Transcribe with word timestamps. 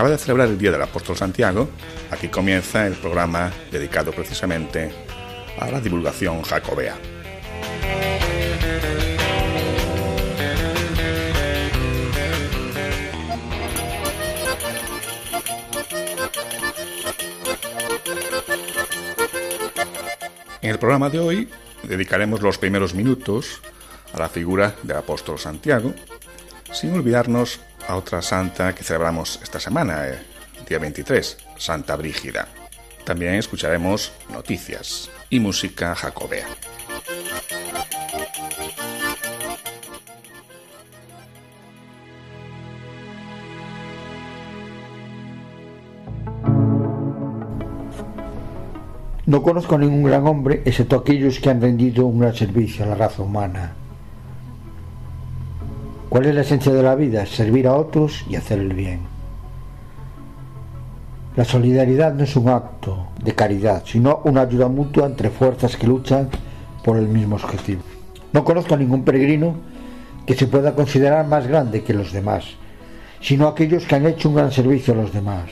Acaba 0.00 0.12
de 0.12 0.16
celebrar 0.16 0.48
el 0.48 0.56
Día 0.56 0.72
del 0.72 0.80
Apóstol 0.80 1.14
Santiago, 1.14 1.68
aquí 2.10 2.28
comienza 2.28 2.86
el 2.86 2.94
programa 2.94 3.52
dedicado 3.70 4.12
precisamente 4.12 4.90
a 5.58 5.70
la 5.70 5.78
divulgación 5.78 6.40
jacobea. 6.40 6.96
En 20.62 20.70
el 20.70 20.78
programa 20.78 21.10
de 21.10 21.18
hoy 21.18 21.48
dedicaremos 21.82 22.40
los 22.40 22.56
primeros 22.56 22.94
minutos 22.94 23.60
a 24.14 24.18
la 24.18 24.30
figura 24.30 24.74
del 24.82 24.96
apóstol 24.96 25.38
Santiago, 25.38 25.92
sin 26.72 26.94
olvidarnos 26.94 27.60
a 27.90 27.96
otra 27.96 28.22
santa 28.22 28.72
que 28.72 28.84
celebramos 28.84 29.40
esta 29.42 29.58
semana, 29.58 30.06
eh, 30.06 30.18
día 30.68 30.78
23, 30.78 31.38
Santa 31.58 31.96
Brígida. 31.96 32.46
También 33.04 33.34
escucharemos 33.34 34.12
noticias 34.30 35.10
y 35.28 35.40
música 35.40 35.94
jacobea. 35.96 36.46
No 49.26 49.42
conozco 49.42 49.74
a 49.74 49.78
ningún 49.78 50.04
gran 50.04 50.26
hombre, 50.26 50.62
excepto 50.64 50.96
aquellos 50.96 51.40
que 51.40 51.50
han 51.50 51.60
rendido 51.60 52.06
un 52.06 52.20
gran 52.20 52.34
servicio 52.34 52.84
a 52.84 52.88
la 52.88 52.94
raza 52.94 53.22
humana. 53.22 53.74
¿Cuál 56.10 56.26
es 56.26 56.34
la 56.34 56.40
esencia 56.40 56.72
de 56.72 56.82
la 56.82 56.96
vida? 56.96 57.24
Servir 57.24 57.68
a 57.68 57.76
otros 57.76 58.24
y 58.28 58.34
hacer 58.34 58.58
el 58.58 58.74
bien. 58.74 58.98
La 61.36 61.44
solidaridad 61.44 62.14
no 62.14 62.24
es 62.24 62.34
un 62.34 62.48
acto 62.48 63.06
de 63.22 63.32
caridad, 63.32 63.84
sino 63.86 64.20
una 64.24 64.40
ayuda 64.40 64.66
mutua 64.66 65.06
entre 65.06 65.30
fuerzas 65.30 65.76
que 65.76 65.86
luchan 65.86 66.28
por 66.82 66.96
el 66.96 67.06
mismo 67.06 67.36
objetivo. 67.36 67.82
No 68.32 68.44
conozco 68.44 68.74
a 68.74 68.76
ningún 68.76 69.04
peregrino 69.04 69.54
que 70.26 70.34
se 70.34 70.48
pueda 70.48 70.74
considerar 70.74 71.28
más 71.28 71.46
grande 71.46 71.84
que 71.84 71.94
los 71.94 72.12
demás, 72.12 72.44
sino 73.20 73.46
aquellos 73.46 73.86
que 73.86 73.94
han 73.94 74.06
hecho 74.06 74.30
un 74.30 74.34
gran 74.34 74.50
servicio 74.50 74.94
a 74.94 74.96
los 74.96 75.12
demás, 75.12 75.44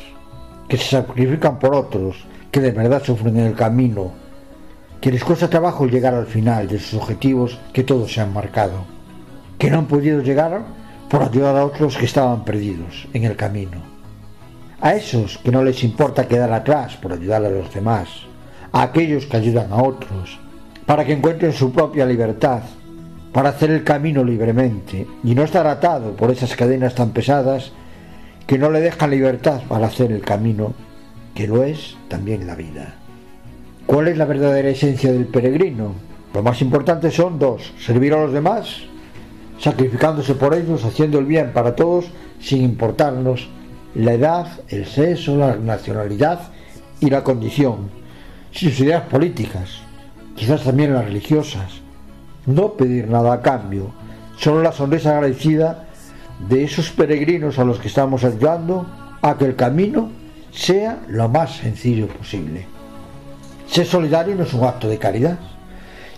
que 0.69 0.76
se 0.76 0.96
sacrifican 0.96 1.60
por 1.60 1.72
otros, 1.72 2.25
que 2.50 2.60
de 2.60 2.72
verdad 2.72 3.04
sufren 3.04 3.36
en 3.36 3.46
el 3.46 3.54
camino, 3.54 4.10
que 5.00 5.12
les 5.12 5.22
cuesta 5.22 5.48
trabajo 5.48 5.86
llegar 5.86 6.14
al 6.14 6.26
final 6.26 6.66
de 6.66 6.80
sus 6.80 6.94
objetivos 7.00 7.60
que 7.72 7.84
todos 7.84 8.12
se 8.12 8.20
han 8.20 8.32
marcado 8.32 8.97
que 9.58 9.70
no 9.70 9.78
han 9.78 9.86
podido 9.86 10.22
llegar 10.22 10.62
por 11.10 11.22
ayudar 11.22 11.56
a 11.56 11.64
otros 11.64 11.96
que 11.96 12.04
estaban 12.04 12.44
perdidos 12.44 13.08
en 13.12 13.24
el 13.24 13.36
camino. 13.36 13.82
A 14.80 14.94
esos 14.94 15.38
que 15.38 15.50
no 15.50 15.64
les 15.64 15.82
importa 15.82 16.28
quedar 16.28 16.52
atrás 16.52 16.96
por 16.96 17.12
ayudar 17.12 17.44
a 17.44 17.50
los 17.50 17.72
demás, 17.74 18.08
a 18.72 18.82
aquellos 18.82 19.26
que 19.26 19.36
ayudan 19.36 19.72
a 19.72 19.82
otros, 19.82 20.38
para 20.86 21.04
que 21.04 21.12
encuentren 21.12 21.52
su 21.52 21.72
propia 21.72 22.06
libertad, 22.06 22.62
para 23.32 23.50
hacer 23.50 23.70
el 23.70 23.84
camino 23.84 24.22
libremente 24.22 25.06
y 25.24 25.34
no 25.34 25.42
estar 25.42 25.66
atado 25.66 26.12
por 26.12 26.30
esas 26.30 26.54
cadenas 26.54 26.94
tan 26.94 27.10
pesadas 27.10 27.72
que 28.46 28.58
no 28.58 28.70
le 28.70 28.80
dejan 28.80 29.10
libertad 29.10 29.60
para 29.69 29.88
hacer 29.88 30.12
el 30.12 30.22
camino, 30.22 30.72
que 31.34 31.46
lo 31.46 31.64
es 31.64 31.96
también 32.08 32.46
la 32.46 32.54
vida. 32.54 32.94
¿Cuál 33.86 34.08
es 34.08 34.16
la 34.16 34.25
verdadera 34.25 34.69
esencia 34.69 35.12
del 35.12 35.26
peregrino? 35.26 35.92
Lo 36.32 36.42
más 36.42 36.62
importante 36.62 37.10
son 37.10 37.38
dos, 37.38 37.72
servir 37.78 38.14
a 38.14 38.22
los 38.22 38.32
demás 38.32 38.82
sacrificándose 39.58 40.34
por 40.34 40.54
ellos, 40.54 40.84
haciendo 40.84 41.19
el 41.19 41.26
bien 41.26 41.52
para 41.52 41.74
todos, 41.74 42.06
sin 42.41 42.62
importarnos 42.62 43.48
la 43.94 44.12
edad, 44.12 44.46
el 44.69 44.86
sexo, 44.86 45.36
la 45.36 45.56
nacionalidad 45.56 46.41
y 47.00 47.10
la 47.10 47.24
condición, 47.24 47.91
sus 48.50 48.78
ideas 48.80 49.02
políticas, 49.04 49.80
quizás 50.34 50.62
también 50.64 50.94
las 50.94 51.04
religiosas. 51.04 51.80
No 52.46 52.74
pedir 52.74 53.08
nada 53.08 53.32
a 53.32 53.42
cambio, 53.42 53.91
solo 54.36 54.62
la 54.62 54.72
sonrisa 54.72 55.10
agradecida 55.10 55.86
de 56.48 56.64
esos 56.64 56.90
peregrinos 56.90 57.58
a 57.58 57.64
los 57.64 57.78
que 57.78 57.88
estamos 57.88 58.25
ayudando 58.25 58.86
a 59.20 59.36
que 59.36 59.44
el 59.44 59.56
camino 59.56 60.10
sea 60.52 61.00
lo 61.08 61.28
más 61.28 61.56
sencillo 61.56 62.06
posible. 62.06 62.66
Ser 63.66 63.86
solidario 63.86 64.34
no 64.34 64.44
es 64.44 64.54
un 64.54 64.64
acto 64.64 64.88
de 64.88 64.98
caridad, 64.98 65.38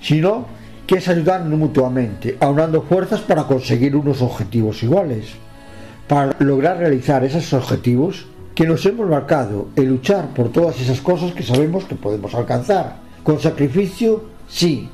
sino 0.00 0.46
que 0.90 0.98
es 0.98 1.06
ayudarnos 1.06 1.56
mutuamente, 1.56 2.36
aunando 2.40 2.82
fuerzas 2.82 3.20
para 3.20 3.44
conseguir 3.44 3.94
unos 3.94 4.20
objetivos 4.22 4.82
iguales, 4.82 5.26
para 6.08 6.34
lograr 6.40 6.78
realizar 6.78 7.22
esos 7.22 7.52
objetivos 7.52 8.26
que 8.56 8.66
nos 8.66 8.84
hemos 8.86 9.08
marcado 9.08 9.68
y 9.76 9.82
luchar 9.82 10.34
por 10.34 10.50
todas 10.50 10.80
esas 10.80 11.00
cosas 11.00 11.30
que 11.30 11.44
sabemos 11.44 11.84
que 11.84 11.94
podemos 11.94 12.34
alcanzar. 12.34 12.96
Con 13.22 13.38
sacrificio, 13.38 14.24
sí. 14.48 14.88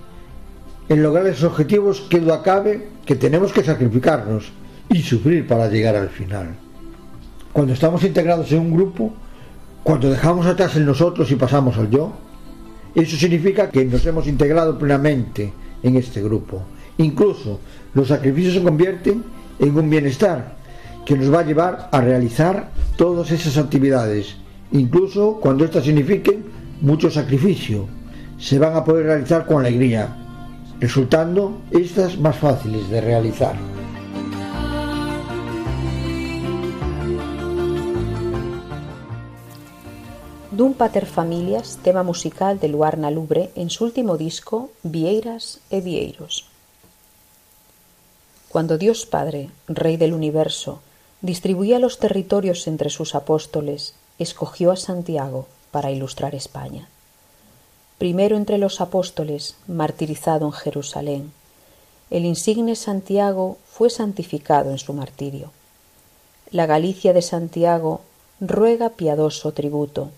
En 0.90 1.02
lograr 1.02 1.26
esos 1.28 1.44
objetivos, 1.44 2.02
que 2.02 2.20
duda 2.20 2.42
cabe 2.42 2.88
que 3.06 3.16
tenemos 3.16 3.50
que 3.54 3.64
sacrificarnos 3.64 4.52
y 4.90 5.00
sufrir 5.00 5.46
para 5.46 5.68
llegar 5.68 5.96
al 5.96 6.10
final. 6.10 6.56
Cuando 7.54 7.72
estamos 7.72 8.04
integrados 8.04 8.52
en 8.52 8.58
un 8.58 8.70
grupo, 8.70 9.14
cuando 9.82 10.10
dejamos 10.10 10.44
atrás 10.44 10.76
el 10.76 10.84
nosotros 10.84 11.30
y 11.30 11.36
pasamos 11.36 11.78
al 11.78 11.88
yo, 11.88 12.12
eso 12.94 13.16
significa 13.16 13.70
que 13.70 13.86
nos 13.86 14.04
hemos 14.04 14.26
integrado 14.26 14.78
plenamente 14.78 15.54
en 15.82 15.96
este 15.96 16.22
grupo. 16.22 16.62
Incluso 16.98 17.60
los 17.94 18.08
sacrificios 18.08 18.54
se 18.54 18.62
convierten 18.62 19.24
en 19.58 19.76
un 19.76 19.90
bienestar 19.90 20.56
que 21.04 21.16
nos 21.16 21.32
va 21.32 21.40
a 21.40 21.44
llevar 21.44 21.88
a 21.92 22.00
realizar 22.00 22.70
todas 22.96 23.30
esas 23.30 23.56
actividades, 23.58 24.36
incluso 24.72 25.38
cuando 25.40 25.64
éstas 25.64 25.84
signifiquen 25.84 26.44
mucho 26.80 27.10
sacrificio, 27.10 27.86
se 28.38 28.58
van 28.58 28.74
a 28.74 28.84
poder 28.84 29.06
realizar 29.06 29.46
con 29.46 29.64
alegría, 29.64 30.08
resultando 30.80 31.62
estas 31.70 32.18
más 32.18 32.36
fáciles 32.36 32.88
de 32.90 33.00
realizar. 33.00 33.75
Dun 40.56 40.72
Pater 40.72 41.04
Familias, 41.04 41.78
tema 41.82 42.02
musical 42.02 42.58
de 42.58 42.68
Luarna 42.68 43.10
Lubre 43.10 43.50
en 43.56 43.68
su 43.68 43.84
último 43.84 44.16
disco 44.16 44.70
Vieiras 44.82 45.60
e 45.68 45.82
Vieiros. 45.82 46.46
Cuando 48.48 48.78
Dios 48.78 49.04
Padre, 49.04 49.50
Rey 49.68 49.98
del 49.98 50.14
universo, 50.14 50.80
distribuía 51.20 51.78
los 51.78 51.98
territorios 51.98 52.66
entre 52.68 52.88
sus 52.88 53.14
apóstoles, 53.14 53.96
escogió 54.18 54.72
a 54.72 54.76
Santiago 54.76 55.44
para 55.72 55.90
ilustrar 55.90 56.34
España. 56.34 56.88
Primero 57.98 58.38
entre 58.38 58.56
los 58.56 58.80
apóstoles, 58.80 59.56
martirizado 59.66 60.46
en 60.46 60.52
Jerusalén, 60.52 61.32
el 62.08 62.24
insigne 62.24 62.76
Santiago 62.76 63.58
fue 63.66 63.90
santificado 63.90 64.70
en 64.70 64.78
su 64.78 64.94
martirio. 64.94 65.50
La 66.50 66.64
Galicia 66.64 67.12
de 67.12 67.20
Santiago 67.20 68.00
ruega 68.40 68.88
piadoso 68.88 69.52
tributo, 69.52 70.12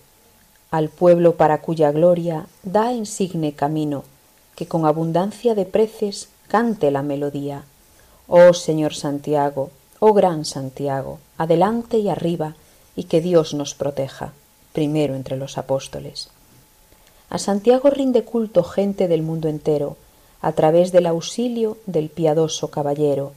al 0.71 0.89
pueblo 0.89 1.35
para 1.35 1.61
cuya 1.61 1.91
gloria 1.91 2.45
da 2.63 2.93
insigne 2.93 3.53
camino, 3.53 4.03
que 4.55 4.67
con 4.67 4.85
abundancia 4.85 5.55
de 5.55 5.65
preces 5.65 6.29
cante 6.47 6.91
la 6.91 7.01
melodía. 7.01 7.63
Oh 8.27 8.53
Señor 8.53 8.93
Santiago, 8.93 9.71
oh 9.99 10.13
gran 10.13 10.45
Santiago, 10.45 11.19
adelante 11.37 11.97
y 11.97 12.09
arriba, 12.09 12.55
y 12.95 13.05
que 13.05 13.21
Dios 13.21 13.53
nos 13.53 13.73
proteja, 13.73 14.33
primero 14.73 15.15
entre 15.15 15.37
los 15.37 15.57
apóstoles. 15.57 16.29
A 17.29 17.37
Santiago 17.37 17.89
rinde 17.89 18.23
culto 18.23 18.63
gente 18.63 19.07
del 19.07 19.23
mundo 19.23 19.47
entero, 19.47 19.97
a 20.41 20.51
través 20.51 20.91
del 20.91 21.07
auxilio 21.07 21.77
del 21.85 22.09
piadoso 22.09 22.69
caballero, 22.69 23.33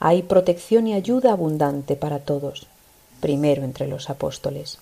hay 0.00 0.22
protección 0.22 0.86
y 0.86 0.94
ayuda 0.94 1.32
abundante 1.32 1.96
para 1.96 2.18
todos, 2.18 2.66
primero 3.20 3.64
entre 3.64 3.86
los 3.88 4.10
apóstoles 4.10 4.78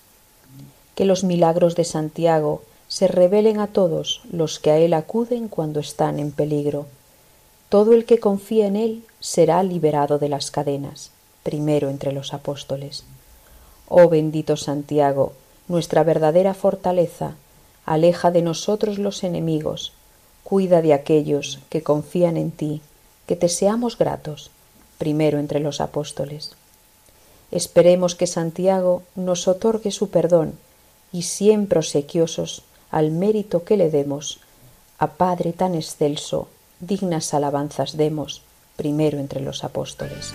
que 0.94 1.04
los 1.04 1.24
milagros 1.24 1.74
de 1.74 1.84
Santiago 1.84 2.62
se 2.88 3.08
revelen 3.08 3.58
a 3.58 3.68
todos 3.68 4.20
los 4.30 4.58
que 4.58 4.70
a 4.70 4.78
él 4.78 4.92
acuden 4.92 5.48
cuando 5.48 5.80
están 5.80 6.18
en 6.18 6.30
peligro. 6.30 6.86
Todo 7.68 7.94
el 7.94 8.04
que 8.04 8.20
confía 8.20 8.66
en 8.66 8.76
él 8.76 9.04
será 9.18 9.62
liberado 9.62 10.18
de 10.18 10.28
las 10.28 10.50
cadenas, 10.50 11.10
primero 11.42 11.88
entre 11.88 12.12
los 12.12 12.34
apóstoles. 12.34 13.04
Oh 13.88 14.08
bendito 14.08 14.58
Santiago, 14.58 15.32
nuestra 15.68 16.04
verdadera 16.04 16.52
fortaleza, 16.52 17.34
aleja 17.86 18.30
de 18.30 18.42
nosotros 18.42 18.98
los 18.98 19.24
enemigos, 19.24 19.92
cuida 20.44 20.82
de 20.82 20.92
aquellos 20.92 21.60
que 21.70 21.82
confían 21.82 22.36
en 22.36 22.50
ti, 22.50 22.82
que 23.26 23.36
te 23.36 23.48
seamos 23.48 23.96
gratos, 23.96 24.50
primero 24.98 25.38
entre 25.38 25.60
los 25.60 25.80
apóstoles. 25.80 26.52
Esperemos 27.50 28.14
que 28.14 28.26
Santiago 28.26 29.02
nos 29.14 29.48
otorgue 29.48 29.90
su 29.90 30.10
perdón 30.10 30.58
y 31.12 31.22
siempre 31.22 31.78
obsequiosos 31.78 32.62
al 32.90 33.10
mérito 33.10 33.64
que 33.64 33.76
le 33.76 33.90
demos, 33.90 34.40
a 34.98 35.08
Padre 35.08 35.52
tan 35.52 35.74
excelso, 35.74 36.48
dignas 36.80 37.34
alabanzas 37.34 37.96
demos, 37.96 38.42
primero 38.76 39.18
entre 39.18 39.40
los 39.40 39.64
apóstoles. 39.64 40.32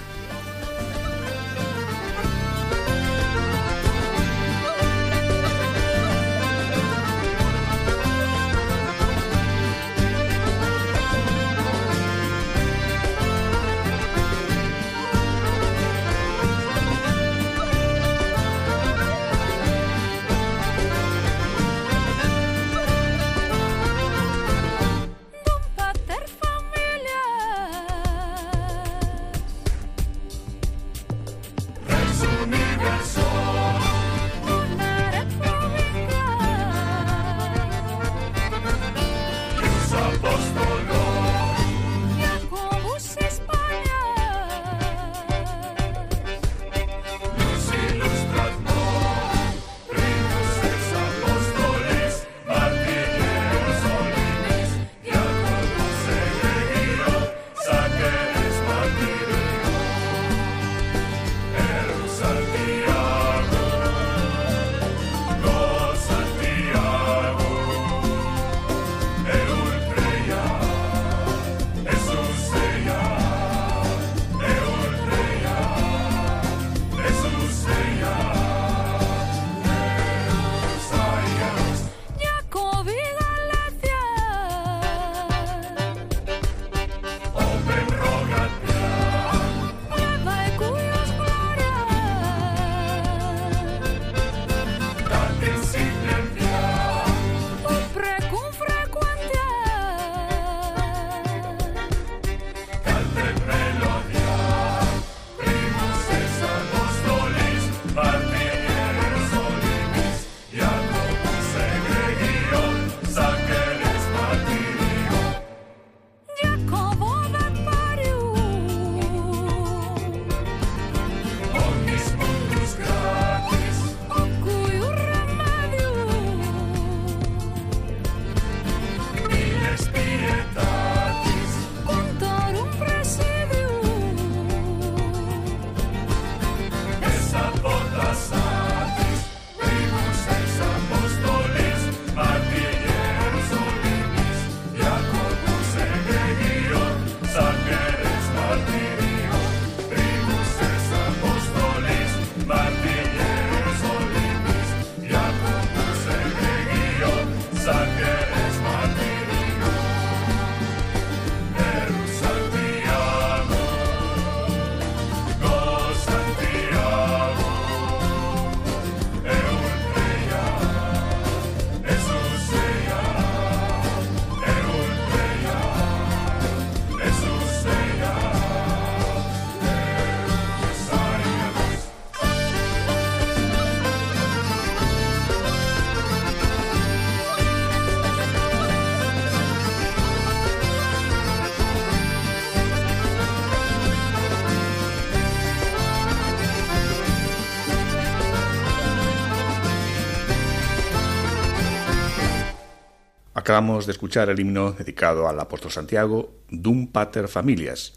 Acabamos 203.48 203.86
de 203.86 203.94
escuchar 203.94 204.30
el 204.30 204.42
himno 204.42 204.74
dedicado 204.74 205.30
al 205.30 205.40
apóstol 205.40 205.72
Santiago, 205.72 206.34
Dum 206.50 206.92
Pater 206.92 207.30
Familias, 207.30 207.94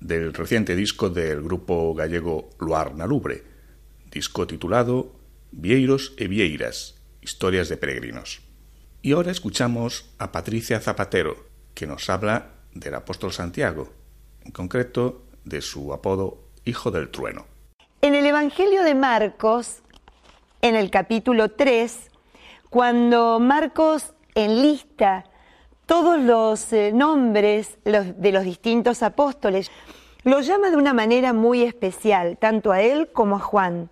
del 0.00 0.34
reciente 0.34 0.76
disco 0.76 1.08
del 1.08 1.40
grupo 1.40 1.94
gallego 1.94 2.50
Loar 2.58 2.94
Nalubre, 2.94 3.42
disco 4.10 4.46
titulado 4.46 5.16
Vieiros 5.50 6.12
e 6.18 6.28
Vieiras, 6.28 7.00
historias 7.22 7.70
de 7.70 7.78
peregrinos. 7.78 8.42
Y 9.00 9.12
ahora 9.12 9.30
escuchamos 9.30 10.10
a 10.18 10.30
Patricia 10.30 10.78
Zapatero, 10.78 11.46
que 11.72 11.86
nos 11.86 12.10
habla 12.10 12.50
del 12.74 12.96
apóstol 12.96 13.32
Santiago, 13.32 13.94
en 14.44 14.52
concreto 14.52 15.24
de 15.46 15.62
su 15.62 15.94
apodo 15.94 16.50
Hijo 16.66 16.90
del 16.90 17.08
Trueno. 17.08 17.46
En 18.02 18.14
el 18.14 18.26
Evangelio 18.26 18.82
de 18.82 18.94
Marcos, 18.94 19.78
en 20.60 20.76
el 20.76 20.90
capítulo 20.90 21.52
3, 21.52 22.10
cuando 22.68 23.40
Marcos 23.40 24.12
enlista 24.36 25.24
todos 25.86 26.20
los 26.20 26.72
eh, 26.72 26.92
nombres 26.92 27.78
de 27.84 28.32
los 28.32 28.44
distintos 28.44 29.02
apóstoles. 29.02 29.72
Lo 30.22 30.40
llama 30.40 30.70
de 30.70 30.76
una 30.76 30.92
manera 30.92 31.32
muy 31.32 31.62
especial, 31.62 32.36
tanto 32.38 32.70
a 32.70 32.80
él 32.82 33.10
como 33.12 33.36
a 33.36 33.40
Juan. 33.40 33.90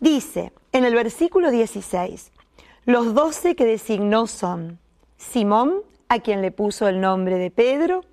Dice 0.00 0.52
en 0.72 0.84
el 0.84 0.94
versículo 0.94 1.50
16, 1.50 2.32
los 2.84 3.14
doce 3.14 3.54
que 3.54 3.64
designó 3.64 4.26
son 4.26 4.80
Simón, 5.16 5.82
a 6.08 6.18
quien 6.18 6.42
le 6.42 6.50
puso 6.50 6.88
el 6.88 7.00
nombre 7.00 7.38
de 7.38 7.50
Pedro, 7.50 8.04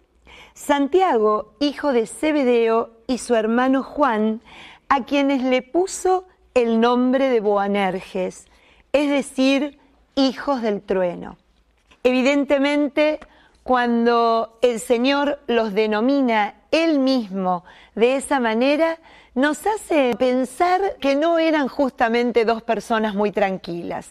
Santiago, 0.53 1.53
hijo 1.59 1.91
de 1.91 2.05
Zebedeo, 2.05 2.91
y 3.07 3.17
su 3.17 3.33
hermano 3.33 3.81
Juan, 3.81 4.41
a 4.87 5.05
quienes 5.05 5.41
le 5.41 5.63
puso 5.63 6.27
el 6.53 6.79
nombre 6.79 7.29
de 7.29 7.39
Boanerges, 7.39 8.45
es 8.93 9.09
decir, 9.09 9.79
hijos 10.15 10.61
del 10.61 10.81
trueno. 10.81 11.38
Evidentemente, 12.03 13.19
cuando 13.63 14.57
el 14.61 14.79
Señor 14.79 15.39
los 15.47 15.73
denomina 15.73 16.55
Él 16.71 16.99
mismo 16.99 17.63
de 17.95 18.15
esa 18.15 18.39
manera, 18.39 18.97
nos 19.35 19.65
hace 19.67 20.15
pensar 20.17 20.95
que 20.99 21.15
no 21.15 21.39
eran 21.39 21.67
justamente 21.67 22.45
dos 22.45 22.63
personas 22.63 23.15
muy 23.15 23.31
tranquilas. 23.31 24.09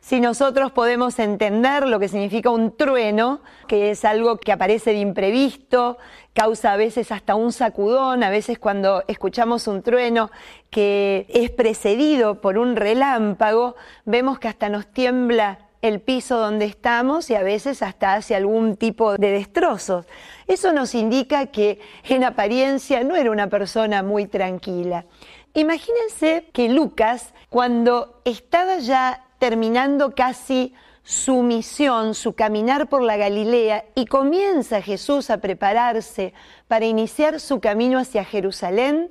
Si 0.00 0.20
nosotros 0.20 0.70
podemos 0.70 1.18
entender 1.18 1.88
lo 1.88 1.98
que 1.98 2.06
significa 2.06 2.50
un 2.50 2.76
trueno, 2.76 3.40
que 3.66 3.90
es 3.90 4.04
algo 4.04 4.36
que 4.38 4.52
aparece 4.52 4.92
de 4.92 5.00
imprevisto, 5.00 5.98
causa 6.32 6.72
a 6.72 6.76
veces 6.76 7.10
hasta 7.10 7.34
un 7.34 7.52
sacudón, 7.52 8.22
a 8.22 8.30
veces 8.30 8.60
cuando 8.60 9.02
escuchamos 9.08 9.66
un 9.66 9.82
trueno 9.82 10.30
que 10.70 11.26
es 11.28 11.50
precedido 11.50 12.40
por 12.40 12.56
un 12.56 12.76
relámpago, 12.76 13.74
vemos 14.04 14.38
que 14.38 14.46
hasta 14.46 14.68
nos 14.68 14.86
tiembla 14.86 15.65
el 15.86 16.00
piso 16.00 16.38
donde 16.38 16.64
estamos 16.64 17.30
y 17.30 17.34
a 17.34 17.42
veces 17.42 17.82
hasta 17.82 18.14
hace 18.14 18.34
algún 18.34 18.76
tipo 18.76 19.16
de 19.16 19.30
destrozos. 19.30 20.06
Eso 20.46 20.72
nos 20.72 20.94
indica 20.94 21.46
que 21.46 21.80
en 22.04 22.24
apariencia 22.24 23.02
no 23.04 23.16
era 23.16 23.30
una 23.30 23.48
persona 23.48 24.02
muy 24.02 24.26
tranquila. 24.26 25.06
Imagínense 25.54 26.50
que 26.52 26.68
Lucas, 26.68 27.32
cuando 27.48 28.20
estaba 28.24 28.78
ya 28.78 29.24
terminando 29.38 30.14
casi 30.14 30.74
su 31.02 31.42
misión, 31.42 32.14
su 32.14 32.34
caminar 32.34 32.88
por 32.88 33.02
la 33.02 33.16
Galilea, 33.16 33.84
y 33.94 34.06
comienza 34.06 34.82
Jesús 34.82 35.30
a 35.30 35.38
prepararse 35.38 36.34
para 36.68 36.84
iniciar 36.84 37.40
su 37.40 37.60
camino 37.60 37.98
hacia 37.98 38.24
Jerusalén, 38.24 39.10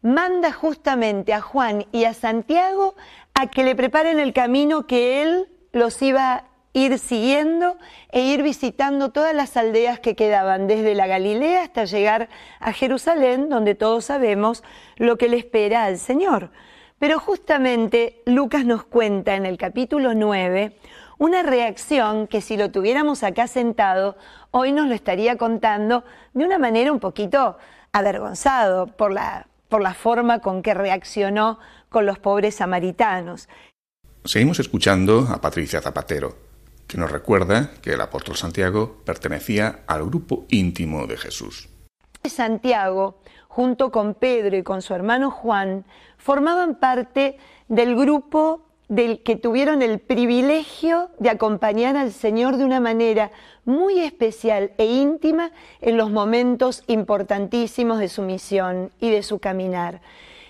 manda 0.00 0.52
justamente 0.52 1.32
a 1.32 1.40
Juan 1.40 1.86
y 1.92 2.04
a 2.04 2.14
Santiago 2.14 2.94
a 3.34 3.46
que 3.48 3.62
le 3.62 3.76
preparen 3.76 4.18
el 4.18 4.32
camino 4.32 4.86
que 4.86 5.22
él 5.22 5.48
los 5.74 6.00
iba 6.02 6.34
a 6.34 6.44
ir 6.72 6.98
siguiendo 6.98 7.76
e 8.10 8.20
ir 8.20 8.42
visitando 8.42 9.10
todas 9.10 9.34
las 9.34 9.56
aldeas 9.56 9.98
que 9.98 10.16
quedaban 10.16 10.66
desde 10.66 10.94
la 10.94 11.06
Galilea 11.06 11.62
hasta 11.62 11.84
llegar 11.84 12.28
a 12.60 12.72
Jerusalén, 12.72 13.48
donde 13.48 13.74
todos 13.74 14.06
sabemos 14.06 14.62
lo 14.96 15.18
que 15.18 15.28
le 15.28 15.36
espera 15.36 15.84
al 15.84 15.98
Señor. 15.98 16.50
Pero 16.98 17.18
justamente 17.18 18.22
Lucas 18.24 18.64
nos 18.64 18.84
cuenta 18.84 19.34
en 19.34 19.46
el 19.46 19.58
capítulo 19.58 20.14
9 20.14 20.76
una 21.18 21.42
reacción 21.42 22.28
que 22.28 22.40
si 22.40 22.56
lo 22.56 22.70
tuviéramos 22.70 23.24
acá 23.24 23.48
sentado, 23.48 24.16
hoy 24.52 24.72
nos 24.72 24.86
lo 24.86 24.94
estaría 24.94 25.36
contando 25.36 26.04
de 26.34 26.44
una 26.44 26.58
manera 26.58 26.92
un 26.92 27.00
poquito 27.00 27.58
avergonzado 27.92 28.86
por 28.86 29.12
la, 29.12 29.48
por 29.68 29.82
la 29.82 29.94
forma 29.94 30.38
con 30.38 30.62
que 30.62 30.72
reaccionó 30.72 31.58
con 31.88 32.06
los 32.06 32.18
pobres 32.20 32.56
samaritanos. 32.56 33.48
Seguimos 34.26 34.58
escuchando 34.58 35.28
a 35.30 35.38
Patricia 35.42 35.82
Zapatero, 35.82 36.34
que 36.86 36.96
nos 36.96 37.12
recuerda 37.12 37.72
que 37.82 37.92
el 37.92 38.00
apóstol 38.00 38.36
Santiago 38.36 39.02
pertenecía 39.04 39.80
al 39.86 40.06
grupo 40.06 40.46
íntimo 40.48 41.06
de 41.06 41.18
Jesús. 41.18 41.68
Santiago, 42.24 43.20
junto 43.48 43.92
con 43.92 44.14
Pedro 44.14 44.56
y 44.56 44.62
con 44.62 44.80
su 44.80 44.94
hermano 44.94 45.30
Juan, 45.30 45.84
formaban 46.16 46.76
parte 46.76 47.36
del 47.68 47.96
grupo 47.96 48.62
del 48.88 49.22
que 49.22 49.36
tuvieron 49.36 49.82
el 49.82 49.98
privilegio 49.98 51.10
de 51.18 51.28
acompañar 51.28 51.98
al 51.98 52.10
Señor 52.10 52.56
de 52.56 52.64
una 52.64 52.80
manera 52.80 53.30
muy 53.66 54.00
especial 54.00 54.72
e 54.78 54.86
íntima 54.86 55.52
en 55.82 55.98
los 55.98 56.10
momentos 56.10 56.82
importantísimos 56.86 57.98
de 57.98 58.08
su 58.08 58.22
misión 58.22 58.90
y 59.00 59.10
de 59.10 59.22
su 59.22 59.38
caminar. 59.38 60.00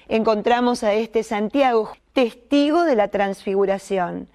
Encontramos 0.07 0.85
a 0.85 0.95
este 0.95 1.25
Santiago, 1.25 1.91
testigo 2.15 2.85
de 2.85 2.97
la 2.97 3.09
transfiguración. 3.09 4.29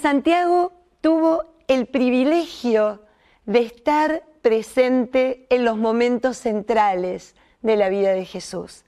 Santiago 0.00 0.72
tuvo 1.02 1.44
el 1.68 1.86
privilegio 1.86 3.02
de 3.44 3.60
estar 3.60 4.22
presente 4.40 5.46
en 5.50 5.64
los 5.64 5.76
momentos 5.76 6.38
centrales 6.38 7.34
de 7.60 7.76
la 7.76 7.88
vida 7.90 8.12
de 8.12 8.24
Jesús. 8.24 8.84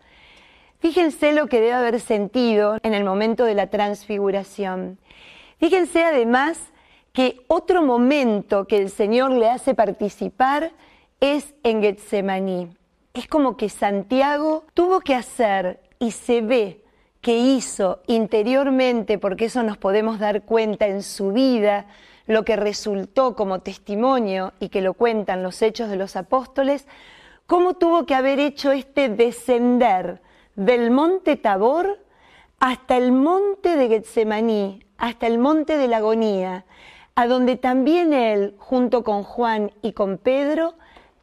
Fíjense 0.78 1.32
lo 1.32 1.48
que 1.48 1.60
debe 1.60 1.72
haber 1.72 2.00
sentido 2.00 2.78
en 2.82 2.94
el 2.94 3.04
momento 3.04 3.44
de 3.44 3.54
la 3.54 3.68
transfiguración. 3.68 4.98
Fíjense 5.58 6.04
además 6.04 6.58
que 7.12 7.44
otro 7.48 7.82
momento 7.82 8.66
que 8.66 8.76
el 8.76 8.90
Señor 8.90 9.32
le 9.32 9.48
hace 9.48 9.74
participar 9.74 10.72
es 11.20 11.54
en 11.62 11.82
Getsemaní. 11.82 12.68
Es 13.14 13.26
como 13.26 13.56
que 13.56 13.70
Santiago 13.70 14.64
tuvo 14.74 15.00
que 15.00 15.14
hacer 15.14 15.80
y 15.98 16.10
se 16.10 16.42
ve 16.42 16.85
que 17.26 17.38
hizo 17.38 18.02
interiormente, 18.06 19.18
porque 19.18 19.46
eso 19.46 19.64
nos 19.64 19.76
podemos 19.76 20.20
dar 20.20 20.42
cuenta 20.42 20.86
en 20.86 21.02
su 21.02 21.32
vida, 21.32 21.86
lo 22.28 22.44
que 22.44 22.54
resultó 22.54 23.34
como 23.34 23.62
testimonio 23.62 24.52
y 24.60 24.68
que 24.68 24.80
lo 24.80 24.94
cuentan 24.94 25.42
los 25.42 25.60
hechos 25.60 25.90
de 25.90 25.96
los 25.96 26.14
apóstoles, 26.14 26.86
cómo 27.48 27.74
tuvo 27.74 28.06
que 28.06 28.14
haber 28.14 28.38
hecho 28.38 28.70
este 28.70 29.08
descender 29.08 30.22
del 30.54 30.92
monte 30.92 31.34
Tabor 31.34 31.98
hasta 32.60 32.96
el 32.96 33.10
monte 33.10 33.76
de 33.76 33.88
Getsemaní, 33.88 34.86
hasta 34.96 35.26
el 35.26 35.38
monte 35.38 35.78
de 35.78 35.88
la 35.88 35.96
agonía, 35.96 36.64
a 37.16 37.26
donde 37.26 37.56
también 37.56 38.12
él, 38.12 38.54
junto 38.58 39.02
con 39.02 39.24
Juan 39.24 39.72
y 39.82 39.94
con 39.94 40.18
Pedro, 40.18 40.74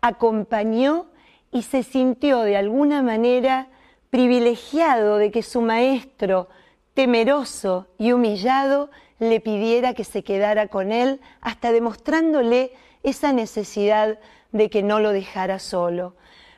acompañó 0.01 1.05
y 1.49 1.61
se 1.61 1.81
sintió 1.81 2.41
de 2.41 2.57
alguna 2.57 3.01
manera 3.01 3.69
privilegiado 4.13 5.17
de 5.17 5.31
que 5.31 5.41
su 5.41 5.59
maestro, 5.61 6.47
temeroso 6.93 7.87
y 7.97 8.11
humillado, 8.11 8.91
le 9.17 9.39
pidiera 9.39 9.95
que 9.95 10.03
se 10.03 10.23
quedara 10.23 10.67
con 10.67 10.91
él, 10.91 11.19
hasta 11.41 11.71
demostrándole 11.71 12.73
esa 13.01 13.33
necesidad 13.33 14.19
de 14.51 14.69
que 14.69 14.83
no 14.83 14.99
lo 14.99 15.13
dejara 15.13 15.57
solo. 15.57 16.15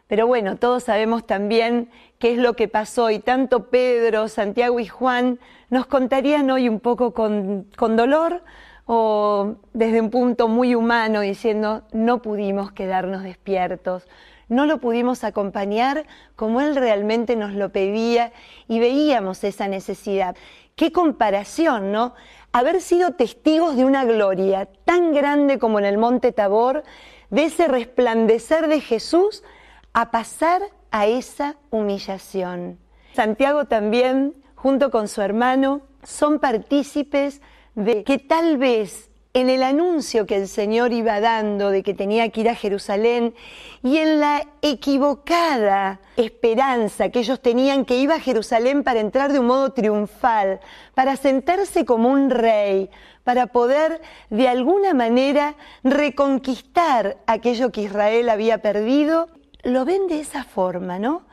Pero 0.08 0.28
bueno, 0.28 0.58
todos 0.58 0.84
sabemos 0.84 1.26
también 1.26 1.90
qué 2.20 2.34
es 2.34 2.40
lo 2.40 2.58
que 2.58 2.68
pasó 2.68 3.10
y 3.10 3.20
tanto 3.20 3.70
Pedro, 3.70 4.28
Santiago 4.28 4.82
y 4.82 4.88
Juan 4.88 5.40
nos 5.70 5.86
contarían 5.86 6.52
hoy 6.52 6.68
un 6.68 6.82
poco 6.82 7.14
con, 7.14 7.68
con 7.78 7.96
dolor 7.96 8.44
o 8.86 9.56
desde 9.72 10.02
un 10.02 10.10
punto 10.10 10.50
muy 10.50 10.76
humano 10.76 11.22
diciendo 11.22 11.84
no 11.94 12.22
pudimos 12.22 12.74
quedarnos 12.74 13.24
despiertos, 13.24 14.06
no 14.48 14.66
lo 14.66 14.80
pudimos 14.80 15.24
acompañar 15.24 16.06
como 16.36 16.62
Él 16.62 16.75
realmente 16.75 17.36
nos 17.36 17.54
lo 17.54 17.70
pedía 17.72 18.32
y 18.68 18.80
veíamos 18.80 19.44
esa 19.44 19.68
necesidad. 19.68 20.36
Qué 20.75 20.92
comparación, 20.92 21.92
¿no? 21.92 22.14
Haber 22.52 22.82
sido 22.82 23.12
testigos 23.12 23.75
de 23.75 23.86
una 23.86 24.06
gloria 24.06 24.68
tan 24.86 25.14
grande 25.14 25.60
como 25.60 25.80
en 25.80 25.86
el 25.86 25.98
Monte 25.98 26.32
Tabor, 26.32 26.84
de 27.30 27.46
ese 27.46 27.68
resplandecer 27.68 28.68
de 28.68 28.82
Jesús, 28.82 29.44
a 29.94 30.12
pasar 30.12 30.62
a 30.92 31.08
esa 31.08 31.56
humillación. 31.72 32.80
Santiago 33.14 33.66
también, 33.66 34.36
junto 34.56 34.92
con 34.92 35.08
su 35.08 35.22
hermano, 35.22 35.82
son 36.04 36.40
partícipes 36.40 37.42
de 37.75 38.04
que 38.04 38.20
tal 38.20 38.58
vez 38.58 39.10
en 39.36 39.50
el 39.50 39.63
anuncio 39.63 40.25
que 40.25 40.38
el 40.38 40.48
Señor 40.48 40.94
iba 40.94 41.20
dando 41.20 41.70
de 41.70 41.84
que 41.84 41.94
tenía 41.94 42.30
que 42.30 42.39
ir 42.39 42.50
a 42.50 42.56
Jerusalén 42.56 43.36
y 43.84 43.98
en 43.98 44.22
la 44.22 44.48
equivocada 44.62 46.00
esperanza 46.15 47.10
que 47.10 47.20
ellos 47.20 47.42
tenían 47.42 47.84
que 47.84 47.98
iba 47.98 48.15
a 48.15 48.22
Jerusalén 48.22 48.86
para 48.86 49.01
entrar 49.01 49.34
de 49.34 49.39
un 49.39 49.48
modo 49.48 49.74
triunfal, 49.74 50.62
para 50.94 51.18
sentarse 51.18 51.84
como 51.84 52.08
un 52.08 52.30
rey, 52.30 52.89
para 53.25 53.48
poder 53.48 54.00
de 54.30 54.48
alguna 54.48 54.94
manera 54.94 55.56
reconquistar 55.84 57.18
aquello 57.27 57.74
que 57.74 57.82
Israel 57.82 58.30
había 58.30 58.60
perdido, 58.60 59.27
lo 59.63 59.84
ven 59.84 60.08
de 60.08 60.22
esa 60.22 60.46
forma, 60.46 60.98
¿no? 60.98 61.24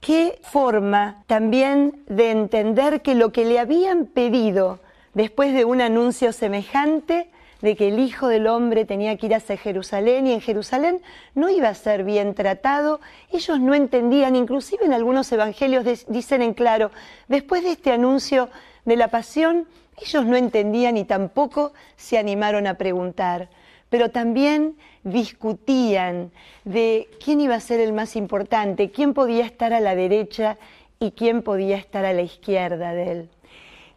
Qué 0.00 0.40
forma 0.42 1.22
también 1.28 2.02
de 2.08 2.32
entender 2.32 3.02
que 3.02 3.14
lo 3.14 3.30
que 3.30 3.44
le 3.44 3.60
habían 3.60 4.06
pedido 4.06 4.80
después 5.14 5.54
de 5.54 5.64
un 5.64 5.80
anuncio 5.80 6.32
semejante, 6.32 7.30
de 7.62 7.76
que 7.76 7.88
el 7.88 7.98
Hijo 7.98 8.28
del 8.28 8.46
Hombre 8.46 8.84
tenía 8.84 9.16
que 9.16 9.26
ir 9.26 9.34
hacia 9.34 9.56
Jerusalén 9.56 10.26
y 10.26 10.32
en 10.32 10.40
Jerusalén 10.40 11.00
no 11.34 11.48
iba 11.48 11.68
a 11.68 11.74
ser 11.74 12.04
bien 12.04 12.34
tratado. 12.34 13.00
Ellos 13.32 13.60
no 13.60 13.74
entendían, 13.74 14.36
inclusive 14.36 14.84
en 14.84 14.92
algunos 14.92 15.30
evangelios 15.32 15.84
dicen 16.08 16.42
en 16.42 16.54
claro, 16.54 16.90
después 17.28 17.62
de 17.64 17.72
este 17.72 17.92
anuncio 17.92 18.48
de 18.84 18.96
la 18.96 19.08
pasión, 19.08 19.66
ellos 20.00 20.26
no 20.26 20.36
entendían 20.36 20.96
y 20.96 21.04
tampoco 21.04 21.72
se 21.96 22.18
animaron 22.18 22.66
a 22.66 22.74
preguntar, 22.74 23.48
pero 23.88 24.10
también 24.10 24.76
discutían 25.04 26.32
de 26.64 27.08
quién 27.24 27.40
iba 27.40 27.54
a 27.54 27.60
ser 27.60 27.80
el 27.80 27.92
más 27.92 28.16
importante, 28.16 28.90
quién 28.90 29.14
podía 29.14 29.46
estar 29.46 29.72
a 29.72 29.80
la 29.80 29.94
derecha 29.94 30.58
y 30.98 31.12
quién 31.12 31.42
podía 31.42 31.76
estar 31.76 32.04
a 32.04 32.12
la 32.12 32.22
izquierda 32.22 32.92
de 32.92 33.12
él. 33.12 33.30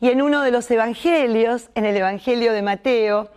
Y 0.01 0.09
en 0.09 0.21
uno 0.21 0.43
de 0.43 0.51
los 0.51 0.69
evangelios, 0.71 1.69
en 1.75 1.85
el 1.85 1.95
Evangelio 1.97 2.53
de 2.53 2.61
Mateo, 2.61 3.29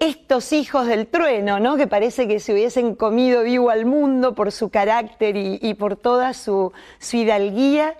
estos 0.00 0.52
hijos 0.52 0.86
del 0.86 1.06
trueno, 1.06 1.60
¿no? 1.60 1.76
que 1.76 1.86
parece 1.86 2.28
que 2.28 2.40
se 2.40 2.52
hubiesen 2.52 2.94
comido 2.94 3.42
vivo 3.42 3.70
al 3.70 3.86
mundo 3.86 4.34
por 4.34 4.52
su 4.52 4.70
carácter 4.70 5.36
y, 5.36 5.74
por 5.74 5.96
toda 5.96 6.34
su, 6.34 6.72
su 6.98 7.16
hidalguía, 7.16 7.94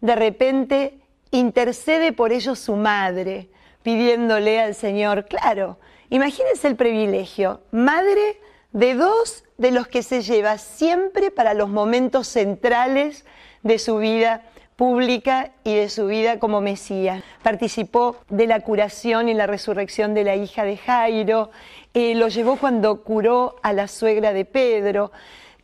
de 0.00 0.14
repente 0.14 0.98
intercede 1.30 2.12
por 2.12 2.32
ellos 2.32 2.58
su 2.58 2.76
madre, 2.76 3.48
pidiéndole 3.82 4.60
al 4.60 4.74
Señor, 4.74 5.26
claro, 5.26 5.78
imagínense 6.10 6.68
el 6.68 6.76
privilegio, 6.76 7.60
madre 7.70 8.40
de 8.72 8.94
dos 8.94 9.44
de 9.56 9.72
los 9.72 9.88
que 9.88 10.02
se 10.02 10.22
lleva 10.22 10.58
siempre 10.58 11.30
para 11.30 11.54
los 11.54 11.68
momentos 11.68 12.28
centrales 12.28 13.24
de 13.62 13.78
su 13.78 13.98
vida 13.98 14.44
pública 14.78 15.50
y 15.64 15.74
de 15.74 15.88
su 15.88 16.06
vida 16.06 16.38
como 16.38 16.60
Mesías. 16.60 17.24
Participó 17.42 18.16
de 18.28 18.46
la 18.46 18.60
curación 18.60 19.28
y 19.28 19.34
la 19.34 19.48
resurrección 19.48 20.14
de 20.14 20.22
la 20.22 20.36
hija 20.36 20.62
de 20.62 20.76
Jairo, 20.76 21.50
eh, 21.94 22.14
lo 22.14 22.28
llevó 22.28 22.54
cuando 22.54 23.02
curó 23.02 23.56
a 23.64 23.72
la 23.72 23.88
suegra 23.88 24.32
de 24.32 24.44
Pedro. 24.44 25.10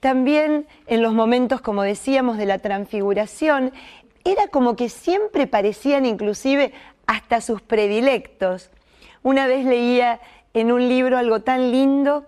También 0.00 0.66
en 0.88 1.00
los 1.00 1.12
momentos, 1.12 1.60
como 1.60 1.84
decíamos, 1.84 2.38
de 2.38 2.46
la 2.46 2.58
transfiguración, 2.58 3.72
era 4.24 4.48
como 4.48 4.74
que 4.74 4.88
siempre 4.88 5.46
parecían 5.46 6.06
inclusive 6.06 6.72
hasta 7.06 7.40
sus 7.40 7.62
predilectos. 7.62 8.72
Una 9.22 9.46
vez 9.46 9.64
leía 9.64 10.18
en 10.54 10.72
un 10.72 10.88
libro 10.88 11.18
algo 11.18 11.38
tan 11.38 11.70
lindo 11.70 12.26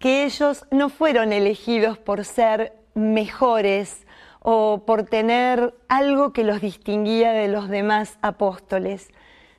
que 0.00 0.24
ellos 0.24 0.66
no 0.72 0.88
fueron 0.88 1.32
elegidos 1.32 1.96
por 1.96 2.24
ser 2.24 2.72
mejores 2.94 4.03
o 4.46 4.82
por 4.84 5.04
tener 5.04 5.72
algo 5.88 6.34
que 6.34 6.44
los 6.44 6.60
distinguía 6.60 7.32
de 7.32 7.48
los 7.48 7.70
demás 7.70 8.18
apóstoles, 8.20 9.08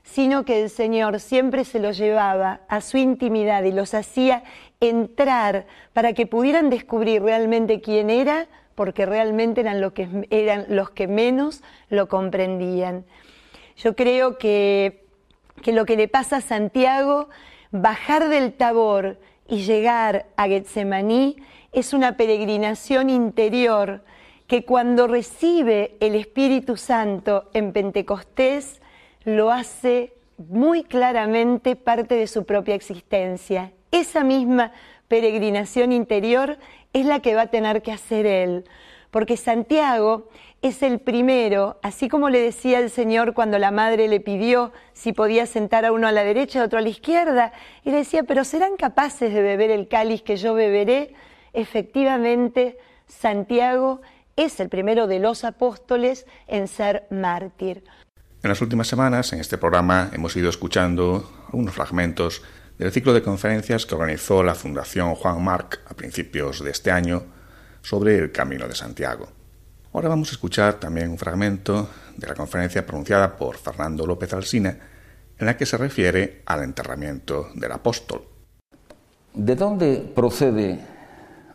sino 0.04 0.46
que 0.46 0.62
el 0.62 0.70
Señor 0.70 1.20
siempre 1.20 1.66
se 1.66 1.80
los 1.80 1.98
llevaba 1.98 2.62
a 2.70 2.82
su 2.82 2.98
intimidad 2.98 3.64
y 3.64 3.72
los 3.72 3.96
hacía 3.96 4.44
entrar 4.80 5.66
para 5.94 6.14
que 6.14 6.28
pudieran 6.28 6.70
descubrir 6.70 7.24
realmente 7.24 7.82
quién 7.82 8.12
era, 8.12 8.48
porque 8.76 9.08
realmente 9.08 9.62
eran, 9.62 10.66
los 10.70 10.92
que 10.92 11.08
menos 11.08 11.64
lo 11.90 12.08
comprendían. 12.08 13.06
Yo 13.78 13.96
creo 13.96 14.38
que, 14.38 15.04
que 15.64 15.72
lo 15.72 15.86
que 15.86 15.98
le 15.98 16.08
pasa 16.08 16.38
a 16.38 16.42
Santiago, 16.42 17.30
bajar 17.72 18.30
del 18.30 18.54
Tabor 18.54 19.18
y 19.48 19.64
llegar 19.64 20.28
a 20.38 20.46
Getsemaní, 20.46 21.38
es 21.72 21.92
una 21.92 22.18
peregrinación 22.18 23.10
interior 23.10 24.04
que 24.48 24.64
cuando 24.64 25.08
recibe 25.08 25.96
el 26.00 26.16
Espíritu 26.16 26.78
Santo 26.78 27.50
en 27.54 27.74
Pentecostés, 27.74 28.82
lo 29.24 29.52
hace 29.52 30.14
muy 30.38 30.84
claramente 30.84 31.76
parte 31.76 32.16
de 32.16 32.28
su 32.28 32.46
propia 32.46 32.76
existencia. 32.76 33.72
Esa 33.92 34.24
misma 34.24 34.72
peregrinación 35.08 35.92
interior 35.92 36.58
es 36.94 37.06
la 37.06 37.20
que 37.20 37.36
va 37.36 37.44
a 37.44 37.48
tener 37.48 37.82
que 37.82 37.92
hacer 37.92 38.26
él, 38.26 38.66
porque 39.12 39.38
Santiago 39.38 40.28
es 40.62 40.82
el 40.82 41.00
primero, 41.00 41.78
así 41.82 42.10
como 42.10 42.30
le 42.30 42.40
decía 42.40 42.80
el 42.80 42.90
Señor 42.90 43.34
cuando 43.34 43.60
la 43.60 43.72
madre 43.72 44.08
le 44.08 44.20
pidió 44.20 44.74
si 44.94 45.14
podía 45.14 45.46
sentar 45.46 45.86
a 45.86 45.92
uno 45.92 46.08
a 46.08 46.12
la 46.12 46.24
derecha 46.24 46.60
y 46.60 46.62
a 46.62 46.66
otro 46.66 46.80
a 46.80 46.82
la 46.82 46.90
izquierda, 46.90 47.54
y 47.84 47.92
le 47.92 47.98
decía, 47.98 48.24
pero 48.24 48.44
¿serán 48.44 48.76
capaces 48.76 49.34
de 49.34 49.42
beber 49.42 49.72
el 49.72 49.88
cáliz 49.88 50.22
que 50.22 50.38
yo 50.38 50.54
beberé? 50.54 51.14
Efectivamente, 51.54 52.78
Santiago 53.08 54.02
es 54.36 54.60
el 54.60 54.70
primero 54.70 55.08
de 55.08 55.20
los 55.20 55.44
apóstoles 55.44 56.26
en 56.48 56.68
ser 56.68 57.08
mártir. 57.10 57.84
En 58.44 58.50
las 58.50 58.62
últimas 58.62 58.88
semanas, 58.88 59.34
en 59.34 59.40
este 59.40 59.58
programa, 59.58 60.10
hemos 60.14 60.36
ido 60.36 60.50
escuchando 60.50 61.46
algunos 61.48 61.74
fragmentos 61.74 62.44
del 62.78 62.92
ciclo 62.92 63.14
de 63.14 63.24
conferencias 63.24 63.86
que 63.86 63.96
organizó 63.96 64.44
la 64.44 64.56
Fundación 64.56 65.16
Juan 65.16 65.44
Marc 65.44 65.80
a 65.88 65.94
principios 65.94 66.64
de 66.64 66.72
este 66.72 66.92
año 66.92 67.24
sobre 67.82 68.18
el 68.18 68.32
Camino 68.32 68.68
de 68.68 68.76
Santiago. 68.76 69.30
Ahora 69.94 70.10
vamos 70.10 70.30
a 70.30 70.34
escuchar 70.34 70.74
también 70.76 71.10
un 71.10 71.18
fragmento 71.18 71.90
de 72.18 72.28
la 72.28 72.36
conferencia 72.36 72.86
pronunciada 72.86 73.38
por 73.38 73.56
Fernando 73.56 74.06
López 74.06 74.34
Alsina, 74.34 74.78
en 75.38 75.46
la 75.46 75.56
que 75.56 75.66
se 75.66 75.78
refiere 75.78 76.42
al 76.46 76.64
enterramiento 76.64 77.50
del 77.56 77.72
apóstol. 77.72 78.24
¿De 79.34 79.56
dónde 79.56 80.12
procede 80.14 80.80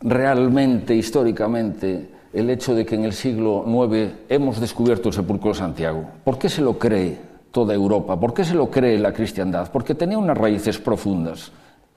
realmente, 0.01 0.95
históricamente, 0.95 2.09
el 2.33 2.49
hecho 2.49 2.73
de 2.73 2.85
que 2.85 2.95
en 2.95 3.05
el 3.05 3.13
siglo 3.13 3.65
IX 3.67 4.13
hemos 4.29 4.59
descubierto 4.59 5.09
el 5.09 5.15
sepulcro 5.15 5.51
de 5.51 5.59
Santiago? 5.59 6.05
¿Por 6.23 6.37
qué 6.37 6.49
se 6.49 6.61
lo 6.61 6.77
cree 6.79 7.19
toda 7.51 7.73
Europa? 7.73 8.19
¿Por 8.19 8.33
qué 8.33 8.43
se 8.43 8.55
lo 8.55 8.69
cree 8.69 8.97
la 8.97 9.13
cristiandad? 9.13 9.69
Porque 9.71 9.95
tenía 9.95 10.17
unas 10.17 10.37
raíces 10.37 10.77
profundas 10.79 11.51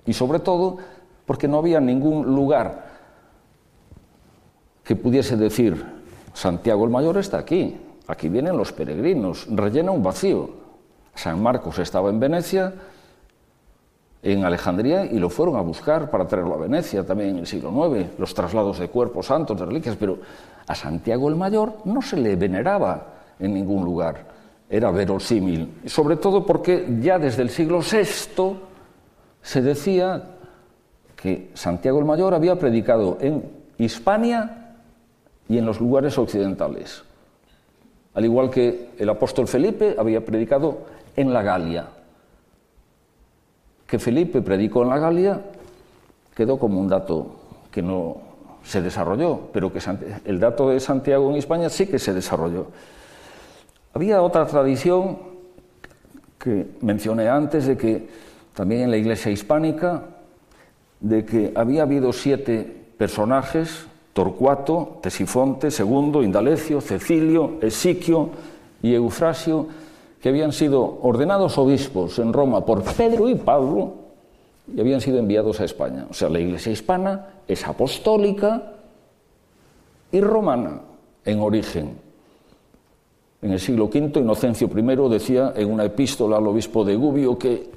y 0.07 0.13
sobre 0.13 0.41
todo 0.41 0.79
porque 1.27 1.49
no 1.49 1.59
había 1.59 1.81
ningún 1.81 2.35
lugar 2.35 2.93
que 4.85 4.97
pudiese 4.97 5.37
decir 5.37 5.83
Santiago 6.35 6.85
el 6.85 6.91
Mayor 6.91 7.17
está 7.17 7.39
aquí, 7.39 7.77
aquí 8.07 8.29
vienen 8.29 8.57
los 8.57 8.73
peregrinos, 8.73 9.47
rellena 9.51 9.93
un 9.93 10.03
vacío. 10.03 10.51
San 11.15 11.41
Marcos 11.41 11.79
estaba 11.79 12.11
en 12.11 12.19
Venecia, 12.19 12.75
en 14.25 14.43
Alejandría 14.43 15.05
y 15.05 15.19
lo 15.19 15.29
fueron 15.29 15.57
a 15.57 15.61
buscar 15.61 16.11
para 16.11 16.27
traerlo 16.27 16.55
a 16.55 16.57
Venecia 16.57 17.05
también 17.05 17.31
en 17.31 17.39
el 17.41 17.47
siglo 17.47 17.71
IX, 17.95 18.19
los 18.19 18.33
traslados 18.33 18.79
de 18.79 18.89
cuerpos 18.89 19.27
santos, 19.27 19.61
de 19.61 19.67
reliquias, 19.67 19.97
pero 19.97 20.19
a 20.67 20.75
Santiago 20.75 21.29
el 21.29 21.37
Mayor 21.37 21.75
no 21.85 22.01
se 22.01 22.17
le 22.17 22.35
veneraba 22.35 23.07
en 23.39 23.53
ningún 23.53 23.85
lugar, 23.85 24.25
era 24.71 24.91
verosímil, 24.91 25.83
sobre 25.85 26.17
todo 26.17 26.47
porque 26.47 26.87
ya 27.03 27.19
desde 27.19 27.43
el 27.43 27.51
siglo 27.51 27.81
VI 27.81 28.57
se 29.43 29.61
decía 29.61 30.23
que 31.15 31.51
Santiago 31.53 31.99
el 31.99 32.07
Mayor 32.07 32.33
había 32.33 32.59
predicado 32.59 33.19
en 33.21 33.45
Hispania 33.77 34.77
y 35.51 35.59
en 35.59 35.67
los 35.67 35.81
lugares 35.81 36.17
occidentales, 36.17 37.03
al 38.15 38.25
igual 38.25 38.49
que 38.49 38.93
el 38.97 39.09
apóstol 39.11 39.47
Felipe 39.47 39.97
había 39.99 40.25
predicado 40.25 40.79
en 41.15 41.35
la 41.35 41.43
Galia 41.43 41.89
que 43.95 44.01
Felipe 44.01 44.43
predicó 44.43 44.83
en 44.83 44.89
la 44.89 44.99
Galia 44.99 45.41
quedó 46.35 46.59
como 46.59 46.81
un 46.81 46.89
dato 46.89 47.37
que 47.71 47.81
no 47.81 48.17
se 48.65 48.83
desarrolló, 48.83 49.43
pero 49.53 49.73
que 49.73 49.79
el 50.25 50.41
dato 50.41 50.71
de 50.71 50.81
Santiago 50.81 51.31
en 51.31 51.37
España 51.37 51.71
sí 51.71 51.87
que 51.87 52.01
se 52.01 52.13
desarrolló. 52.13 52.67
Había 53.93 54.21
otra 54.21 54.47
tradición 54.47 55.19
que 56.41 56.67
mencioné 56.81 57.29
antes 57.29 57.67
de 57.69 57.77
que 57.77 58.09
también 58.53 58.81
en 58.81 58.91
la 58.91 58.97
iglesia 58.97 59.31
hispánica, 59.31 60.03
de 60.99 61.25
que 61.25 61.53
había 61.55 61.83
habido 61.83 62.13
siete 62.13 62.65
personajes, 62.99 63.87
Torcuato, 64.13 64.99
Tesifonte, 65.03 65.71
Segundo, 65.71 66.25
Indalecio, 66.25 66.81
Cecilio, 66.81 67.59
Esiquio 67.63 68.31
y 68.83 68.93
Eufrasio, 68.93 69.69
que 70.25 70.31
habían 70.31 70.53
sido 70.53 71.01
ordenados 71.03 71.59
obispos 71.59 72.19
en 72.19 72.33
Roma 72.33 72.65
por 72.65 72.83
Pedro 72.83 73.29
y 73.29 73.35
Pablo 73.35 73.93
y 74.75 74.81
habían 74.81 75.03
sido 75.03 75.19
enviados 75.19 75.61
a 75.61 75.67
España. 75.67 76.07
O 76.09 76.15
sea, 76.15 76.31
la 76.31 76.41
Iglesia 76.41 76.73
hispana 76.73 77.43
es 77.47 77.67
apostólica 77.67 78.73
y 80.11 80.23
romana 80.23 80.81
en 81.27 81.41
origen. 81.41 81.99
En 83.43 83.53
el 83.53 83.61
siglo 83.61 83.91
V, 83.93 84.19
Inocencio 84.19 84.71
I 84.75 85.11
decía 85.11 85.53
en 85.55 85.71
una 85.71 85.85
epístola 85.85 86.39
al 86.39 86.47
obispo 86.47 86.87
de 86.87 86.97
Gubbio 86.97 87.39
que 87.39 87.69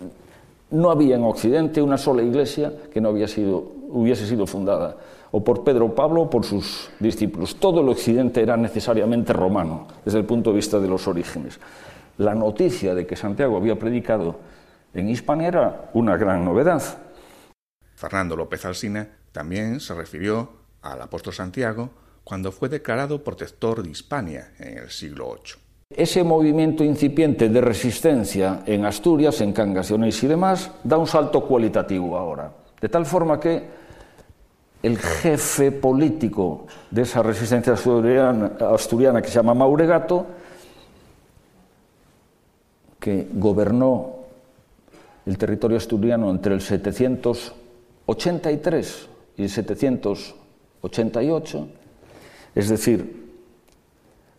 no 0.72 0.90
había 0.90 1.18
en 1.18 1.26
Occidente 1.26 1.82
una 1.82 1.98
sola 1.98 2.24
iglesia 2.24 2.72
que 2.94 3.02
no 3.02 3.10
había 3.10 3.28
sido, 3.28 3.62
hubiese 3.90 4.26
sido 4.26 4.48
fundada 4.48 4.96
o 5.32 5.44
por 5.44 5.66
Pedro 5.66 5.94
Pablo 5.94 6.22
o 6.22 6.30
por 6.30 6.46
sus 6.46 6.90
discípulos. 6.98 7.58
Todo 7.58 7.82
el 7.82 7.90
Occidente 7.90 8.42
era 8.42 8.56
necesariamente 8.56 9.34
romano 9.34 9.86
desde 10.06 10.20
el 10.20 10.24
punto 10.24 10.52
de 10.52 10.56
vista 10.56 10.80
de 10.80 10.88
los 10.88 11.10
orígenes 11.10 11.60
la 12.18 12.36
noticia 12.36 12.96
de 12.96 13.06
que 13.06 13.16
Santiago 13.16 13.58
había 13.58 13.78
predicado 13.78 14.40
en 14.94 15.10
Hispania 15.10 15.48
era 15.48 15.90
una 15.94 16.18
gran 16.18 16.44
novedad. 16.44 16.82
Fernando 17.96 18.36
López 18.36 18.66
Alsina 18.66 19.08
también 19.32 19.80
se 19.80 19.94
refirió 19.94 20.50
al 20.82 21.02
apóstol 21.02 21.34
Santiago 21.34 21.90
cuando 22.24 22.52
fue 22.52 22.70
declarado 22.70 23.24
protector 23.24 23.84
de 23.84 23.90
Hispania 23.90 24.52
en 24.60 24.80
el 24.80 24.90
siglo 24.90 25.34
VIII. 25.34 25.68
Ese 25.90 26.24
movimiento 26.24 26.84
incipiente 26.84 27.48
de 27.48 27.62
resistencia 27.62 28.64
en 28.66 28.86
Asturias, 28.86 29.40
en 29.40 29.54
Cangas 29.54 29.90
y 29.92 30.28
demás, 30.28 30.72
da 30.84 30.98
un 30.98 31.08
salto 31.08 31.46
cualitativo 31.46 32.18
ahora. 32.18 32.52
De 32.82 32.90
tal 32.90 33.06
forma 33.06 33.40
que 33.40 33.64
el 34.84 34.98
jefe 34.98 35.72
político 35.72 36.68
de 36.92 37.04
esa 37.04 37.24
resistencia 37.24 37.74
asturiana, 37.74 38.52
asturiana 38.74 39.22
que 39.22 39.30
se 39.30 39.36
llama 39.36 39.54
Mauregato 39.54 40.28
que 43.08 43.28
gobernó 43.32 44.18
el 45.26 45.38
territorio 45.38 45.78
asturiano 45.78 46.30
entre 46.30 46.54
el 46.54 46.60
783 46.60 49.10
y 49.38 49.44
el 49.44 49.50
788, 49.50 51.68
es 52.54 52.68
decir, 52.68 53.32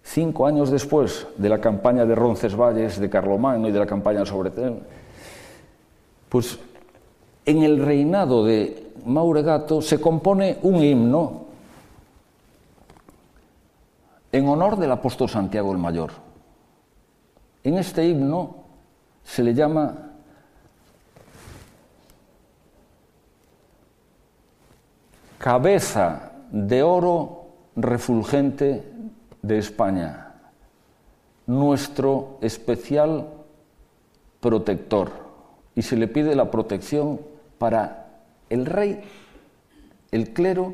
cinco 0.03 0.47
años 0.47 0.71
después 0.71 1.27
de 1.39 1.49
la 1.49 1.63
campaña 1.63 2.05
de 2.05 2.15
Roncesvalles, 2.15 3.01
de 3.01 3.09
Carlomagno 3.09 3.69
y 3.69 3.73
de 3.73 3.79
la 3.79 3.87
campaña 3.87 4.27
sobre 4.27 4.53
pues 6.29 6.59
en 7.47 7.63
el 7.63 7.83
reinado 7.83 8.45
de 8.45 8.91
Mauregato 9.07 9.81
se 9.81 9.99
compone 9.99 10.59
un 10.61 10.85
himno 10.85 11.47
en 14.31 14.47
honor 14.47 14.77
del 14.77 14.93
apóstol 14.93 15.31
Santiago 15.31 15.73
el 15.73 15.79
Mayor. 15.79 16.29
En 17.65 17.79
este 17.79 18.07
himno 18.07 18.58
se 19.29 19.45
le 19.45 19.53
llama 19.53 19.95
cabeza 25.39 26.33
de 26.51 26.83
oro 26.83 27.47
refulgente 27.77 28.91
de 29.43 29.59
España, 29.59 30.35
nuestro 31.47 32.39
especial 32.41 33.29
protector, 34.41 35.13
y 35.77 35.83
se 35.83 35.97
le 35.97 36.09
pide 36.09 36.35
la 36.35 36.51
protección 36.51 37.21
para 37.59 38.23
el 38.49 38.65
rey, 38.65 39.03
el 40.11 40.33
clero 40.33 40.73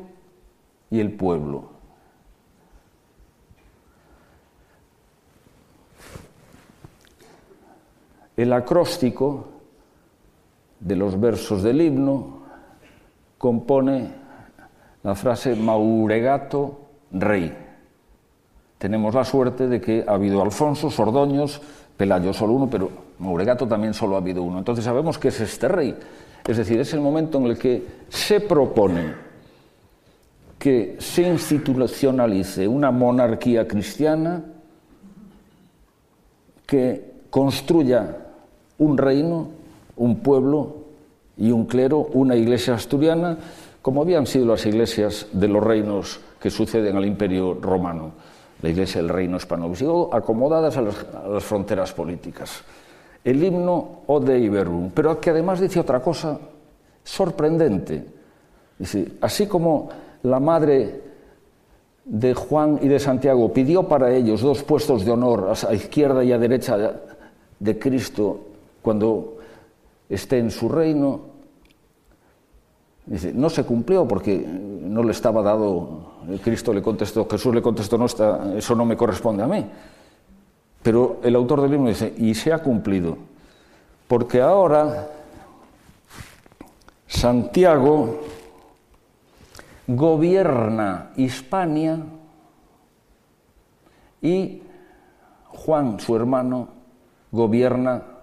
y 0.89 1.01
el 1.01 1.11
pueblo. 1.11 1.74
El 8.35 8.51
acróstico 8.53 9.47
de 10.79 10.95
los 10.95 11.19
versos 11.19 11.63
del 11.63 11.81
himno 11.81 12.39
compone 13.37 14.09
la 15.03 15.15
frase 15.15 15.55
Mauregato 15.55 16.79
Rey. 17.11 17.55
Tenemos 18.77 19.15
la 19.15 19.23
suerte 19.23 19.67
de 19.67 19.79
que 19.79 20.03
ha 20.05 20.13
habido 20.13 20.41
Alfonso, 20.41 20.89
Sordoños, 20.89 21.61
Pelayo 21.95 22.33
solo 22.33 22.53
uno, 22.53 22.69
pero 22.69 22.89
Mauregato 23.19 23.67
también 23.67 23.93
solo 23.93 24.15
ha 24.15 24.19
habido 24.19 24.43
uno. 24.43 24.57
Entonces 24.57 24.83
sabemos 24.83 25.17
que 25.17 25.29
es 25.29 25.39
este 25.39 25.67
rey. 25.67 25.97
Es 26.45 26.57
decir, 26.57 26.79
es 26.79 26.93
el 26.93 26.99
momento 26.99 27.37
en 27.37 27.45
el 27.45 27.57
que 27.57 27.85
se 28.09 28.41
propone 28.41 29.25
que 30.59 30.97
se 30.99 31.21
institucionalice 31.21 32.67
una 32.67 32.91
monarquía 32.91 33.67
cristiana 33.67 34.43
que 36.65 37.13
construya 37.29 38.24
un 38.77 38.97
reino, 38.97 39.49
un 39.97 40.19
pueblo 40.19 40.75
y 41.37 41.51
un 41.51 41.65
clero, 41.65 42.07
una 42.13 42.35
iglesia 42.35 42.75
asturiana, 42.75 43.37
como 43.81 44.01
habían 44.01 44.25
sido 44.25 44.47
las 44.47 44.65
iglesias 44.65 45.27
de 45.31 45.47
los 45.47 45.63
reinos 45.63 46.19
que 46.39 46.49
suceden 46.49 46.95
al 46.95 47.05
imperio 47.05 47.53
romano, 47.61 48.11
la 48.61 48.69
iglesia 48.69 49.01
del 49.01 49.09
reino 49.09 49.37
hispano-visigodo, 49.37 50.13
acomodadas 50.13 50.77
a 50.77 50.81
las, 50.81 50.95
fronteras 51.43 51.93
políticas. 51.93 52.63
El 53.23 53.43
himno 53.43 54.01
Ode 54.07 54.39
Iberum, 54.39 54.91
pero 54.91 55.19
que 55.19 55.31
además 55.31 55.59
dice 55.59 55.79
otra 55.79 55.99
cosa 55.99 56.39
sorprendente. 57.03 58.05
Así 59.21 59.47
como 59.47 59.89
la 60.23 60.39
madre 60.39 61.01
de 62.05 62.33
Juan 62.33 62.79
y 62.81 62.87
de 62.87 62.99
Santiago 62.99 63.51
pidió 63.51 63.83
para 63.87 64.13
ellos 64.13 64.41
dos 64.41 64.63
puestos 64.63 65.05
de 65.05 65.11
honor 65.11 65.53
a 65.67 65.73
izquierda 65.73 66.23
y 66.23 66.31
a 66.31 66.37
derecha 66.37 66.93
de 67.59 67.79
Cristo 67.79 68.54
cuando 68.85 69.39
esté 70.07 70.37
en 70.37 70.51
su 70.51 70.69
reino, 70.69 71.21
dice, 73.07 73.33
no 73.33 73.49
se 73.49 73.65
cumplió 73.65 74.07
porque 74.07 74.37
no 74.37 75.01
le 75.01 75.11
estaba 75.11 75.41
dado, 75.41 76.11
Cristo 76.43 76.71
le 76.71 76.83
contestó, 76.83 77.27
Jesús 77.27 77.55
le 77.55 77.63
contestó, 77.63 77.97
no 77.97 78.05
está, 78.05 78.55
eso 78.55 78.75
no 78.75 78.85
me 78.85 78.95
corresponde 78.95 79.41
a 79.41 79.47
mí. 79.47 79.65
Pero 80.83 81.19
el 81.23 81.35
autor 81.35 81.63
del 81.63 81.71
libro 81.71 81.87
dice, 81.87 82.13
y 82.15 82.35
se 82.35 82.53
ha 82.53 82.59
cumplido, 82.59 83.17
porque 84.07 84.39
ahora 84.39 85.09
Santiago 87.07 88.19
gobierna 89.87 91.11
Hispania 91.15 91.97
y 94.21 94.61
Juan, 95.47 95.99
su 95.99 96.15
hermano, 96.15 96.67
gobierna 97.31 98.14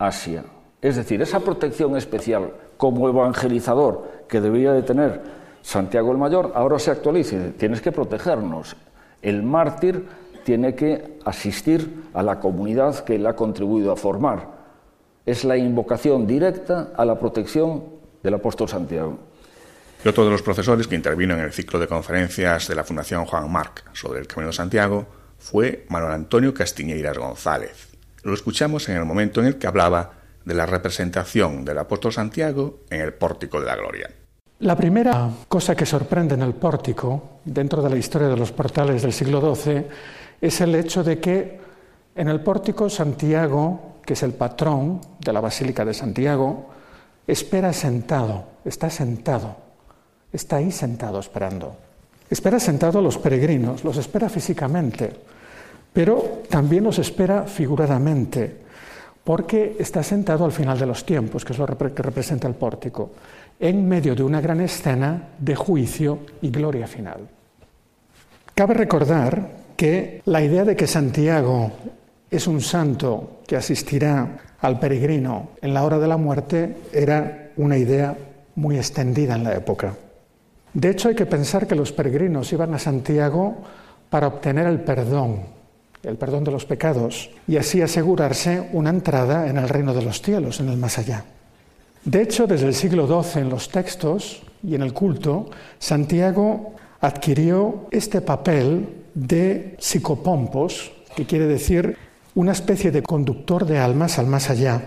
Asia. 0.00 0.44
Es 0.82 0.96
decir, 0.96 1.20
esa 1.20 1.40
protección 1.40 1.96
especial 1.96 2.52
como 2.76 3.08
evangelizador 3.08 4.24
que 4.26 4.40
debería 4.40 4.72
de 4.72 4.82
tener 4.82 5.20
Santiago 5.62 6.10
el 6.10 6.18
Mayor, 6.18 6.52
ahora 6.54 6.78
se 6.78 6.90
actualiza. 6.90 7.36
Tienes 7.58 7.82
que 7.82 7.92
protegernos. 7.92 8.76
El 9.20 9.42
mártir 9.42 10.06
tiene 10.42 10.74
que 10.74 11.18
asistir 11.26 12.04
a 12.14 12.22
la 12.22 12.40
comunidad 12.40 13.04
que 13.04 13.16
él 13.16 13.26
ha 13.26 13.36
contribuido 13.36 13.92
a 13.92 13.96
formar. 13.96 14.48
Es 15.26 15.44
la 15.44 15.58
invocación 15.58 16.26
directa 16.26 16.92
a 16.96 17.04
la 17.04 17.18
protección 17.18 17.84
del 18.22 18.34
apóstol 18.34 18.68
Santiago. 18.68 19.18
Y 20.02 20.08
otro 20.08 20.24
de 20.24 20.30
los 20.30 20.40
profesores 20.40 20.86
que 20.86 20.94
intervino 20.94 21.34
en 21.34 21.40
el 21.40 21.52
ciclo 21.52 21.78
de 21.78 21.86
conferencias 21.86 22.68
de 22.68 22.74
la 22.74 22.84
Fundación 22.84 23.26
Juan 23.26 23.52
Marc 23.52 23.84
sobre 23.92 24.20
el 24.20 24.26
Camino 24.26 24.46
de 24.46 24.56
Santiago 24.56 25.06
fue 25.38 25.84
Manuel 25.90 26.12
Antonio 26.12 26.54
Castiñeiras 26.54 27.18
González. 27.18 27.89
Lo 28.22 28.34
escuchamos 28.34 28.88
en 28.88 28.96
el 28.96 29.04
momento 29.04 29.40
en 29.40 29.46
el 29.46 29.56
que 29.58 29.66
hablaba 29.66 30.12
de 30.44 30.54
la 30.54 30.66
representación 30.66 31.64
del 31.64 31.78
apóstol 31.78 32.12
Santiago 32.12 32.80
en 32.90 33.00
el 33.00 33.14
pórtico 33.14 33.60
de 33.60 33.66
la 33.66 33.76
gloria. 33.76 34.10
La 34.60 34.76
primera 34.76 35.30
cosa 35.48 35.74
que 35.74 35.86
sorprende 35.86 36.34
en 36.34 36.42
el 36.42 36.54
pórtico, 36.54 37.40
dentro 37.44 37.82
de 37.82 37.88
la 37.88 37.96
historia 37.96 38.28
de 38.28 38.36
los 38.36 38.52
portales 38.52 39.00
del 39.02 39.12
siglo 39.12 39.54
XII, 39.54 39.86
es 40.40 40.60
el 40.60 40.74
hecho 40.74 41.02
de 41.02 41.18
que 41.18 41.60
en 42.14 42.28
el 42.28 42.40
pórtico 42.40 42.90
Santiago, 42.90 43.96
que 44.04 44.12
es 44.12 44.22
el 44.22 44.34
patrón 44.34 45.00
de 45.18 45.32
la 45.32 45.40
Basílica 45.40 45.84
de 45.84 45.94
Santiago, 45.94 46.68
espera 47.26 47.72
sentado, 47.72 48.44
está 48.64 48.90
sentado, 48.90 49.56
está 50.32 50.56
ahí 50.56 50.70
sentado 50.70 51.20
esperando. 51.20 51.76
Espera 52.28 52.60
sentado 52.60 52.98
a 52.98 53.02
los 53.02 53.18
peregrinos, 53.18 53.82
los 53.82 53.96
espera 53.96 54.28
físicamente, 54.28 55.12
pero 55.92 56.42
también 56.48 56.84
los 56.84 56.98
espera 56.98 57.44
figuradamente, 57.44 58.56
porque 59.24 59.76
está 59.78 60.02
sentado 60.02 60.44
al 60.44 60.52
final 60.52 60.78
de 60.78 60.86
los 60.86 61.04
tiempos, 61.04 61.44
que 61.44 61.52
es 61.52 61.58
lo 61.58 61.66
que 61.66 62.02
representa 62.02 62.48
el 62.48 62.54
pórtico, 62.54 63.10
en 63.58 63.88
medio 63.88 64.14
de 64.14 64.22
una 64.22 64.40
gran 64.40 64.60
escena 64.60 65.28
de 65.38 65.54
juicio 65.54 66.20
y 66.40 66.50
gloria 66.50 66.86
final. 66.86 67.28
Cabe 68.54 68.74
recordar 68.74 69.60
que 69.76 70.22
la 70.26 70.42
idea 70.42 70.64
de 70.64 70.76
que 70.76 70.86
Santiago 70.86 71.72
es 72.30 72.46
un 72.46 72.60
santo 72.60 73.40
que 73.46 73.56
asistirá 73.56 74.38
al 74.60 74.78
peregrino 74.78 75.50
en 75.60 75.74
la 75.74 75.84
hora 75.84 75.98
de 75.98 76.08
la 76.08 76.16
muerte 76.16 76.76
era 76.92 77.50
una 77.56 77.76
idea 77.76 78.16
muy 78.56 78.76
extendida 78.76 79.34
en 79.34 79.44
la 79.44 79.54
época. 79.54 79.94
De 80.72 80.90
hecho, 80.90 81.08
hay 81.08 81.14
que 81.14 81.26
pensar 81.26 81.66
que 81.66 81.74
los 81.74 81.92
peregrinos 81.92 82.52
iban 82.52 82.74
a 82.74 82.78
Santiago 82.78 83.56
para 84.08 84.28
obtener 84.28 84.66
el 84.66 84.80
perdón 84.80 85.59
el 86.02 86.16
perdón 86.16 86.44
de 86.44 86.50
los 86.50 86.64
pecados, 86.64 87.30
y 87.46 87.56
así 87.56 87.82
asegurarse 87.82 88.68
una 88.72 88.90
entrada 88.90 89.48
en 89.48 89.58
el 89.58 89.68
reino 89.68 89.92
de 89.92 90.02
los 90.02 90.22
cielos, 90.22 90.60
en 90.60 90.68
el 90.68 90.76
más 90.76 90.98
allá. 90.98 91.24
De 92.04 92.22
hecho, 92.22 92.46
desde 92.46 92.66
el 92.66 92.74
siglo 92.74 93.06
XII 93.06 93.42
en 93.42 93.50
los 93.50 93.68
textos 93.68 94.42
y 94.62 94.74
en 94.74 94.82
el 94.82 94.94
culto, 94.94 95.50
Santiago 95.78 96.72
adquirió 97.00 97.86
este 97.90 98.20
papel 98.22 98.88
de 99.14 99.76
psicopompos, 99.78 100.92
que 101.14 101.26
quiere 101.26 101.46
decir 101.46 101.96
una 102.34 102.52
especie 102.52 102.90
de 102.90 103.02
conductor 103.02 103.66
de 103.66 103.78
almas 103.78 104.18
al 104.18 104.26
más 104.26 104.48
allá. 104.48 104.80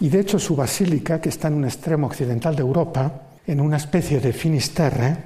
Y 0.00 0.08
de 0.08 0.20
hecho 0.20 0.38
su 0.38 0.56
basílica, 0.56 1.20
que 1.20 1.28
está 1.28 1.48
en 1.48 1.54
un 1.54 1.64
extremo 1.64 2.08
occidental 2.08 2.56
de 2.56 2.62
Europa, 2.62 3.22
en 3.46 3.60
una 3.60 3.76
especie 3.76 4.20
de 4.20 4.32
finisterre, 4.32 5.16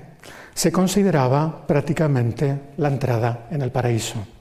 se 0.55 0.71
consideraba 0.71 1.67
prácticamente 1.67 2.59
la 2.77 2.89
entrada 2.89 3.49
en 3.51 3.63
el 3.63 3.73
paraíso. 3.73 4.36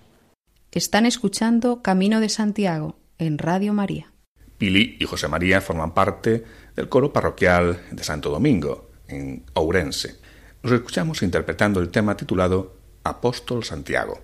Están 0.75 1.05
escuchando 1.05 1.81
Camino 1.81 2.19
de 2.19 2.27
Santiago 2.27 2.97
en 3.17 3.37
Radio 3.37 3.71
María. 3.71 4.11
Pili 4.57 4.97
y 4.99 5.05
José 5.05 5.29
María 5.29 5.61
forman 5.61 5.93
parte 5.93 6.43
del 6.75 6.89
coro 6.89 7.13
parroquial 7.13 7.79
de 7.91 8.03
Santo 8.03 8.29
Domingo, 8.29 8.91
en 9.07 9.45
Ourense. 9.53 10.17
Nos 10.63 10.73
escuchamos 10.73 11.21
interpretando 11.21 11.79
el 11.79 11.91
tema 11.91 12.17
titulado 12.17 12.75
Apóstol 13.05 13.63
Santiago. 13.63 14.19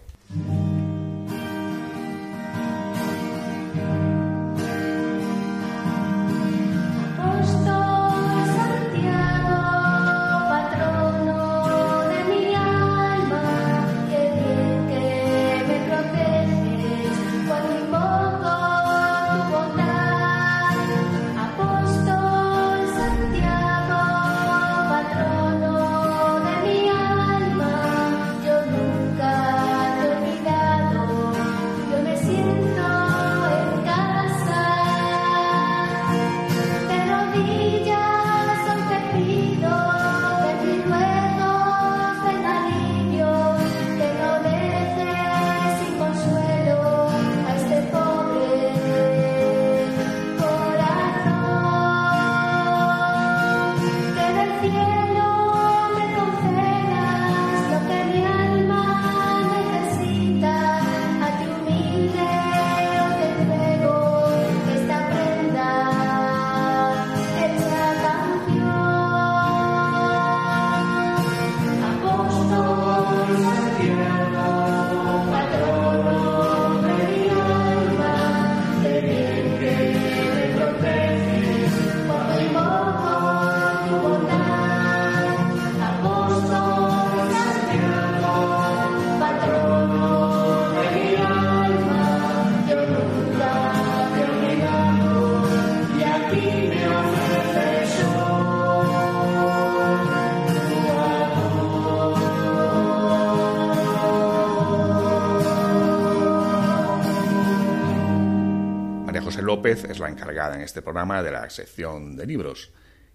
Es 109.71 109.99
la 109.99 110.09
encargada 110.09 110.55
en 110.55 110.61
este 110.61 110.81
programa 110.81 111.23
de 111.23 111.31
la 111.31 111.49
sección 111.49 112.17
de 112.17 112.25
libros. 112.25 112.71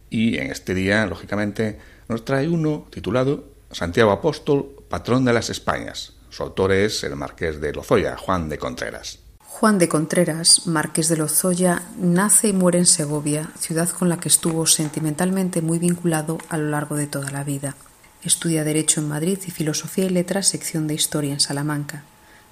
Y 0.08 0.38
en 0.38 0.50
este 0.50 0.74
día, 0.74 1.06
lógicamente, 1.06 1.78
nos 2.08 2.24
trae 2.24 2.48
uno 2.48 2.86
titulado 2.90 3.44
Santiago 3.70 4.10
Apóstol, 4.10 4.84
patrón 4.88 5.24
de 5.24 5.32
las 5.32 5.50
Españas. 5.50 6.14
Su 6.30 6.42
autor 6.42 6.72
es 6.72 7.04
el 7.04 7.16
marqués 7.16 7.60
de 7.60 7.72
Lozoya, 7.72 8.16
Juan 8.16 8.48
de 8.48 8.58
Contreras. 8.58 9.18
Juan 9.38 9.78
de 9.78 9.88
Contreras, 9.88 10.66
marqués 10.66 11.08
de 11.08 11.16
Lozoya, 11.16 11.82
nace 11.98 12.48
y 12.48 12.52
muere 12.52 12.78
en 12.78 12.86
Segovia, 12.86 13.50
ciudad 13.58 13.88
con 13.90 14.08
la 14.08 14.18
que 14.18 14.28
estuvo 14.28 14.66
sentimentalmente 14.66 15.62
muy 15.62 15.78
vinculado 15.78 16.38
a 16.48 16.58
lo 16.58 16.70
largo 16.70 16.96
de 16.96 17.06
toda 17.06 17.30
la 17.30 17.44
vida. 17.44 17.74
Estudia 18.22 18.64
Derecho 18.64 19.00
en 19.00 19.08
Madrid 19.08 19.38
y 19.46 19.50
Filosofía 19.50 20.06
y 20.06 20.10
Letras, 20.10 20.48
sección 20.48 20.86
de 20.86 20.94
Historia 20.94 21.32
en 21.32 21.40
Salamanca, 21.40 22.04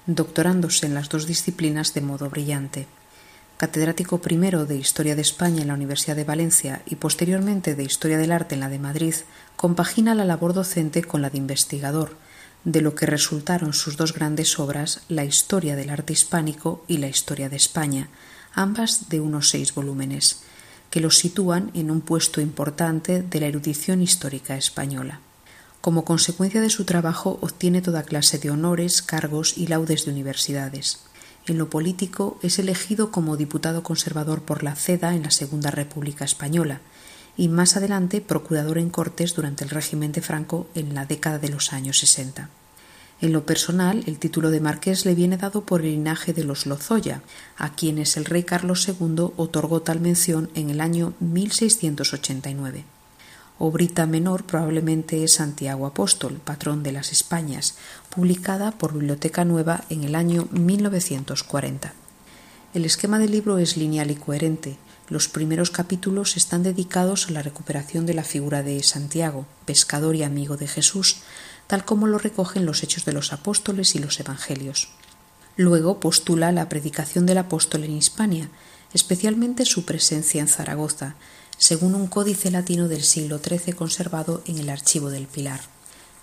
doctorándose 0.05 0.85
en 0.85 0.95
las 0.95 1.09
dos 1.09 1.27
disciplinas 1.27 1.93
de 1.93 2.01
modo 2.01 2.29
brillante 2.29 2.87
catedrático 3.57 4.19
primero 4.19 4.65
de 4.65 4.75
Historia 4.75 5.15
de 5.15 5.21
España 5.21 5.61
en 5.61 5.69
la 5.69 5.73
Universidad 5.73 6.15
de 6.15 6.25
Valencia 6.25 6.81
y 6.85 6.95
posteriormente 6.95 7.75
de 7.75 7.83
Historia 7.83 8.17
del 8.17 8.31
Arte 8.31 8.55
en 8.55 8.61
la 8.61 8.69
de 8.69 8.79
Madrid, 8.79 9.15
compagina 9.55 10.13
la 10.13 10.25
labor 10.25 10.53
docente 10.53 11.03
con 11.03 11.21
la 11.21 11.29
de 11.29 11.37
investigador, 11.37 12.17
de 12.65 12.81
lo 12.81 12.95
que 12.95 13.05
resultaron 13.05 13.73
sus 13.73 13.95
dos 13.95 14.13
grandes 14.13 14.59
obras, 14.59 15.01
La 15.07 15.23
Historia 15.23 15.75
del 15.75 15.89
Arte 15.89 16.13
Hispánico 16.13 16.83
y 16.87 16.97
La 16.97 17.07
Historia 17.07 17.47
de 17.47 17.55
España, 17.55 18.09
ambas 18.53 19.07
de 19.09 19.21
unos 19.21 19.49
seis 19.49 19.73
volúmenes, 19.73 20.41
que 20.89 20.99
los 20.99 21.17
sitúan 21.17 21.71
en 21.73 21.91
un 21.91 22.01
puesto 22.01 22.41
importante 22.41 23.21
de 23.21 23.39
la 23.39 23.47
erudición 23.47 24.01
histórica 24.01 24.57
española. 24.57 25.19
Como 25.81 26.03
consecuencia 26.03 26.61
de 26.61 26.69
su 26.69 26.83
trabajo 26.83 27.37
obtiene 27.41 27.81
toda 27.81 28.03
clase 28.03 28.39
de 28.39 28.49
honores, 28.49 29.01
cargos 29.01 29.57
y 29.57 29.67
laudes 29.67 30.05
de 30.05 30.11
universidades. 30.11 30.99
En 31.47 31.59
lo 31.59 31.69
político 31.69 32.39
es 32.41 32.57
elegido 32.57 33.11
como 33.11 33.37
diputado 33.37 33.83
conservador 33.83 34.41
por 34.41 34.63
la 34.63 34.75
CEDA 34.75 35.13
en 35.13 35.23
la 35.23 35.31
Segunda 35.31 35.69
República 35.69 36.25
Española 36.25 36.81
y 37.37 37.49
más 37.49 37.77
adelante 37.77 38.19
procurador 38.19 38.79
en 38.79 38.89
Cortes 38.89 39.35
durante 39.35 39.63
el 39.63 39.69
régimen 39.69 40.11
de 40.11 40.21
Franco 40.21 40.67
en 40.73 40.95
la 40.95 41.05
década 41.05 41.37
de 41.37 41.49
los 41.49 41.71
años 41.71 41.99
60. 41.99 42.49
En 43.21 43.31
lo 43.31 43.45
personal, 43.45 44.03
el 44.07 44.17
título 44.17 44.49
de 44.49 44.59
marqués 44.59 45.05
le 45.05 45.15
viene 45.15 45.37
dado 45.37 45.61
por 45.61 45.81
el 45.81 45.91
linaje 45.91 46.33
de 46.33 46.43
los 46.43 46.65
Lozoya, 46.65 47.21
a 47.57 47.73
quienes 47.73 48.17
el 48.17 48.25
rey 48.25 48.43
Carlos 48.43 48.87
II 48.87 49.31
otorgó 49.37 49.81
tal 49.81 50.01
mención 50.01 50.49
en 50.55 50.69
el 50.69 50.81
año 50.81 51.13
1689. 51.19 52.94
Obrita 53.57 54.05
menor 54.05 54.43
probablemente 54.43 55.23
es 55.23 55.35
Santiago 55.35 55.85
Apóstol, 55.85 56.41
patrón 56.43 56.83
de 56.83 56.91
las 56.91 57.13
Españas, 57.13 57.75
publicada 58.09 58.71
por 58.71 58.93
Biblioteca 58.93 59.45
Nueva 59.45 59.85
en 59.89 60.03
el 60.03 60.15
año 60.15 60.49
1940. 60.51 61.93
El 62.73 62.83
esquema 62.83 63.17
del 63.17 63.31
libro 63.31 63.57
es 63.57 63.77
lineal 63.77 64.11
y 64.11 64.15
coherente. 64.15 64.75
Los 65.07 65.29
primeros 65.29 65.71
capítulos 65.71 66.35
están 66.35 66.63
dedicados 66.63 67.29
a 67.29 67.31
la 67.31 67.41
recuperación 67.41 68.05
de 68.05 68.13
la 68.13 68.25
figura 68.25 68.61
de 68.61 68.83
Santiago, 68.83 69.45
pescador 69.65 70.17
y 70.17 70.23
amigo 70.23 70.57
de 70.57 70.67
Jesús, 70.67 71.19
tal 71.67 71.85
como 71.85 72.07
lo 72.07 72.17
recogen 72.17 72.65
los 72.65 72.83
Hechos 72.83 73.05
de 73.05 73.13
los 73.13 73.31
Apóstoles 73.31 73.95
y 73.95 73.99
los 73.99 74.19
Evangelios. 74.19 74.89
Luego 75.55 76.01
postula 76.01 76.51
la 76.51 76.67
predicación 76.67 77.25
del 77.25 77.37
apóstol 77.37 77.85
en 77.85 77.95
Hispania, 77.95 78.49
especialmente 78.93 79.63
su 79.63 79.85
presencia 79.85 80.41
en 80.41 80.49
Zaragoza, 80.49 81.15
según 81.57 81.95
un 81.95 82.07
códice 82.07 82.51
latino 82.51 82.87
del 82.87 83.03
siglo 83.03 83.39
XIII 83.39 83.73
conservado 83.73 84.41
en 84.45 84.57
el 84.57 84.69
archivo 84.69 85.09
del 85.09 85.27
Pilar. 85.27 85.61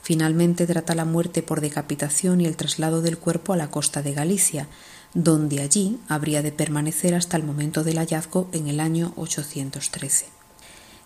Finalmente 0.03 0.67
trata 0.67 0.95
la 0.95 1.05
muerte 1.05 1.43
por 1.43 1.61
decapitación 1.61 2.41
y 2.41 2.47
el 2.47 2.57
traslado 2.57 3.03
del 3.03 3.19
cuerpo 3.19 3.53
a 3.53 3.57
la 3.57 3.71
costa 3.71 4.03
de 4.03 4.13
Galicia, 4.13 4.69
donde 5.15 5.61
allí 5.61 5.99
habría 6.09 6.43
de 6.43 6.53
permanecer 6.53 7.15
hasta 7.15 7.37
el 7.37 7.45
momento 7.45 7.85
del 7.85 7.99
hallazgo 7.99 8.49
en 8.53 8.69
el 8.69 8.81
año 8.81 9.13
813. 9.17 10.27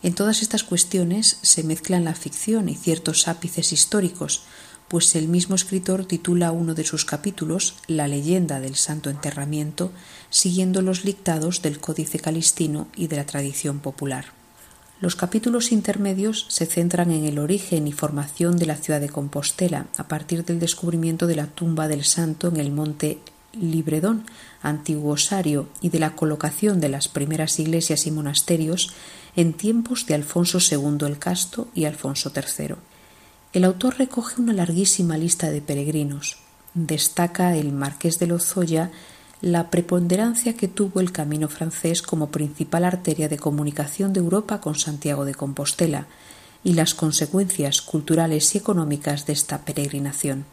En 0.02 0.14
todas 0.14 0.42
estas 0.42 0.62
cuestiones 0.62 1.38
se 1.42 1.62
mezclan 1.62 2.04
la 2.04 2.14
ficción 2.14 2.68
y 2.68 2.74
ciertos 2.74 3.28
ápices 3.28 3.72
históricos, 3.72 4.42
pues 4.88 5.14
el 5.16 5.28
mismo 5.28 5.56
escritor 5.56 6.06
titula 6.06 6.52
uno 6.52 6.74
de 6.74 6.84
sus 6.84 7.04
capítulos 7.04 7.74
La 7.86 8.08
leyenda 8.08 8.60
del 8.60 8.76
santo 8.76 9.10
enterramiento, 9.10 9.90
siguiendo 10.30 10.82
los 10.82 11.02
dictados 11.02 11.62
del 11.62 11.80
Códice 11.80 12.18
Calistino 12.18 12.88
y 12.96 13.08
de 13.08 13.16
la 13.16 13.26
tradición 13.26 13.80
popular. 13.80 14.26
Los 15.00 15.14
capítulos 15.14 15.72
intermedios 15.72 16.46
se 16.48 16.64
centran 16.64 17.10
en 17.10 17.24
el 17.26 17.38
origen 17.38 17.86
y 17.86 17.92
formación 17.92 18.56
de 18.56 18.66
la 18.66 18.76
ciudad 18.76 19.00
de 19.00 19.10
Compostela 19.10 19.88
a 19.98 20.08
partir 20.08 20.44
del 20.44 20.58
descubrimiento 20.58 21.26
de 21.26 21.36
la 21.36 21.48
tumba 21.48 21.86
del 21.86 22.04
santo 22.04 22.48
en 22.48 22.56
el 22.56 22.70
monte 22.72 23.18
Libredón, 23.52 24.24
antiguo 24.62 25.12
osario, 25.12 25.68
y 25.80 25.88
de 25.88 25.98
la 25.98 26.14
colocación 26.14 26.80
de 26.80 26.88
las 26.88 27.08
primeras 27.08 27.58
iglesias 27.58 28.06
y 28.06 28.10
monasterios 28.10 28.92
en 29.34 29.52
tiempos 29.52 30.06
de 30.06 30.14
Alfonso 30.14 30.58
II 30.60 31.06
el 31.06 31.18
Casto 31.18 31.68
y 31.74 31.84
Alfonso 31.84 32.32
III. 32.34 32.76
El 33.56 33.64
autor 33.64 33.96
recoge 33.96 34.42
una 34.42 34.52
larguísima 34.52 35.16
lista 35.16 35.48
de 35.50 35.62
peregrinos. 35.62 36.36
Destaca 36.74 37.56
el 37.56 37.72
marqués 37.72 38.18
de 38.18 38.26
Lozoya 38.26 38.90
la 39.40 39.70
preponderancia 39.70 40.52
que 40.52 40.68
tuvo 40.68 41.00
el 41.00 41.10
camino 41.10 41.48
francés 41.48 42.02
como 42.02 42.28
principal 42.28 42.84
arteria 42.84 43.30
de 43.30 43.38
comunicación 43.38 44.12
de 44.12 44.20
Europa 44.20 44.60
con 44.60 44.74
Santiago 44.74 45.24
de 45.24 45.34
Compostela 45.34 46.06
y 46.64 46.74
las 46.74 46.92
consecuencias 46.92 47.80
culturales 47.80 48.54
y 48.54 48.58
económicas 48.58 49.24
de 49.24 49.32
esta 49.32 49.64
peregrinación. 49.64 50.44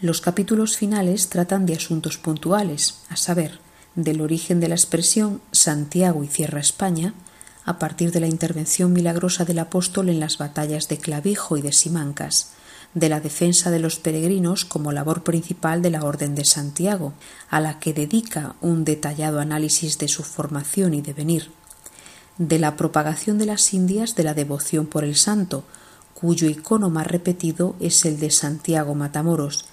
Los 0.00 0.22
capítulos 0.22 0.78
finales 0.78 1.28
tratan 1.28 1.66
de 1.66 1.74
asuntos 1.74 2.16
puntuales, 2.16 3.00
a 3.10 3.16
saber, 3.16 3.60
del 3.94 4.22
origen 4.22 4.58
de 4.58 4.68
la 4.68 4.74
expresión 4.74 5.42
Santiago 5.52 6.24
y 6.24 6.28
Cierra 6.28 6.60
España, 6.60 7.12
a 7.68 7.78
partir 7.78 8.12
de 8.12 8.20
la 8.20 8.28
intervención 8.28 8.94
milagrosa 8.94 9.44
del 9.44 9.58
apóstol 9.58 10.08
en 10.08 10.20
las 10.20 10.38
batallas 10.38 10.88
de 10.88 10.96
Clavijo 10.96 11.58
y 11.58 11.60
de 11.60 11.74
Simancas, 11.74 12.52
de 12.94 13.10
la 13.10 13.20
defensa 13.20 13.70
de 13.70 13.78
los 13.78 13.98
peregrinos 13.98 14.64
como 14.64 14.90
labor 14.90 15.22
principal 15.22 15.82
de 15.82 15.90
la 15.90 16.02
Orden 16.02 16.34
de 16.34 16.46
Santiago, 16.46 17.12
a 17.50 17.60
la 17.60 17.78
que 17.78 17.92
dedica 17.92 18.54
un 18.62 18.86
detallado 18.86 19.38
análisis 19.38 19.98
de 19.98 20.08
su 20.08 20.22
formación 20.22 20.94
y 20.94 21.02
devenir, 21.02 21.50
de 22.38 22.58
la 22.58 22.74
propagación 22.74 23.36
de 23.36 23.44
las 23.44 23.74
Indias 23.74 24.14
de 24.14 24.24
la 24.24 24.32
devoción 24.32 24.86
por 24.86 25.04
el 25.04 25.14
santo, 25.14 25.62
cuyo 26.14 26.48
icono 26.48 26.88
más 26.88 27.06
repetido 27.06 27.76
es 27.80 28.02
el 28.06 28.18
de 28.18 28.30
Santiago 28.30 28.94
Matamoros, 28.94 29.66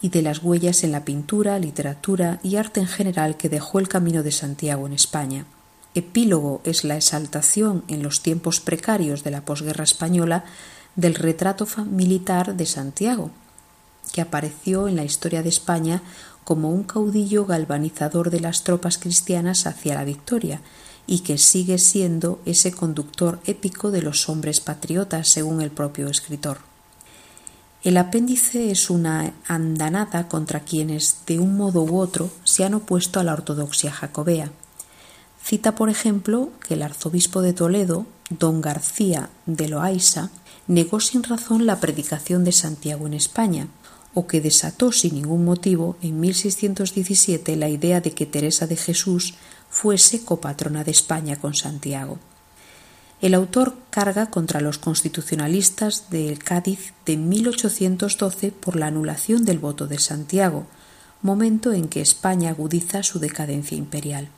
y 0.00 0.08
de 0.08 0.22
las 0.22 0.42
huellas 0.42 0.82
en 0.82 0.92
la 0.92 1.04
pintura, 1.04 1.58
literatura 1.58 2.40
y 2.42 2.56
arte 2.56 2.80
en 2.80 2.86
general 2.86 3.36
que 3.36 3.50
dejó 3.50 3.80
el 3.80 3.88
camino 3.88 4.22
de 4.22 4.32
Santiago 4.32 4.86
en 4.86 4.94
España. 4.94 5.44
Epílogo 5.94 6.60
es 6.64 6.82
la 6.82 6.96
exaltación 6.96 7.84
en 7.86 8.02
los 8.02 8.20
tiempos 8.20 8.58
precarios 8.58 9.22
de 9.22 9.30
la 9.30 9.44
posguerra 9.44 9.84
española 9.84 10.44
del 10.96 11.14
retrato 11.14 11.68
militar 11.84 12.56
de 12.56 12.66
Santiago, 12.66 13.30
que 14.12 14.20
apareció 14.20 14.88
en 14.88 14.96
la 14.96 15.04
historia 15.04 15.44
de 15.44 15.50
España 15.50 16.02
como 16.42 16.70
un 16.70 16.82
caudillo 16.82 17.46
galvanizador 17.46 18.30
de 18.30 18.40
las 18.40 18.64
tropas 18.64 18.98
cristianas 18.98 19.66
hacia 19.68 19.94
la 19.94 20.04
victoria 20.04 20.60
y 21.06 21.20
que 21.20 21.38
sigue 21.38 21.78
siendo 21.78 22.40
ese 22.44 22.72
conductor 22.72 23.38
épico 23.46 23.92
de 23.92 24.02
los 24.02 24.28
hombres 24.28 24.60
patriotas, 24.60 25.28
según 25.28 25.62
el 25.62 25.70
propio 25.70 26.08
escritor. 26.08 26.58
El 27.84 27.98
apéndice 27.98 28.72
es 28.72 28.90
una 28.90 29.32
andanada 29.46 30.26
contra 30.26 30.60
quienes, 30.60 31.18
de 31.26 31.38
un 31.38 31.56
modo 31.56 31.82
u 31.82 31.98
otro, 31.98 32.30
se 32.42 32.64
han 32.64 32.74
opuesto 32.74 33.20
a 33.20 33.24
la 33.24 33.34
ortodoxia 33.34 33.92
jacobea 33.92 34.50
Cita, 35.44 35.74
por 35.74 35.90
ejemplo, 35.90 36.48
que 36.66 36.72
el 36.72 36.82
arzobispo 36.82 37.42
de 37.42 37.52
Toledo, 37.52 38.06
don 38.30 38.62
García 38.62 39.28
de 39.44 39.68
Loaiza, 39.68 40.30
negó 40.66 41.00
sin 41.00 41.22
razón 41.22 41.66
la 41.66 41.80
predicación 41.80 42.44
de 42.44 42.52
Santiago 42.52 43.06
en 43.06 43.12
España, 43.12 43.68
o 44.14 44.26
que 44.26 44.40
desató 44.40 44.90
sin 44.90 45.16
ningún 45.16 45.44
motivo 45.44 45.98
en 46.00 46.18
1617 46.18 47.56
la 47.56 47.68
idea 47.68 48.00
de 48.00 48.12
que 48.12 48.24
Teresa 48.24 48.66
de 48.66 48.76
Jesús 48.76 49.34
fuese 49.68 50.24
copatrona 50.24 50.82
de 50.82 50.92
España 50.92 51.36
con 51.36 51.54
Santiago. 51.54 52.18
El 53.20 53.34
autor 53.34 53.76
carga 53.90 54.30
contra 54.30 54.62
los 54.62 54.78
constitucionalistas 54.78 56.08
del 56.08 56.38
Cádiz 56.38 56.94
de 57.04 57.18
1812 57.18 58.50
por 58.50 58.76
la 58.76 58.86
anulación 58.86 59.44
del 59.44 59.58
voto 59.58 59.86
de 59.88 59.98
Santiago, 59.98 60.66
momento 61.20 61.74
en 61.74 61.88
que 61.88 62.00
España 62.00 62.48
agudiza 62.48 63.02
su 63.02 63.18
decadencia 63.18 63.76
imperial. 63.76 64.30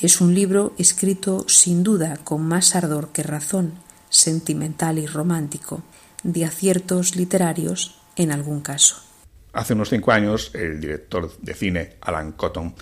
Es 0.00 0.22
un 0.22 0.34
libro 0.34 0.72
escrito 0.78 1.44
sin 1.46 1.82
duda 1.82 2.16
con 2.24 2.40
más 2.40 2.74
ardor 2.74 3.10
que 3.12 3.22
razón, 3.22 3.74
sentimental 4.08 4.98
y 4.98 5.06
romántico, 5.06 5.82
de 6.22 6.46
aciertos 6.46 7.16
literarios 7.16 8.00
en 8.16 8.32
algún 8.32 8.62
caso. 8.62 8.96
Hace 9.52 9.74
unos 9.74 9.90
cinco 9.90 10.12
años, 10.12 10.52
el 10.54 10.80
director 10.80 11.30
de 11.42 11.52
cine 11.52 11.96
Alan 12.00 12.32
Cotton 12.32 12.74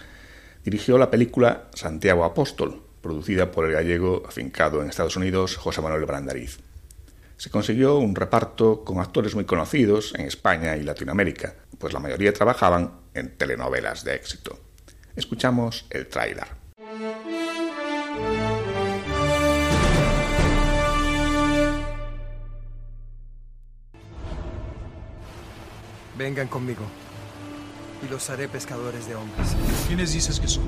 dirigió 0.63 0.97
la 0.97 1.11
película 1.11 1.69
Santiago 1.75 2.25
Apóstol, 2.25 2.81
producida 3.03 3.51
por 3.51 3.67
el 3.67 3.73
gallego 3.73 4.23
afincado 4.25 4.81
en 4.81 4.89
Estados 4.89 5.17
Unidos 5.17 5.57
José 5.57 5.83
Manuel 5.83 6.05
Brandariz. 6.05 6.61
Se 7.37 7.51
consiguió 7.51 7.99
un 7.99 8.15
reparto 8.15 8.85
con 8.85 9.01
actores 9.01 9.35
muy 9.35 9.45
conocidos 9.45 10.15
en 10.15 10.27
España 10.27 10.77
y 10.77 10.85
Latinoamérica, 10.85 11.57
pues 11.79 11.93
la 11.93 11.99
mayoría 11.99 12.33
trabajaban 12.33 12.93
en 13.13 13.37
telenovelas 13.37 14.05
de 14.05 14.15
éxito. 14.15 14.57
Escuchamos 15.17 15.85
el 15.91 16.07
tráiler. 16.07 16.58
Vengan 26.19 26.49
conmigo 26.49 26.83
y 28.05 28.09
los 28.11 28.29
haré 28.29 28.49
pescadores 28.49 29.07
de 29.07 29.15
hombres. 29.15 29.57
¿Quiénes 29.87 30.13
dices 30.13 30.41
que 30.41 30.49
son? 30.49 30.65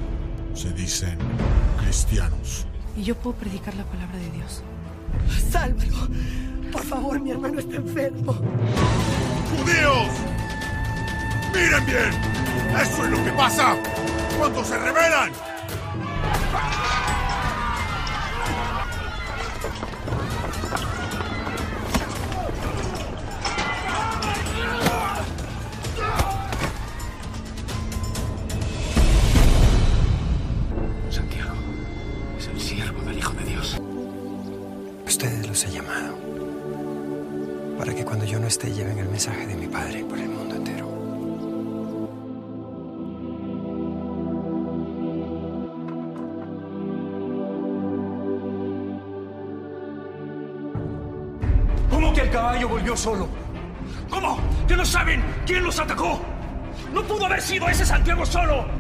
Se 0.55 0.73
dicen 0.73 1.19
cristianos. 1.83 2.67
Y 2.97 3.03
yo 3.03 3.17
puedo 3.17 3.37
predicar 3.37 3.75
la 3.75 3.85
palabra 3.85 4.17
de 4.17 4.31
Dios. 4.31 4.63
Sálvalo. 5.51 6.09
Por 6.71 6.85
favor, 6.85 7.21
mi 7.21 7.33
hermano 7.33 7.59
está 7.59 7.77
enfermo. 7.77 8.33
¡Judíos! 8.33 10.09
¡Miren 11.53 11.85
bien! 11.85 12.81
¡Eso 12.81 13.05
es 13.05 13.11
lo 13.11 13.25
que 13.25 13.33
pasa 13.33 13.77
cuando 14.39 14.65
se 14.65 14.79
rebelan! 14.79 15.33
Volvió 52.69 52.97
solo? 52.97 53.29
¿Cómo? 54.09 54.39
¿Que 54.67 54.77
no 54.77 54.85
saben 54.85 55.23
quién 55.47 55.63
los 55.65 55.79
atacó? 55.79 56.21
No 56.93 57.03
pudo 57.03 57.27
haber 57.27 57.41
sido 57.41 57.69
ese 57.69 57.87
Santiago 57.87 58.27
solo. 58.27 58.80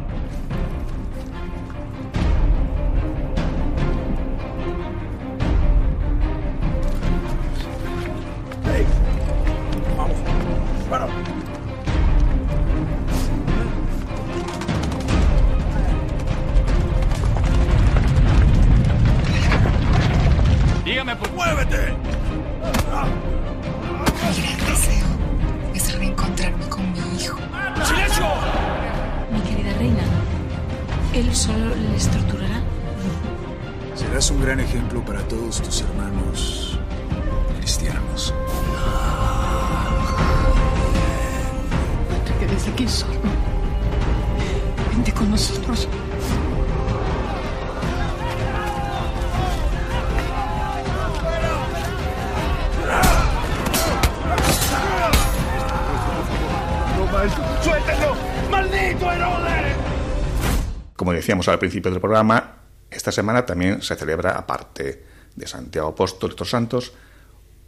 Decíamos 61.21 61.49
al 61.49 61.59
principio 61.59 61.91
del 61.91 62.01
programa, 62.01 62.57
esta 62.91 63.13
semana 63.13 63.47
también 63.47 63.83
se 63.83 63.95
celebra, 63.95 64.33
aparte 64.33 65.05
de 65.37 65.47
Santiago 65.47 65.89
Apóstol 65.89 66.31
y 66.31 66.33
otros 66.33 66.51
santos, 66.51 66.93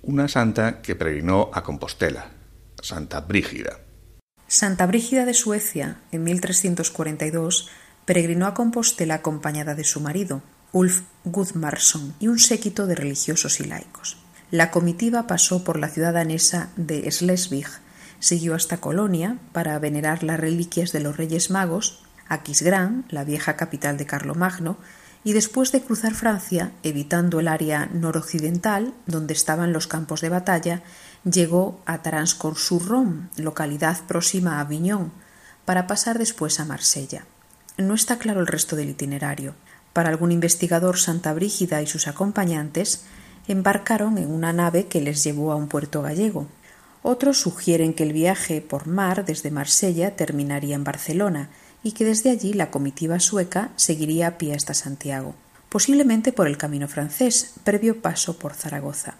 una 0.03 0.27
santa 0.27 0.83
que 0.83 0.97
peregrinó 0.97 1.51
a 1.53 1.63
Compostela, 1.63 2.31
Santa 2.81 3.21
Brígida. 3.21 3.79
Santa 4.49 4.87
Brígida 4.87 5.25
de 5.25 5.35
Suecia, 5.35 6.01
en 6.11 6.25
1342, 6.25 7.69
peregrinó 8.05 8.47
a 8.47 8.55
Compostela 8.55 9.15
acompañada 9.15 9.75
de 9.75 9.85
su 9.85 10.01
marido, 10.01 10.43
Ulf 10.73 11.03
Gudmarsson, 11.25 12.15
y 12.19 12.29
un 12.29 12.39
séquito 12.39 12.87
de 12.87 12.95
religiosos 12.95 13.61
y 13.61 13.65
laicos. 13.65 14.17
La 14.51 14.71
comitiva 14.71 15.27
pasó 15.27 15.63
por 15.63 15.79
la 15.79 15.89
ciudad 15.89 16.15
danesa 16.15 16.71
de 16.77 17.11
Slesvig, 17.11 17.69
siguió 18.19 18.55
hasta 18.55 18.79
Colonia 18.79 19.39
para 19.53 19.79
venerar 19.79 20.23
las 20.23 20.41
reliquias 20.41 20.93
de 20.93 21.01
los 21.01 21.17
Reyes 21.17 21.51
Magos 21.51 22.03
Aquisgrán, 22.29 23.05
la 23.09 23.25
vieja 23.25 23.57
capital 23.57 23.97
de 23.97 24.07
Carlomagno, 24.07 24.79
y 25.25 25.35
después 25.35 25.71
de 25.71 25.83
cruzar 25.83 26.15
Francia, 26.15 26.73
evitando 26.83 27.41
el 27.41 27.49
área 27.49 27.87
noroccidental, 27.93 28.93
donde 29.07 29.35
estaban 29.35 29.73
los 29.73 29.87
campos 29.87 30.21
de 30.21 30.29
batalla, 30.29 30.83
llegó 31.25 31.81
a 31.87 32.03
Taranscourt-sur-Rhône, 32.03 33.29
localidad 33.37 33.99
próxima 34.07 34.57
a 34.57 34.61
Avignon, 34.61 35.13
para 35.65 35.87
pasar 35.87 36.19
después 36.19 36.59
a 36.59 36.65
Marsella. 36.65 37.25
No 37.77 37.95
está 37.95 38.19
claro 38.19 38.41
el 38.41 38.49
resto 38.49 38.75
del 38.75 38.91
itinerario. 38.91 39.55
Para 39.93 40.09
algún 40.09 40.33
investigador, 40.33 40.99
Santa 40.99 41.33
Brígida 41.33 41.83
y 41.83 41.87
sus 41.87 42.09
acompañantes 42.09 43.05
embarcaron 43.47 44.19
en 44.19 44.31
una 44.31 44.53
nave 44.53 44.87
que 44.87 45.01
les 45.01 45.23
llevó 45.23 45.53
a 45.53 45.57
un 45.57 45.69
puerto 45.69 46.03
gallego. 46.03 46.49
Otros 47.03 47.41
sugieren 47.41 47.95
que 47.95 48.05
el 48.05 48.13
viaje 48.13 48.61
por 48.61 48.87
mar 48.87 49.25
desde 49.25 49.51
Marsella 49.51 50.17
terminaría 50.17 50.75
en 50.75 50.85
Barcelona 50.85 51.51
y 51.83 51.93
que 51.93 52.05
desde 52.05 52.31
allí 52.31 52.53
la 52.53 52.71
comitiva 52.71 53.21
sueca 53.21 53.71
seguiría 53.77 54.29
a 54.29 54.39
pie 54.39 54.55
hasta 54.55 54.75
Santiago, 54.75 55.35
posiblemente 55.69 56.33
por 56.33 56.47
el 56.47 56.57
camino 56.57 56.89
francés, 56.89 57.55
previo 57.65 58.01
paso 58.01 58.39
por 58.39 58.55
Zaragoza. 58.55 59.17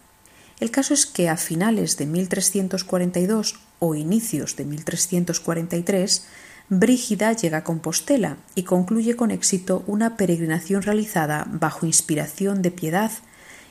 El 0.61 0.71
caso 0.71 0.95
es 0.95 1.07
que 1.07 1.29
a 1.29 1.37
finales 1.37 1.97
de 1.97 2.07
1342 2.07 3.59
o 3.81 3.95
inicios 3.95 4.55
de 4.55 4.65
1343, 4.65 6.25
Brígida 6.69 7.33
llega 7.33 7.59
a 7.59 7.65
Compostela 7.65 8.37
y 8.55 8.63
concluye 8.63 9.17
con 9.17 9.33
éxito 9.33 9.83
una 9.87 10.17
peregrinación 10.17 10.83
realizada 10.83 11.47
bajo 11.51 11.87
inspiración 11.87 12.63
de 12.63 12.71
piedad 12.71 13.11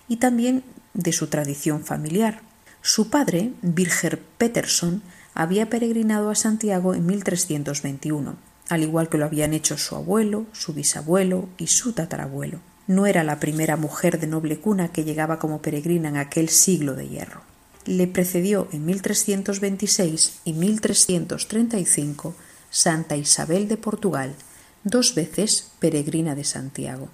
y 0.10 0.18
también 0.18 0.64
de 0.94 1.14
su 1.14 1.28
tradición 1.28 1.86
familiar. 1.86 2.42
Su 2.82 3.10
padre, 3.10 3.54
Birger 3.62 4.20
Peterson, 4.38 5.02
había 5.34 5.70
peregrinado 5.70 6.30
a 6.30 6.36
Santiago 6.36 6.94
en 6.94 7.06
1321 7.06 8.51
al 8.72 8.84
igual 8.84 9.10
que 9.10 9.18
lo 9.18 9.26
habían 9.26 9.54
hecho 9.54 9.78
su 9.78 9.98
abuelo, 9.98 10.46
su 10.54 10.74
bisabuelo 10.74 11.50
y 11.58 11.68
su 11.68 11.92
tatarabuelo. 11.92 12.62
No 12.88 13.06
era 13.06 13.22
la 13.26 13.38
primera 13.38 13.76
mujer 13.76 14.18
de 14.18 14.28
noble 14.28 14.60
cuna 14.60 14.94
que 14.94 15.04
llegaba 15.04 15.40
como 15.40 15.62
peregrina 15.62 16.08
en 16.08 16.16
aquel 16.16 16.48
siglo 16.48 16.96
de 16.96 17.10
hierro. 17.10 17.42
Le 17.86 18.08
precedió 18.08 18.70
en 18.72 18.86
1326 18.86 20.40
y 20.46 20.54
1335 20.54 22.34
Santa 22.70 23.18
Isabel 23.18 23.68
de 23.68 23.76
Portugal, 23.76 24.36
dos 24.86 25.16
veces 25.16 25.72
peregrina 25.80 26.34
de 26.34 26.46
Santiago. 26.46 27.10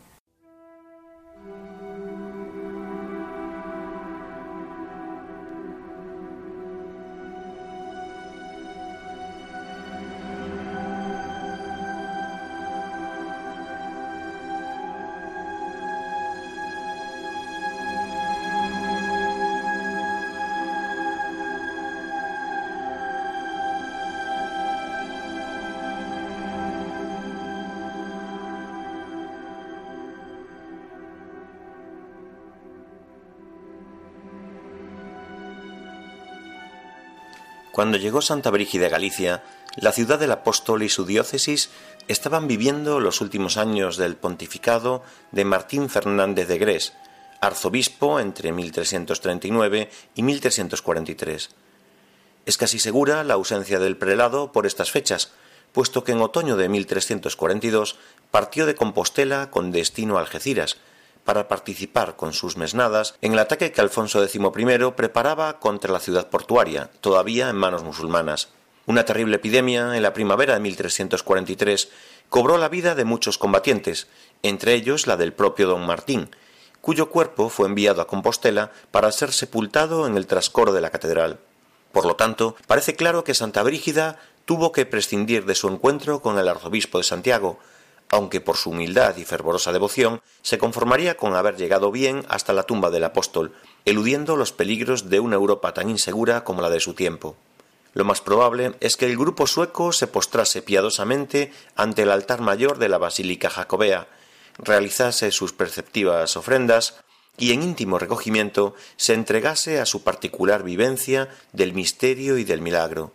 Cuando 37.77 37.99
llegó 37.99 38.23
Santa 38.23 38.49
Brígida 38.49 38.87
a 38.87 38.89
Galicia, 38.89 39.43
la 39.75 39.91
ciudad 39.91 40.17
del 40.17 40.31
apóstol 40.31 40.81
y 40.81 40.89
su 40.89 41.05
diócesis 41.05 41.69
estaban 42.07 42.47
viviendo 42.47 42.99
los 42.99 43.21
últimos 43.21 43.55
años 43.55 43.97
del 43.97 44.15
pontificado 44.15 45.03
de 45.31 45.45
Martín 45.45 45.87
Fernández 45.87 46.47
de 46.47 46.57
Gres, 46.57 46.93
arzobispo 47.39 48.19
entre 48.19 48.51
1339 48.51 49.91
y 50.15 50.23
1343. 50.23 51.51
Es 52.47 52.57
casi 52.57 52.79
segura 52.79 53.23
la 53.23 53.35
ausencia 53.35 53.77
del 53.77 53.95
prelado 53.95 54.51
por 54.51 54.65
estas 54.65 54.89
fechas, 54.89 55.33
puesto 55.71 56.03
que 56.03 56.13
en 56.13 56.21
otoño 56.21 56.57
de 56.57 56.69
1342 56.69 57.95
partió 58.31 58.65
de 58.65 58.73
Compostela 58.73 59.51
con 59.51 59.71
destino 59.71 60.17
a 60.17 60.21
Algeciras, 60.21 60.77
para 61.27 61.49
participar 61.49 62.15
con 62.15 62.31
sus 62.31 62.55
mesnadas 62.55 63.15
en 63.19 63.33
el 63.33 63.39
ataque 63.39 63.73
que 63.73 63.81
Alfonso 63.81 64.23
X 64.23 64.39
preparaba 64.95 65.59
contra 65.59 65.91
la 65.91 65.99
ciudad 65.99 66.29
portuaria, 66.29 66.89
todavía 67.01 67.49
en 67.49 67.57
manos 67.57 67.83
musulmanas. 67.83 68.47
Una 68.85 69.03
terrible 69.03 69.35
epidemia 69.35 69.97
en 69.97 70.03
la 70.03 70.13
primavera 70.13 70.53
de 70.53 70.61
1343 70.61 71.89
cobró 72.29 72.57
la 72.57 72.69
vida 72.69 72.95
de 72.95 73.03
muchos 73.03 73.37
combatientes, 73.37 74.07
entre 74.41 74.73
ellos 74.73 75.05
la 75.05 75.17
del 75.17 75.33
propio 75.33 75.67
don 75.67 75.85
Martín, 75.85 76.29
cuyo 76.79 77.09
cuerpo 77.09 77.49
fue 77.49 77.67
enviado 77.67 78.01
a 78.01 78.07
Compostela 78.07 78.71
para 78.91 79.11
ser 79.11 79.33
sepultado 79.33 80.07
en 80.07 80.15
el 80.15 80.27
trascoro 80.27 80.71
de 80.71 80.79
la 80.79 80.91
catedral. 80.91 81.39
Por 81.91 82.05
lo 82.05 82.15
tanto, 82.15 82.55
parece 82.67 82.95
claro 82.95 83.25
que 83.25 83.33
Santa 83.33 83.63
Brígida 83.63 84.17
tuvo 84.45 84.71
que 84.71 84.85
prescindir 84.85 85.43
de 85.43 85.55
su 85.55 85.67
encuentro 85.67 86.21
con 86.21 86.39
el 86.39 86.47
arzobispo 86.47 86.99
de 86.99 87.03
Santiago, 87.03 87.59
aunque 88.09 88.41
por 88.41 88.57
su 88.57 88.71
humildad 88.71 89.17
y 89.17 89.25
fervorosa 89.25 89.71
devoción 89.71 90.21
se 90.41 90.57
conformaría 90.57 91.17
con 91.17 91.35
haber 91.35 91.57
llegado 91.57 91.91
bien 91.91 92.25
hasta 92.29 92.53
la 92.53 92.63
tumba 92.63 92.89
del 92.89 93.03
apóstol, 93.03 93.53
eludiendo 93.85 94.35
los 94.35 94.51
peligros 94.51 95.09
de 95.09 95.19
una 95.19 95.35
Europa 95.35 95.73
tan 95.73 95.89
insegura 95.89 96.43
como 96.43 96.61
la 96.61 96.69
de 96.69 96.79
su 96.79 96.93
tiempo. 96.93 97.35
Lo 97.93 98.05
más 98.05 98.21
probable 98.21 98.75
es 98.79 98.95
que 98.95 99.05
el 99.05 99.17
grupo 99.17 99.47
sueco 99.47 99.91
se 99.91 100.07
postrase 100.07 100.61
piadosamente 100.61 101.51
ante 101.75 102.03
el 102.03 102.11
altar 102.11 102.41
mayor 102.41 102.77
de 102.77 102.89
la 102.89 102.97
Basílica 102.97 103.49
Jacobea, 103.49 104.07
realizase 104.59 105.31
sus 105.31 105.53
perceptivas 105.53 106.37
ofrendas 106.37 106.95
y 107.37 107.51
en 107.53 107.63
íntimo 107.63 107.99
recogimiento 107.99 108.73
se 108.95 109.13
entregase 109.13 109.79
a 109.79 109.85
su 109.85 110.03
particular 110.03 110.63
vivencia 110.63 111.29
del 111.53 111.73
misterio 111.73 112.37
y 112.37 112.43
del 112.43 112.61
milagro. 112.61 113.13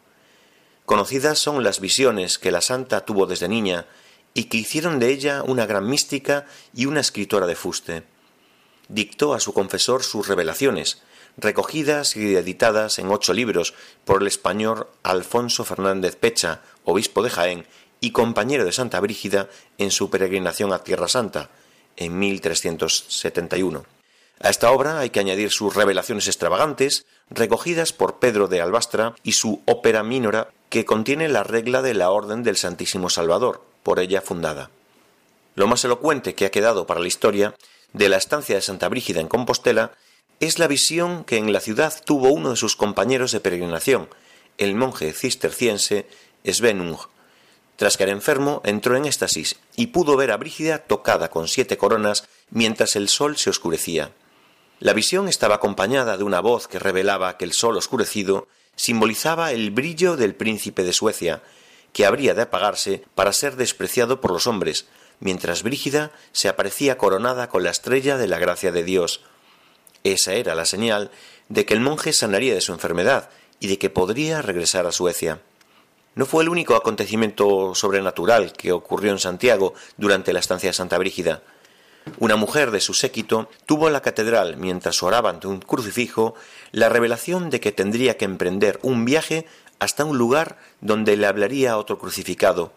Conocidas 0.85 1.39
son 1.39 1.63
las 1.63 1.81
visiones 1.81 2.39
que 2.39 2.51
la 2.51 2.61
santa 2.61 3.05
tuvo 3.05 3.27
desde 3.27 3.49
niña 3.49 3.87
y 4.35 4.45
que 4.45 4.59
hicieron 4.59 4.99
de 4.99 5.11
ella 5.11 5.43
una 5.43 5.67
gran 5.67 5.89
mística 5.89 6.47
y 6.75 6.87
una 6.87 7.01
escritora 7.01 7.47
de 7.47 7.57
fuste. 7.57 8.05
Dictó 8.89 9.35
a 9.35 9.41
su 9.41 9.53
confesor 9.53 10.03
sus 10.03 10.29
revelaciones, 10.29 11.03
recogidas 11.37 12.17
y 12.17 12.37
editadas 12.37 12.99
en 12.99 13.11
ocho 13.11 13.33
libros 13.33 13.75
por 14.05 14.23
el 14.23 14.29
español 14.29 14.87
Alfonso 15.03 15.65
Fernández 15.65 16.17
Pecha, 16.17 16.61
obispo 16.85 17.23
de 17.23 17.31
Jaén 17.31 17.67
y 18.01 18.11
compañero 18.11 18.65
de 18.65 18.73
Santa 18.73 19.01
Brígida 19.01 19.49
en 19.79 19.91
su 19.91 20.11
peregrinación 20.11 20.73
a 20.73 20.83
Tierra 20.83 21.09
Santa, 21.09 21.51
en 21.97 22.19
1371. 22.19 23.85
A 24.41 24.51
esta 24.51 24.73
obra 24.73 24.99
hay 24.99 25.11
que 25.11 25.21
añadir 25.21 25.51
sus 25.51 25.75
revelaciones 25.77 26.27
extravagantes, 26.27 27.07
recogidas 27.31 27.93
por 27.93 28.19
Pedro 28.19 28.49
de 28.49 28.61
Albastra, 28.61 29.15
y 29.23 29.33
su 29.33 29.63
ópera 29.67 30.03
mínora, 30.03 30.49
que 30.69 30.85
contiene 30.85 31.29
la 31.29 31.45
regla 31.45 31.81
de 31.81 31.95
la 31.95 32.11
Orden 32.11 32.43
del 32.43 32.57
Santísimo 32.57 33.09
Salvador, 33.09 33.63
por 33.83 34.01
ella 34.01 34.21
fundada. 34.21 34.71
Lo 35.55 35.67
más 35.67 35.85
elocuente 35.85 36.35
que 36.35 36.47
ha 36.47 36.51
quedado 36.51 36.87
para 36.87 37.01
la 37.01 37.09
historia 37.09 37.55
de 37.93 38.09
la 38.09 38.17
estancia 38.17 38.55
de 38.55 38.63
Santa 38.63 38.89
Brígida 38.89 39.21
en 39.21 39.29
Compostela 39.29 39.93
es 40.41 40.59
la 40.59 40.67
visión 40.67 41.25
que 41.25 41.37
en 41.37 41.53
la 41.53 41.61
ciudad 41.61 41.95
tuvo 42.05 42.29
uno 42.29 42.51
de 42.51 42.57
sus 42.57 42.75
compañeros 42.75 43.33
de 43.33 43.41
peregrinación, 43.41 44.09
el 44.59 44.75
monje 44.75 45.13
cisterciense 45.13 46.07
Svenung. 46.45 46.99
Tras 47.77 47.97
caer 47.97 48.11
enfermo, 48.11 48.61
entró 48.65 48.97
en 48.97 49.05
éxtasis 49.05 49.57
y 49.77 49.89
pudo 49.89 50.17
ver 50.17 50.31
a 50.31 50.37
Brígida 50.37 50.79
tocada 50.79 51.31
con 51.31 51.49
siete 51.49 51.77
coronas 51.77 52.29
mientras 52.51 52.97
el 52.97 53.09
sol 53.09 53.37
se 53.37 53.51
oscurecía. 53.51 54.13
La 54.79 54.95
visión 54.95 55.29
estaba 55.29 55.57
acompañada 55.57 56.17
de 56.17 56.25
una 56.25 56.41
voz 56.41 56.67
que 56.67 56.79
revelaba 56.79 57.37
que 57.37 57.45
el 57.45 57.53
sol 57.53 57.77
oscurecido 57.77 58.49
simbolizaba 58.75 59.53
el 59.53 59.71
brillo 59.71 60.17
del 60.17 60.35
príncipe 60.35 60.83
de 60.83 60.93
Suecia, 60.93 61.43
que 61.93 62.07
habría 62.07 62.35
de 62.35 62.43
apagarse 62.43 63.05
para 63.15 63.33
ser 63.33 63.57
despreciado 63.57 64.21
por 64.21 64.33
los 64.33 64.47
hombres, 64.47 64.87
mientras 65.21 65.63
Brígida 65.63 66.11
se 66.33 66.49
aparecía 66.49 66.99
coronada 66.99 67.49
con 67.49 67.63
la 67.63 67.71
estrella 67.71 68.17
de 68.17 68.29
la 68.29 68.39
gracia 68.39 68.73
de 68.73 68.83
Dios. 68.83 69.21
Esa 70.05 70.35
era 70.35 70.55
la 70.55 70.65
señal 70.65 71.11
de 71.49 71.65
que 71.65 71.75
el 71.75 71.81
monje 71.81 72.13
sanaría 72.13 72.55
de 72.55 72.61
su 72.61 72.73
enfermedad 72.73 73.31
y 73.61 73.69
de 73.69 73.79
que 73.79 73.91
podría 73.91 74.43
regresar 74.43 74.87
a 74.87 74.93
Suecia. 74.93 75.41
No 76.15 76.27
fue 76.27 76.43
el 76.43 76.49
único 76.49 76.75
acontecimiento 76.75 77.75
sobrenatural 77.75 78.53
que 78.53 78.73
ocurrió 78.73 79.13
en 79.13 79.19
Santiago 79.19 79.75
durante 79.97 80.33
la 80.33 80.41
estancia 80.41 80.71
de 80.71 80.75
Santa 80.75 80.99
Brígida. 80.99 81.43
Una 82.19 82.37
mujer 82.37 82.71
de 82.73 82.81
su 82.81 82.95
séquito 82.95 83.49
tuvo 83.65 83.87
en 83.87 83.93
la 83.93 84.03
catedral, 84.03 84.57
mientras 84.57 85.03
oraba 85.03 85.31
ante 85.31 85.47
un 85.47 85.61
crucifijo, 85.61 86.35
la 86.73 86.89
revelación 86.89 87.49
de 87.49 87.61
que 87.61 87.73
tendría 87.73 88.17
que 88.19 88.25
emprender 88.25 88.79
un 88.83 89.05
viaje 89.05 89.47
hasta 89.79 90.05
un 90.05 90.19
lugar 90.19 90.59
donde 90.81 91.17
le 91.17 91.27
hablaría 91.27 91.77
otro 91.77 91.99
crucificado. 91.99 92.73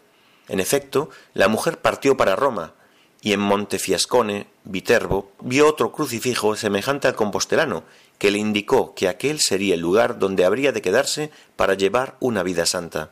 En 0.48 0.60
efecto, 0.60 1.10
la 1.34 1.48
mujer 1.48 1.78
partió 1.78 2.16
para 2.16 2.36
Roma, 2.36 2.72
y 3.20 3.32
en 3.32 3.40
Montefiascone, 3.40 4.46
Viterbo, 4.64 5.32
vio 5.40 5.66
otro 5.68 5.90
crucifijo 5.90 6.54
semejante 6.54 7.08
al 7.08 7.16
compostelano, 7.16 7.82
que 8.18 8.30
le 8.30 8.38
indicó 8.38 8.94
que 8.94 9.08
aquel 9.08 9.40
sería 9.40 9.74
el 9.74 9.80
lugar 9.80 10.18
donde 10.18 10.44
habría 10.44 10.72
de 10.72 10.82
quedarse 10.82 11.30
para 11.56 11.74
llevar 11.74 12.16
una 12.20 12.42
vida 12.42 12.66
santa. 12.66 13.10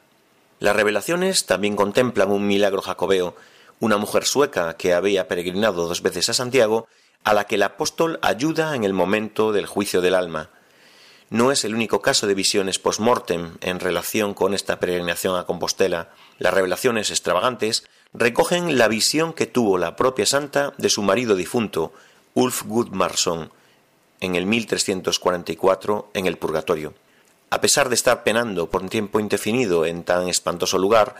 Las 0.60 0.76
revelaciones 0.76 1.46
también 1.46 1.76
contemplan 1.76 2.30
un 2.30 2.46
milagro 2.46 2.80
jacobeo, 2.80 3.34
una 3.80 3.96
mujer 3.96 4.24
sueca 4.24 4.76
que 4.76 4.94
había 4.94 5.26
peregrinado 5.26 5.86
dos 5.86 6.00
veces 6.00 6.28
a 6.28 6.34
Santiago, 6.34 6.86
a 7.24 7.34
la 7.34 7.44
que 7.44 7.56
el 7.56 7.62
apóstol 7.62 8.18
ayuda 8.22 8.76
en 8.76 8.84
el 8.84 8.92
momento 8.92 9.52
del 9.52 9.66
juicio 9.66 10.00
del 10.00 10.14
alma. 10.14 10.50
No 11.30 11.50
es 11.50 11.64
el 11.64 11.74
único 11.74 12.02
caso 12.02 12.26
de 12.26 12.34
visiones 12.34 12.78
post-mortem 12.78 13.56
en 13.60 13.80
relación 13.80 14.34
con 14.34 14.54
esta 14.54 14.78
peregrinación 14.78 15.36
a 15.36 15.44
Compostela. 15.44 16.10
Las 16.38 16.54
revelaciones 16.54 17.10
extravagantes 17.10 17.84
recogen 18.12 18.78
la 18.78 18.88
visión 18.88 19.32
que 19.32 19.46
tuvo 19.46 19.78
la 19.78 19.96
propia 19.96 20.26
santa 20.26 20.74
de 20.78 20.90
su 20.90 21.02
marido 21.02 21.34
difunto, 21.34 21.92
Ulf 22.34 22.62
Gudmarsson, 22.64 23.50
en 24.20 24.34
el 24.34 24.46
1344 24.46 26.10
en 26.14 26.26
el 26.26 26.38
Purgatorio. 26.38 26.94
A 27.50 27.60
pesar 27.60 27.88
de 27.88 27.94
estar 27.94 28.22
penando 28.22 28.68
por 28.68 28.82
un 28.82 28.88
tiempo 28.88 29.20
indefinido 29.20 29.86
en 29.86 30.04
tan 30.04 30.28
espantoso 30.28 30.78
lugar, 30.78 31.14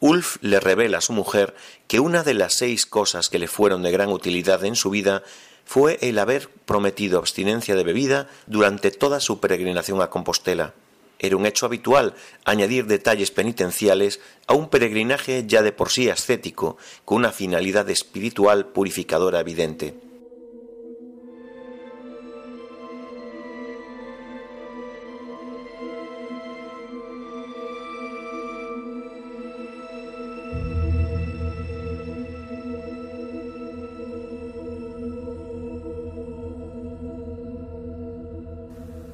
Ulf 0.00 0.36
le 0.42 0.60
revela 0.60 0.98
a 0.98 1.02
su 1.02 1.12
mujer 1.12 1.54
que 1.88 2.00
una 2.00 2.22
de 2.22 2.34
las 2.34 2.54
seis 2.54 2.86
cosas 2.86 3.28
que 3.28 3.38
le 3.38 3.48
fueron 3.48 3.82
de 3.82 3.92
gran 3.92 4.10
utilidad 4.10 4.64
en 4.64 4.76
su 4.76 4.90
vida 4.90 5.22
fue 5.66 5.98
el 6.00 6.18
haber 6.18 6.48
prometido 6.64 7.18
abstinencia 7.18 7.74
de 7.74 7.84
bebida 7.84 8.28
durante 8.46 8.90
toda 8.90 9.20
su 9.20 9.40
peregrinación 9.40 10.00
a 10.00 10.08
Compostela. 10.08 10.72
Era 11.18 11.36
un 11.36 11.44
hecho 11.44 11.66
habitual 11.66 12.14
añadir 12.44 12.86
detalles 12.86 13.30
penitenciales 13.30 14.20
a 14.46 14.54
un 14.54 14.68
peregrinaje 14.68 15.44
ya 15.46 15.62
de 15.62 15.72
por 15.72 15.90
sí 15.90 16.08
ascético, 16.08 16.76
con 17.04 17.18
una 17.18 17.32
finalidad 17.32 17.90
espiritual 17.90 18.66
purificadora 18.66 19.40
evidente. 19.40 19.94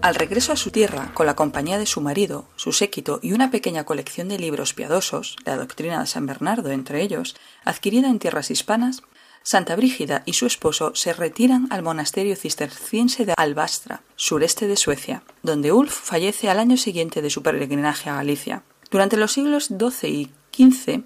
Al 0.03 0.17
regreso 0.17 0.53
a 0.53 0.57
su 0.57 0.73
tierra, 0.73 1.13
con 1.15 1.27
la 1.27 1.37
compañía 1.37 1.79
de 1.79 1.87
su 1.87 2.01
marido, 2.01 2.45
su 2.57 2.73
séquito 2.73 3.21
y 3.23 3.35
una 3.35 3.53
pequeña 3.53 3.85
colección 3.85 4.29
de 4.29 4.37
libros 4.37 4.75
piadosos, 4.75 5.37
la 5.45 5.57
doctrina 5.57 6.01
de 6.01 6.09
San 6.09 6.27
Bernardo 6.27 6.73
entre 6.73 7.03
ellos, 7.03 7.37
adquirida 7.65 8.09
en 8.09 8.19
tierras 8.19 8.51
hispanas, 8.51 9.05
Santa 9.45 9.77
Brígida 9.77 10.25
y 10.27 10.33
su 10.33 10.47
esposo 10.47 10.93
se 10.97 11.13
retiran 11.13 11.69
al 11.71 11.83
monasterio 11.83 12.35
cisterciense 12.35 13.25
de 13.25 13.35
Albastra, 13.37 14.03
sureste 14.17 14.67
de 14.67 14.77
Suecia, 14.77 15.23
donde 15.45 15.71
Ulf 15.71 15.93
fallece 15.93 16.51
al 16.51 16.59
año 16.59 16.77
siguiente 16.77 17.23
de 17.23 17.31
su 17.31 17.45
peregrinaje 17.45 18.11
a 18.11 18.17
Galicia. 18.17 18.65
Durante 18.91 19.17
los 19.17 19.31
siglos 19.31 19.69
XII 19.69 20.11
y 20.11 20.33
XV, 20.53 21.05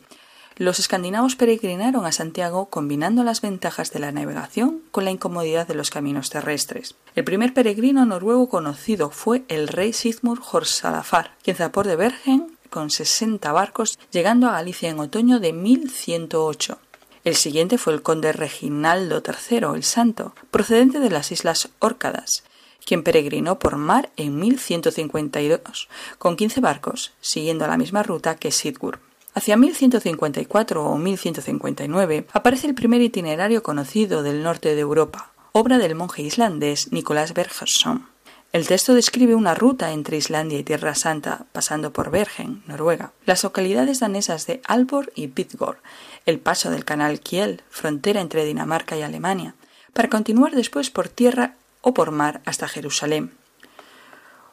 los 0.58 0.78
escandinavos 0.78 1.36
peregrinaron 1.36 2.06
a 2.06 2.12
Santiago 2.12 2.66
combinando 2.66 3.24
las 3.24 3.42
ventajas 3.42 3.92
de 3.92 3.98
la 3.98 4.10
navegación 4.10 4.80
con 4.90 5.04
la 5.04 5.10
incomodidad 5.10 5.68
de 5.68 5.74
los 5.74 5.90
caminos 5.90 6.30
terrestres. 6.30 6.94
El 7.14 7.24
primer 7.24 7.52
peregrino 7.52 8.06
noruego 8.06 8.48
conocido 8.48 9.10
fue 9.10 9.44
el 9.48 9.68
rey 9.68 9.92
Sigmund 9.92 10.40
Horsalafar, 10.50 11.32
quien 11.42 11.56
zapó 11.56 11.82
de 11.82 11.96
Bergen 11.96 12.56
con 12.70 12.90
60 12.90 13.52
barcos, 13.52 13.98
llegando 14.10 14.48
a 14.48 14.52
Galicia 14.52 14.88
en 14.88 14.98
otoño 14.98 15.40
de 15.40 15.52
1108. 15.52 16.78
El 17.24 17.36
siguiente 17.36 17.76
fue 17.76 17.92
el 17.92 18.02
conde 18.02 18.32
Reginaldo 18.32 19.22
III 19.22 19.74
el 19.74 19.82
Santo, 19.82 20.34
procedente 20.50 21.00
de 21.00 21.10
las 21.10 21.32
Islas 21.32 21.68
Órcadas, 21.80 22.44
quien 22.86 23.02
peregrinó 23.02 23.58
por 23.58 23.76
mar 23.76 24.10
en 24.16 24.38
1152 24.38 25.88
con 26.18 26.36
15 26.36 26.60
barcos, 26.60 27.12
siguiendo 27.20 27.66
la 27.66 27.76
misma 27.76 28.02
ruta 28.02 28.36
que 28.36 28.50
Sigurd. 28.50 29.00
Hacia 29.36 29.58
1154 29.58 30.82
o 30.82 30.96
1159 30.96 32.26
aparece 32.32 32.68
el 32.68 32.74
primer 32.74 33.02
itinerario 33.02 33.62
conocido 33.62 34.22
del 34.22 34.42
norte 34.42 34.74
de 34.74 34.80
Europa, 34.80 35.30
obra 35.52 35.76
del 35.76 35.94
monje 35.94 36.22
islandés 36.22 36.90
Nicolás 36.90 37.34
Bergson. 37.34 38.08
El 38.54 38.66
texto 38.66 38.94
describe 38.94 39.34
una 39.34 39.54
ruta 39.54 39.92
entre 39.92 40.16
Islandia 40.16 40.58
y 40.58 40.64
Tierra 40.64 40.94
Santa, 40.94 41.44
pasando 41.52 41.92
por 41.92 42.10
Bergen, 42.10 42.62
Noruega, 42.66 43.12
las 43.26 43.44
localidades 43.44 44.00
danesas 44.00 44.46
de 44.46 44.62
Alborg 44.64 45.12
y 45.14 45.26
Midgård, 45.26 45.80
el 46.24 46.38
paso 46.38 46.70
del 46.70 46.86
canal 46.86 47.20
Kiel, 47.20 47.60
frontera 47.68 48.22
entre 48.22 48.46
Dinamarca 48.46 48.96
y 48.96 49.02
Alemania, 49.02 49.54
para 49.92 50.08
continuar 50.08 50.54
después 50.54 50.88
por 50.88 51.10
tierra 51.10 51.56
o 51.82 51.92
por 51.92 52.10
mar 52.10 52.40
hasta 52.46 52.68
Jerusalén. 52.68 53.32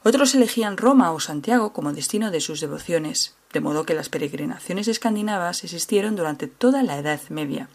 Otros 0.05 0.35
elegían 0.35 0.75
Roma 0.75 1.13
o 1.13 1.19
Santiago 1.21 1.71
como 1.71 1.93
destino 1.93 2.29
de 2.29 2.41
sus 2.41 2.59
devociones, 2.59 3.35
de 3.53 3.61
modo 3.61 3.85
que 3.85 3.93
las 3.93 4.09
peregrinaciones 4.09 4.89
escandinavas 4.89 5.63
existieron 5.63 6.17
durante 6.17 6.47
toda 6.47 6.83
la 6.83 6.97
Edad 6.97 7.21
Media, 7.29 7.69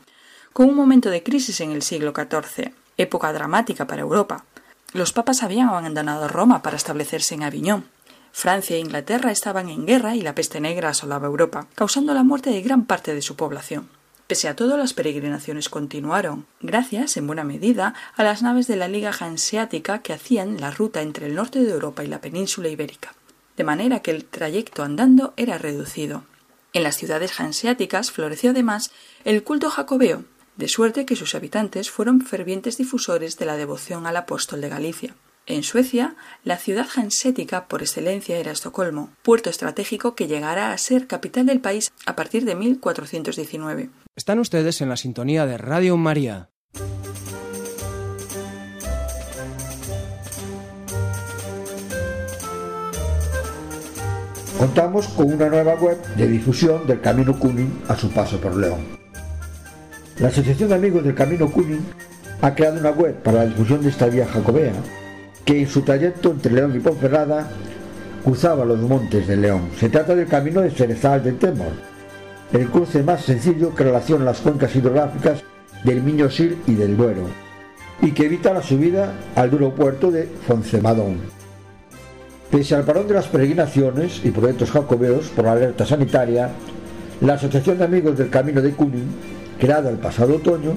con 0.53 0.69
un 0.69 0.75
momento 0.75 1.09
de 1.09 1.23
crisis 1.23 1.63
en 1.63 1.71
el 1.71 1.81
siglo 1.81 2.13
XIV, 2.15 2.73
época 2.99 3.33
dramática 3.33 3.87
para 3.87 4.03
Europa. 4.03 4.45
Los 4.93 5.15
papas 5.15 5.43
habían 5.43 5.69
abandonado 5.69 6.29
Roma 6.29 6.61
para 6.61 6.77
establecerse 6.77 7.35
en 7.35 7.45
Aviñón. 7.45 7.87
Francia 8.33 8.77
e 8.77 8.81
Inglaterra 8.81 9.33
estaban 9.33 9.71
en 9.71 9.87
guerra 9.87 10.15
y 10.15 10.21
la 10.21 10.35
peste 10.35 10.61
negra 10.61 10.91
asolaba 10.91 11.29
Europa, 11.29 11.67
causando 11.75 12.13
la 12.13 12.25
muerte 12.25 12.51
de 12.51 12.61
gran 12.61 12.85
parte 12.85 13.15
de 13.15 13.23
su 13.23 13.37
población. 13.37 13.89
Pese 14.29 14.47
a 14.47 14.55
todo, 14.55 14.77
las 14.77 14.93
peregrinaciones 14.93 15.71
continuaron, 15.71 16.47
gracias, 16.61 17.17
en 17.17 17.27
buena 17.27 17.45
medida, 17.45 17.95
a 18.15 18.23
las 18.23 18.43
naves 18.43 18.67
de 18.67 18.77
la 18.77 18.87
Liga 18.87 19.11
Hanseática 19.19 20.03
que 20.03 20.13
hacían 20.13 20.61
la 20.61 20.71
ruta 20.71 21.01
entre 21.01 21.29
el 21.29 21.35
norte 21.35 21.61
de 21.65 21.71
Europa 21.71 22.05
y 22.05 22.09
la 22.09 22.21
península 22.21 22.69
ibérica, 22.69 23.15
de 23.57 23.65
manera 23.65 24.01
que 24.01 24.11
el 24.11 24.27
trayecto 24.27 24.83
andando 24.83 25.33
era 25.39 25.57
reducido. 25.57 26.25
En 26.75 26.83
las 26.83 26.99
ciudades 26.99 27.41
hanseáticas 27.41 28.11
floreció 28.11 28.51
además 28.51 28.91
el 29.25 29.43
culto 29.45 29.71
jacobeo, 29.71 30.25
de 30.59 30.69
suerte 30.69 31.07
que 31.07 31.17
sus 31.17 31.35
habitantes 31.35 31.91
fueron 31.91 32.21
fervientes 32.21 32.77
difusores 32.77 33.39
de 33.39 33.47
la 33.47 33.57
devoción 33.57 34.07
al 34.07 34.19
apóstol 34.19 34.61
de 34.61 34.69
Galicia. 34.69 35.15
En 35.51 35.63
Suecia, 35.63 36.15
la 36.45 36.59
ciudad 36.59 36.87
hansética 36.95 37.69
por 37.69 37.81
excelencia 37.81 38.37
era 38.37 38.53
Estocolmo, 38.53 39.09
puerto 39.23 39.49
estratégico 39.49 40.15
que 40.15 40.27
llegará 40.27 40.73
a 40.73 40.79
ser 40.79 41.07
capital 41.07 41.47
del 41.47 41.61
país 41.61 41.91
a 42.05 42.15
partir 42.17 42.45
de 42.45 42.55
1419. 42.55 43.89
Están 44.15 44.41
ustedes 44.41 44.83
en 44.83 44.91
la 44.91 44.99
sintonía 44.99 45.47
de 45.47 45.57
Radio 45.57 45.97
María. 45.97 46.51
Contamos 54.59 55.09
con 55.09 55.33
una 55.33 55.49
nueva 55.49 55.77
web 55.77 55.97
de 56.17 56.29
difusión 56.29 56.87
del 56.87 57.01
Camino 57.01 57.39
Cunin 57.39 57.85
a 57.89 57.97
su 57.97 58.11
paso 58.11 58.39
por 58.39 58.55
León. 58.55 58.99
La 60.19 60.29
Asociación 60.29 60.69
de 60.69 60.75
Amigos 60.75 61.05
del 61.05 61.15
Camino 61.15 61.51
Cunin 61.51 61.87
ha 62.43 62.55
creado 62.55 62.81
una 62.81 62.91
web 62.91 63.15
para 63.23 63.39
la 63.39 63.47
difusión 63.47 63.83
de 63.83 63.89
esta 63.89 64.09
vía 64.09 64.27
jacobea 64.27 64.75
que 65.49 65.63
en 65.63 65.67
su 65.67 65.81
trayecto 65.81 66.31
entre 66.31 66.53
León 66.53 66.77
y 66.77 66.79
Ponferrada 66.79 67.49
cruzaba 68.23 68.67
los 68.67 68.81
montes 68.81 69.27
de 69.27 69.35
León. 69.35 69.71
Se 69.81 69.89
trata 69.89 70.15
del 70.15 70.27
camino 70.27 70.61
de 70.61 70.71
Cerezal 70.71 71.25
de 71.25 71.33
Temor, 71.33 71.73
el 72.53 72.67
cruce 72.67 73.03
más 73.03 73.25
sencillo 73.25 73.75
que 73.75 73.85
relaciona 73.85 74.27
las 74.27 74.41
cuencas 74.41 74.77
hidrográficas 74.77 75.43
del 75.85 76.03
Miño-Sil 76.03 76.61
y 76.67 76.75
del 76.75 76.99
Duero, 76.99 77.23
y 78.03 78.11
que 78.11 78.27
evita 78.27 78.53
la 78.53 78.63
subida 78.63 79.15
al 79.37 79.51
duro 79.51 79.75
puerto 79.75 80.11
de 80.11 80.29
Foncemadón. 80.47 81.17
Pese 82.51 82.75
al 82.75 82.85
parón 82.85 83.09
de 83.09 83.15
las 83.15 83.29
peregrinaciones 83.29 84.21
y 84.25 84.31
proyectos 84.31 84.71
jacobeos 84.71 85.29
por 85.35 85.47
alerta 85.47 85.87
sanitaria, 85.87 86.51
la 87.23 87.35
Asociación 87.35 87.79
de 87.79 87.85
Amigos 87.85 88.19
del 88.19 88.29
Camino 88.29 88.61
de 88.61 88.73
Cunin 88.73 89.09
creada 89.59 89.89
el 89.89 89.97
pasado 89.97 90.37
otoño, 90.37 90.73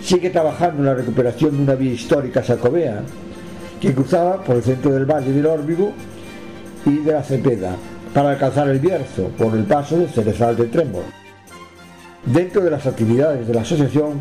sigue 0.00 0.30
trabajando 0.30 0.82
en 0.82 0.86
la 0.86 0.94
recuperación 0.94 1.56
de 1.56 1.62
una 1.64 1.74
vía 1.74 1.94
histórica 1.94 2.44
sacobea 2.44 3.02
que 3.84 3.92
cruzaba 3.92 4.42
por 4.42 4.56
el 4.56 4.62
centro 4.62 4.92
del 4.92 5.04
valle 5.04 5.30
del 5.30 5.44
Órbigo 5.44 5.92
y 6.86 7.00
de 7.00 7.12
la 7.12 7.22
Cepeda 7.22 7.76
para 8.14 8.30
alcanzar 8.30 8.68
el 8.68 8.78
Bierzo 8.78 9.28
por 9.36 9.54
el 9.54 9.64
paso 9.64 9.98
de 9.98 10.08
Cerezal 10.08 10.56
de 10.56 10.66
Tremor. 10.66 11.02
Dentro 12.24 12.62
de 12.62 12.70
las 12.70 12.86
actividades 12.86 13.46
de 13.46 13.52
la 13.52 13.60
asociación, 13.60 14.20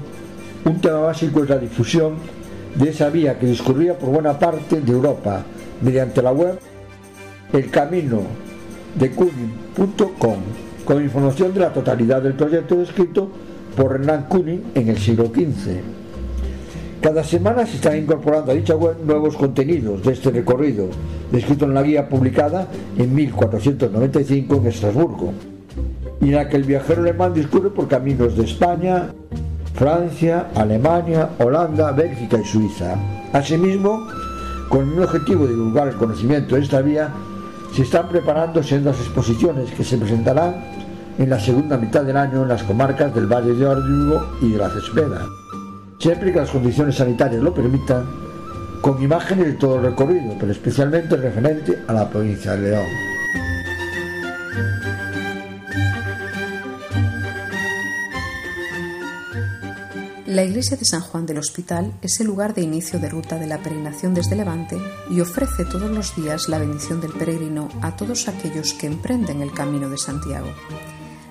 un 0.66 0.82
tema 0.82 1.00
básico 1.00 1.44
es 1.44 1.50
la 1.50 1.58
difusión 1.58 2.16
de 2.76 2.90
esa 2.90 3.10
vía 3.10 3.40
que 3.40 3.46
discurría 3.46 3.98
por 3.98 4.10
buena 4.10 4.38
parte 4.38 4.82
de 4.82 4.92
Europa 4.92 5.44
mediante 5.82 6.22
la 6.22 6.34
web 6.34 6.60
el 7.54 7.70
camino 7.70 8.22
de 8.96 9.12
con 10.86 11.02
información 11.02 11.54
de 11.54 11.60
la 11.62 11.72
totalidad 11.72 12.22
del 12.22 12.34
proyecto 12.34 12.76
descrito 12.76 13.30
por 13.78 13.96
Hernán 13.96 14.26
Kunin 14.28 14.64
en 14.76 14.90
el 14.90 14.98
siglo 14.98 15.28
XV. 15.28 16.03
Cada 17.04 17.22
semana 17.22 17.66
se 17.66 17.76
están 17.76 17.98
incorporando 17.98 18.54
a 18.54 18.56
dicha 18.56 18.76
web 18.76 18.96
nuevos 19.04 19.36
contenidos 19.36 20.02
de 20.04 20.14
este 20.14 20.32
recorrido, 20.32 20.88
descrito 21.34 21.66
en 21.66 21.74
la 21.74 21.84
guía 21.84 22.08
publicada 22.08 22.70
en 22.98 23.14
1495 23.14 24.56
en 24.56 24.68
Estrasburgo, 24.68 25.34
y 26.22 26.30
en 26.30 26.36
la 26.36 26.48
que 26.48 26.56
el 26.56 26.64
viajero 26.64 27.02
alemán 27.02 27.34
discurre 27.34 27.72
por 27.72 27.90
caminos 27.90 28.38
de 28.38 28.46
España, 28.46 29.10
Francia, 29.76 30.48
Alemania, 30.56 31.32
Holanda, 31.40 31.92
Bélgica 31.92 32.38
y 32.42 32.46
Suiza. 32.46 32.96
Asimismo, 33.34 34.08
con 34.70 34.94
el 34.94 35.04
objetivo 35.04 35.46
de 35.46 35.56
divulgar 35.56 35.90
el 35.90 35.96
conocimiento 35.96 36.56
de 36.56 36.62
esta 36.62 36.82
vía, 36.82 37.10
se 37.76 37.82
están 37.82 38.08
preparando 38.08 38.64
sendas 38.64 38.98
exposiciones 39.02 39.72
que 39.72 39.84
se 39.84 39.98
presentarán 39.98 40.56
en 41.20 41.30
la 41.30 41.40
segunda 41.42 41.76
mitad 41.76 42.04
del 42.04 42.16
año 42.16 42.44
en 42.44 42.48
las 42.48 42.64
comarcas 42.64 43.14
del 43.14 43.28
Valle 43.28 43.56
de 43.56 43.68
Órbigo 43.68 44.26
y 44.42 44.52
de 44.52 44.58
la 44.58 44.70
Cespeda, 44.70 45.28
siempre 46.04 46.34
que 46.34 46.40
las 46.40 46.50
condiciones 46.50 46.98
sanitarias 46.98 47.42
lo 47.42 47.54
permitan, 47.54 48.06
con 48.82 49.02
imágenes 49.02 49.46
de 49.46 49.54
todo 49.54 49.78
el 49.78 49.84
recorrido, 49.84 50.36
pero 50.38 50.52
especialmente 50.52 51.16
referente 51.16 51.80
a 51.88 51.94
la 51.94 52.10
provincia 52.10 52.52
de 52.58 52.72
León. 52.72 52.86
La 60.26 60.44
iglesia 60.44 60.76
de 60.76 60.84
San 60.84 61.00
Juan 61.00 61.26
del 61.26 61.38
Hospital 61.38 61.94
es 62.02 62.20
el 62.20 62.28
lugar 62.28 62.54
de 62.54 62.64
inicio 62.64 63.00
de 63.00 63.08
ruta 63.08 63.40
de 63.40 63.48
la 63.48 63.60
peregrinación 63.60 64.14
desde 64.14 64.36
Levante 64.36 64.78
y 65.10 65.22
ofrece 65.22 65.64
todos 65.64 65.90
los 65.90 66.18
días 66.18 66.50
la 66.50 66.60
bendición 66.60 67.00
del 67.00 67.14
peregrino 67.14 67.70
a 67.82 67.96
todos 67.96 68.28
aquellos 68.28 68.74
que 68.74 68.88
emprenden 68.88 69.42
el 69.42 69.54
camino 69.54 69.90
de 69.90 69.98
Santiago. 69.98 70.50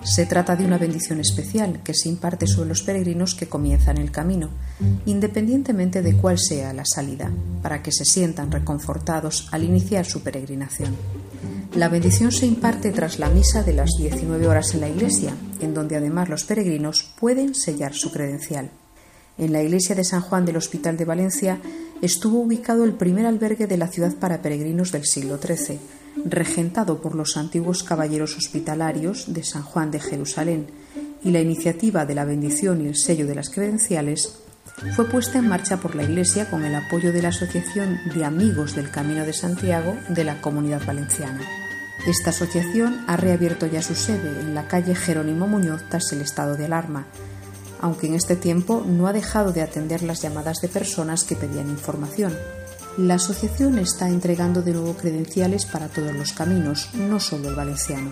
Se 0.05 0.27
trata 0.27 0.57
de 0.57 0.65
una 0.65 0.79
bendición 0.79 1.21
especial 1.21 1.81
que 1.85 1.95
se 1.95 2.09
imparte 2.09 2.49
sobre 2.49 2.69
los 2.69 2.83
peregrinos 2.83 3.37
que 3.37 3.49
comienzan 3.49 3.99
el 3.99 4.11
camino, 4.11 4.51
independientemente 5.07 6.03
de 6.03 6.17
cuál 6.17 6.39
sea 6.41 6.73
la 6.73 6.85
salida, 6.85 7.31
para 7.63 7.83
que 7.83 7.93
se 7.93 8.05
sientan 8.05 8.51
reconfortados 8.51 9.49
al 9.53 9.63
iniciar 9.63 10.05
su 10.05 10.23
peregrinación. 10.23 10.97
La 11.77 11.89
bendición 11.89 12.33
se 12.33 12.47
imparte 12.47 12.91
tras 12.91 13.21
la 13.21 13.29
misa 13.29 13.63
de 13.63 13.75
las 13.75 13.91
19 13.97 14.49
horas 14.49 14.75
en 14.75 14.81
la 14.81 14.89
iglesia, 14.89 15.37
en 15.61 15.73
donde 15.73 15.97
además 15.97 16.29
los 16.29 16.45
peregrinos 16.45 17.15
pueden 17.19 17.55
sellar 17.55 17.95
su 17.95 18.11
credencial. 18.11 18.71
En 19.39 19.53
la 19.53 19.63
iglesia 19.63 19.95
de 19.95 20.05
San 20.05 20.21
Juan 20.21 20.45
del 20.45 20.57
Hospital 20.57 20.97
de 20.97 21.05
Valencia 21.05 21.61
estuvo 22.03 22.41
ubicado 22.41 22.85
el 22.85 22.93
primer 22.93 23.25
albergue 23.25 23.69
de 23.69 23.79
la 23.79 23.87
ciudad 23.87 24.15
para 24.17 24.43
peregrinos 24.43 24.91
del 24.91 25.05
siglo 25.05 25.39
XIII, 25.39 25.79
regentado 26.25 27.01
por 27.01 27.15
los 27.15 27.37
antiguos 27.37 27.83
caballeros 27.83 28.37
hospitalarios 28.37 29.33
de 29.33 29.45
San 29.45 29.63
Juan 29.63 29.91
de 29.91 30.01
Jerusalén, 30.01 30.67
y 31.25 31.31
la 31.31 31.41
iniciativa 31.41 32.05
de 32.05 32.15
la 32.15 32.25
bendición 32.25 32.81
y 32.81 32.89
el 32.89 32.97
sello 32.97 33.27
de 33.27 33.35
las 33.35 33.51
credenciales 33.51 34.39
fue 34.97 35.07
puesta 35.07 35.39
en 35.39 35.49
marcha 35.49 35.77
por 35.77 35.95
la 35.95 36.03
Iglesia 36.03 36.51
con 36.51 36.65
el 36.65 36.75
apoyo 36.75 37.13
de 37.13 37.23
la 37.23 37.29
Asociación 37.29 37.99
de 38.15 38.25
Amigos 38.25 38.75
del 38.75 38.91
Camino 38.91 39.25
de 39.25 39.33
Santiago 39.33 39.95
de 40.09 40.25
la 40.25 40.41
Comunidad 40.41 40.85
Valenciana. 40.85 41.41
Esta 42.07 42.31
asociación 42.31 43.05
ha 43.07 43.17
reabierto 43.17 43.67
ya 43.67 43.81
su 43.81 43.95
sede 43.95 44.41
en 44.41 44.55
la 44.55 44.67
calle 44.67 44.95
Jerónimo 44.95 45.47
Muñoz 45.47 45.83
tras 45.89 46.11
el 46.13 46.21
estado 46.21 46.57
de 46.57 46.65
alarma, 46.65 47.07
aunque 47.81 48.09
en 48.09 48.15
este 48.15 48.35
tiempo 48.35 48.85
no 48.87 49.07
ha 49.07 49.13
dejado 49.13 49.53
de 49.53 49.63
atender 49.63 50.03
las 50.03 50.21
llamadas 50.21 50.61
de 50.61 50.69
personas 50.69 51.23
que 51.25 51.37
pedían 51.37 51.69
información. 51.69 52.33
La 52.99 53.15
asociación 53.15 53.79
está 53.79 54.09
entregando 54.09 54.61
de 54.61 54.73
nuevo 54.73 54.95
credenciales 54.95 55.65
para 55.65 55.89
todos 55.89 56.13
los 56.15 56.35
caminos, 56.35 56.91
no 56.95 57.21
solo 57.21 57.49
el 57.49 57.55
valenciano. 57.55 58.11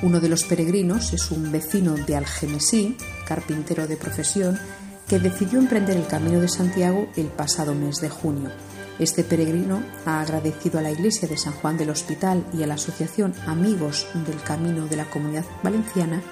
Uno 0.00 0.20
de 0.20 0.30
los 0.30 0.44
peregrinos 0.44 1.12
es 1.12 1.30
un 1.30 1.52
vecino 1.52 1.94
de 1.94 2.16
Algemesí, 2.16 2.96
carpintero 3.26 3.86
de 3.86 3.98
profesión, 3.98 4.58
que 5.06 5.18
decidió 5.18 5.58
emprender 5.58 5.98
el 5.98 6.06
Camino 6.06 6.40
de 6.40 6.48
Santiago 6.48 7.08
el 7.14 7.26
pasado 7.26 7.74
mes 7.74 8.00
de 8.00 8.08
junio. 8.08 8.50
Este 8.98 9.22
peregrino 9.22 9.82
ha 10.06 10.22
agradecido 10.22 10.78
a 10.78 10.82
la 10.82 10.90
Iglesia 10.90 11.28
de 11.28 11.36
San 11.36 11.52
Juan 11.52 11.76
del 11.76 11.90
Hospital 11.90 12.42
y 12.54 12.62
a 12.62 12.66
la 12.66 12.74
Asociación 12.74 13.34
Amigos 13.46 14.06
del 14.14 14.40
Camino 14.42 14.86
de 14.86 14.96
la 14.96 15.10
Comunidad 15.10 15.44
Valenciana 15.62 16.22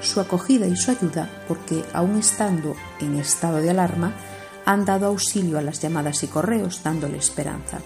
su 0.00 0.20
acogida 0.20 0.66
y 0.66 0.76
su 0.76 0.90
ayuda 0.90 1.28
porque, 1.46 1.84
aun 1.92 2.16
estando 2.16 2.74
en 3.00 3.16
estado 3.16 3.58
de 3.58 3.70
alarma, 3.70 4.14
han 4.70 4.84
dado 4.84 5.06
auxilio 5.06 5.58
a 5.58 5.62
las 5.62 5.80
llamadas 5.80 6.22
y 6.22 6.28
correos 6.28 6.82
dándole 6.84 7.18
esperanza. 7.18 7.80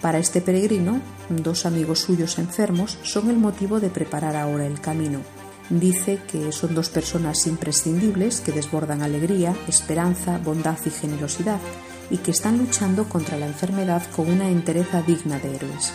Para 0.00 0.18
este 0.18 0.40
peregrino, 0.40 1.02
dos 1.28 1.66
amigos 1.66 1.98
suyos 1.98 2.38
enfermos 2.38 2.98
son 3.02 3.28
el 3.28 3.36
motivo 3.36 3.78
de 3.78 3.90
preparar 3.90 4.36
ahora 4.36 4.66
el 4.66 4.80
camino. 4.80 5.20
Dice 5.68 6.18
que 6.32 6.50
son 6.50 6.74
dos 6.74 6.88
personas 6.88 7.46
imprescindibles 7.46 8.40
que 8.40 8.52
desbordan 8.52 9.02
alegría, 9.02 9.54
esperanza, 9.68 10.38
bondad 10.38 10.78
y 10.86 10.90
generosidad 10.90 11.60
y 12.08 12.16
que 12.16 12.30
están 12.30 12.56
luchando 12.56 13.06
contra 13.06 13.36
la 13.36 13.46
enfermedad 13.46 14.02
con 14.16 14.30
una 14.30 14.48
entereza 14.48 15.02
digna 15.02 15.38
de 15.40 15.56
héroes. 15.56 15.92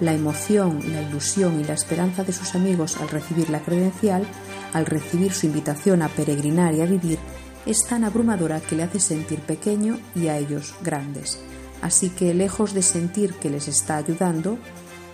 La 0.00 0.14
emoción, 0.14 0.78
la 0.92 1.02
ilusión 1.02 1.58
y 1.60 1.64
la 1.64 1.74
esperanza 1.74 2.22
de 2.22 2.32
sus 2.32 2.54
amigos 2.54 2.98
al 2.98 3.08
recibir 3.08 3.50
la 3.50 3.62
credencial, 3.62 4.28
al 4.72 4.86
recibir 4.86 5.32
su 5.32 5.46
invitación 5.46 6.02
a 6.02 6.08
peregrinar 6.08 6.72
y 6.72 6.82
a 6.82 6.86
vivir, 6.86 7.18
es 7.66 7.84
tan 7.86 8.04
abrumadora 8.04 8.60
que 8.60 8.76
le 8.76 8.82
hace 8.82 9.00
sentir 9.00 9.40
pequeño 9.40 9.98
y 10.14 10.28
a 10.28 10.38
ellos 10.38 10.74
grandes. 10.82 11.40
Así 11.80 12.10
que, 12.10 12.34
lejos 12.34 12.74
de 12.74 12.82
sentir 12.82 13.34
que 13.34 13.50
les 13.50 13.68
está 13.68 13.96
ayudando, 13.96 14.58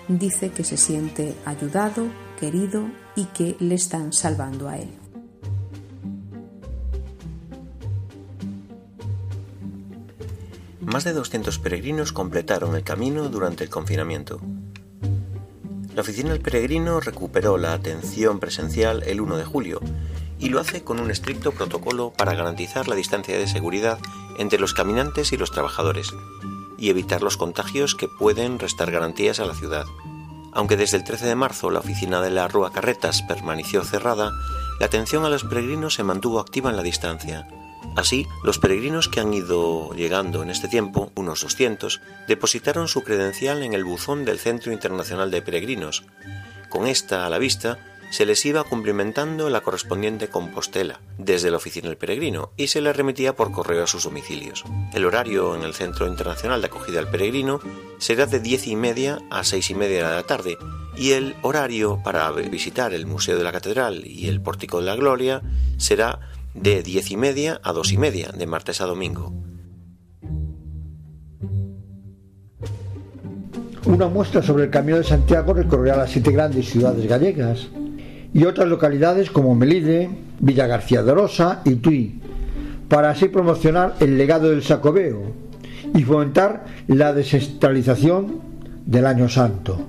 dice 0.09 0.51
que 0.51 0.65
se 0.65 0.77
siente 0.77 1.35
ayudado, 1.45 2.07
querido 2.39 2.87
y 3.17 3.25
que 3.27 3.57
le 3.61 3.75
están 3.75 4.13
salvando 4.13 4.69
a 4.69 4.79
él. 4.79 4.91
Más 10.81 11.05
de 11.05 11.13
200 11.13 11.59
peregrinos 11.59 12.13
completaron 12.13 12.75
el 12.75 12.83
camino 12.83 13.29
durante 13.29 13.65
el 13.65 13.71
confinamiento. 13.71 14.41
La 15.95 16.01
oficina 16.01 16.31
del 16.31 16.41
peregrino 16.41 17.01
recuperó 17.01 17.59
la 17.59 17.75
atención 17.75 18.39
presencial 18.39 19.03
el 19.03 19.21
1 19.21 19.37
de 19.37 19.45
julio 19.45 19.81
y 20.39 20.49
lo 20.51 20.61
hace 20.61 20.85
con 20.85 21.01
un 21.01 21.11
estricto 21.11 21.53
protocolo 21.53 22.13
para 22.17 22.35
garantizar 22.35 22.89
la 22.89 22.95
distancia 22.95 23.39
de 23.39 23.49
seguridad 23.49 23.99
entre 24.39 24.59
los 24.59 24.75
caminantes 24.75 25.33
y 25.33 25.37
los 25.37 25.51
trabajadores 25.51 26.13
y 26.79 26.91
evitar 26.91 27.23
los 27.23 27.37
contagios 27.37 27.95
que 27.95 28.09
pueden 28.09 28.59
restar 28.59 28.91
garantías 28.91 29.41
a 29.41 29.47
la 29.47 29.55
ciudad. 29.55 29.87
Aunque 30.53 30.77
desde 30.77 30.97
el 30.97 31.05
13 31.05 31.27
de 31.27 31.35
marzo 31.35 31.71
la 31.71 31.81
oficina 31.81 32.21
de 32.21 32.31
la 32.31 32.49
Rúa 32.49 32.73
Carretas 32.73 33.23
permaneció 33.23 33.85
cerrada, 33.85 34.33
la 34.81 34.87
atención 34.87 35.25
a 35.25 35.29
los 35.29 35.45
peregrinos 35.45 35.95
se 35.95 36.05
mantuvo 36.05 36.41
activa 36.41 36.71
en 36.71 36.77
la 36.77 36.83
distancia. 36.83 37.49
Así, 37.97 38.27
los 38.45 38.59
peregrinos 38.59 39.09
que 39.09 39.21
han 39.21 39.35
ido 39.35 39.93
llegando 39.95 40.43
en 40.43 40.51
este 40.51 40.69
tiempo, 40.69 41.11
unos 41.17 41.43
200, 41.43 42.01
depositaron 42.29 42.87
su 42.87 43.03
credencial 43.03 43.63
en 43.63 43.75
el 43.75 43.85
buzón 43.85 44.25
del 44.25 44.39
Centro 44.39 44.73
Internacional 44.73 45.31
de 45.31 45.43
Peregrinos. 45.43 46.05
Con 46.69 46.87
esta 46.87 47.27
a 47.27 47.31
la 47.31 47.39
vista, 47.39 47.79
se 48.11 48.25
les 48.25 48.45
iba 48.47 48.65
cumplimentando 48.65 49.51
la 49.51 49.61
correspondiente 49.61 50.29
compostela 50.29 51.01
desde 51.19 51.51
la 51.51 51.59
oficina 51.59 51.89
del 51.89 51.99
peregrino 51.99 52.53
y 52.57 52.69
se 52.69 52.81
les 52.81 52.97
remitía 52.97 53.37
por 53.37 53.53
correo 53.53 53.85
a 53.85 53.87
sus 53.87 54.05
domicilios. 54.05 54.65
El 54.95 55.05
horario 55.05 55.55
en 55.55 55.63
el 55.63 55.75
Centro 55.75 56.07
Internacional 56.07 56.61
de 56.61 56.69
Acogida 56.69 57.01
al 57.01 57.11
Peregrino 57.11 57.61
será 57.99 58.27
de 58.27 58.41
diez 58.41 58.67
y 58.67 58.77
media 58.77 59.19
a 59.31 59.45
seis 59.45 59.71
y 59.71 59.75
media 59.75 60.09
de 60.09 60.15
la 60.15 60.23
tarde 60.23 60.59
y 60.97 61.13
el 61.13 61.37
horario 61.43 62.01
para 62.03 62.31
visitar 62.33 62.93
el 62.93 63.07
Museo 63.07 63.37
de 63.37 63.45
la 63.45 63.53
Catedral 63.53 64.03
y 64.07 64.29
el 64.29 64.41
Pórtico 64.41 64.81
de 64.81 64.87
la 64.87 64.97
Gloria 64.97 65.43
será 65.77 66.21
de 66.55 66.83
diez 66.83 67.11
y 67.11 67.17
media 67.17 67.61
a 67.63 67.73
dos 67.73 67.93
y 67.93 67.99
media, 67.99 68.31
de 68.33 68.47
martes 68.47 68.81
a 68.81 68.87
domingo. 68.87 69.33
Una 73.85 74.09
muestra 74.09 74.43
sobre 74.43 74.65
el 74.65 74.71
Camino 74.71 74.99
de 74.99 75.05
Santiago 75.05 75.55
recorrerá 75.55 75.97
las 75.97 76.11
siete 76.11 76.33
grandes 76.33 76.69
ciudades 76.69 77.07
gallegas 77.07 77.69
y 78.33 78.45
otras 78.45 78.69
localidades 78.69 79.31
como 79.31 79.55
Melide, 79.55 80.11
Villa 80.41 80.67
García 80.67 81.03
de 81.03 81.15
Rosa 81.15 81.63
y 81.65 81.77
Tui, 81.77 82.21
para 82.89 83.11
así 83.11 83.29
promocionar 83.29 83.95
el 84.01 84.17
legado 84.17 84.51
del 84.51 84.63
Sacobeo 84.63 85.33
y 85.95 86.03
fomentar 86.03 86.65
la 86.87 87.13
descentralización 87.13 88.41
del 88.87 89.07
Año 89.07 89.29
Santo. 89.29 89.87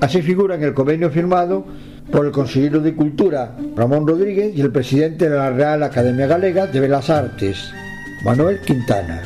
Así 0.00 0.22
figura 0.22 0.54
en 0.54 0.62
el 0.62 0.74
convenio 0.74 1.10
firmado 1.10 1.64
por 2.10 2.26
el 2.26 2.32
consejero 2.32 2.80
de 2.80 2.94
Cultura 2.94 3.56
Ramón 3.76 4.06
Rodríguez 4.06 4.52
y 4.56 4.60
el 4.60 4.72
presidente 4.72 5.28
de 5.28 5.36
la 5.36 5.50
Real 5.50 5.82
Academia 5.82 6.26
Galega 6.26 6.66
de 6.66 6.80
Belas 6.80 7.10
Artes, 7.10 7.70
Manuel 8.24 8.60
Quintana. 8.60 9.22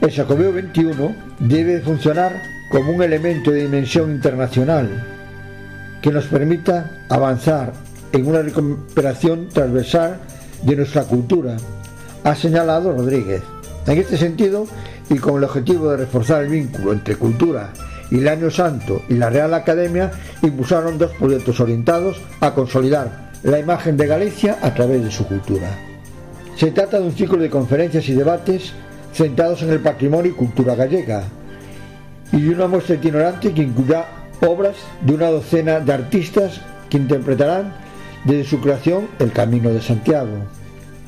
El 0.00 0.10
Sacobeo 0.10 0.52
21 0.52 1.14
debe 1.40 1.80
funcionar 1.80 2.32
como 2.70 2.92
un 2.92 3.02
elemento 3.02 3.50
de 3.50 3.62
dimensión 3.62 4.10
internacional 4.10 4.88
que 6.02 6.10
nos 6.10 6.26
permita 6.26 7.04
avanzar 7.08 7.72
en 8.12 8.26
una 8.26 8.42
recuperación 8.42 9.48
transversal 9.48 10.18
de 10.62 10.76
nuestra 10.76 11.04
cultura, 11.04 11.56
ha 12.24 12.34
señalado 12.34 12.92
Rodríguez. 12.92 13.42
En 13.86 13.98
este 13.98 14.16
sentido, 14.16 14.66
y 15.08 15.18
con 15.18 15.38
el 15.38 15.44
objetivo 15.44 15.90
de 15.90 15.98
reforzar 15.98 16.44
el 16.44 16.50
vínculo 16.50 16.92
entre 16.92 17.16
cultura 17.16 17.72
y 18.10 18.18
el 18.18 18.28
Año 18.28 18.50
Santo 18.50 19.02
y 19.08 19.14
la 19.14 19.30
Real 19.30 19.54
Academia, 19.54 20.10
impulsaron 20.42 20.98
dos 20.98 21.12
proyectos 21.12 21.60
orientados 21.60 22.20
a 22.40 22.52
consolidar 22.52 23.30
la 23.42 23.58
imagen 23.58 23.96
de 23.96 24.06
Galicia 24.06 24.58
a 24.62 24.74
través 24.74 25.02
de 25.02 25.10
su 25.10 25.26
cultura. 25.26 25.68
Se 26.56 26.70
trata 26.72 26.98
de 26.98 27.06
un 27.06 27.12
ciclo 27.12 27.38
de 27.38 27.48
conferencias 27.48 28.08
y 28.08 28.14
debates 28.14 28.72
centrados 29.14 29.62
en 29.62 29.70
el 29.70 29.80
patrimonio 29.80 30.30
y 30.30 30.34
cultura 30.34 30.74
gallega, 30.74 31.22
y 32.32 32.42
de 32.42 32.50
una 32.50 32.68
muestra 32.68 32.96
itinerante 32.96 33.52
que 33.52 33.62
incluirá 33.62 34.19
obras 34.40 34.76
de 35.02 35.14
una 35.14 35.28
docena 35.28 35.80
de 35.80 35.92
artistas 35.92 36.60
que 36.88 36.96
interpretarán 36.96 37.74
desde 38.24 38.44
su 38.44 38.60
creación 38.60 39.08
el 39.18 39.32
Camino 39.32 39.70
de 39.70 39.80
Santiago. 39.80 40.32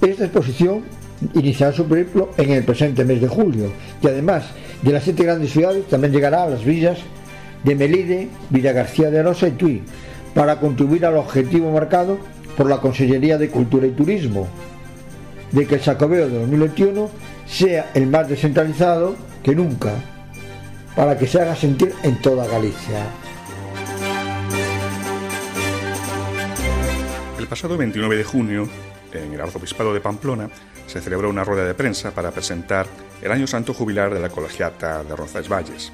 Esta 0.00 0.24
exposición 0.24 0.82
iniciará 1.34 1.72
su 1.72 1.86
periplo 1.86 2.30
en 2.36 2.50
el 2.50 2.64
presente 2.64 3.04
mes 3.04 3.20
de 3.20 3.28
julio 3.28 3.72
y 4.02 4.06
además 4.06 4.44
de 4.82 4.92
las 4.92 5.04
siete 5.04 5.24
grandes 5.24 5.52
ciudades 5.52 5.86
también 5.88 6.12
llegará 6.12 6.44
a 6.44 6.48
las 6.48 6.64
villas 6.64 6.98
de 7.62 7.74
Melide, 7.74 8.28
Villa 8.50 8.72
García 8.72 9.10
de 9.10 9.22
Rosa 9.22 9.48
y 9.48 9.52
Tui 9.52 9.82
para 10.34 10.58
contribuir 10.58 11.06
al 11.06 11.16
objetivo 11.16 11.70
marcado 11.70 12.18
por 12.56 12.68
la 12.68 12.78
Consellería 12.78 13.38
de 13.38 13.50
Cultura 13.50 13.86
y 13.86 13.90
Turismo 13.90 14.48
de 15.52 15.66
que 15.66 15.76
el 15.76 15.80
Sacobeo 15.82 16.28
de 16.28 16.40
2021 16.40 17.10
sea 17.46 17.90
el 17.94 18.06
más 18.06 18.28
descentralizado 18.28 19.14
que 19.42 19.54
nunca 19.54 19.92
para 20.96 21.16
que 21.16 21.26
se 21.26 21.40
haga 21.40 21.54
sentir 21.54 21.92
en 22.02 22.20
toda 22.20 22.46
Galicia. 22.46 23.21
Pasado 27.52 27.76
29 27.76 28.16
de 28.16 28.24
junio, 28.24 28.66
en 29.12 29.34
el 29.34 29.40
Arzobispado 29.42 29.92
de 29.92 30.00
Pamplona, 30.00 30.48
se 30.86 31.02
celebró 31.02 31.28
una 31.28 31.44
rueda 31.44 31.66
de 31.66 31.74
prensa 31.74 32.10
para 32.12 32.30
presentar 32.30 32.86
el 33.20 33.30
Año 33.30 33.46
Santo 33.46 33.74
Jubilar 33.74 34.14
de 34.14 34.20
la 34.20 34.30
Colegiata 34.30 35.04
de 35.04 35.14
Roncesvalles. 35.14 35.92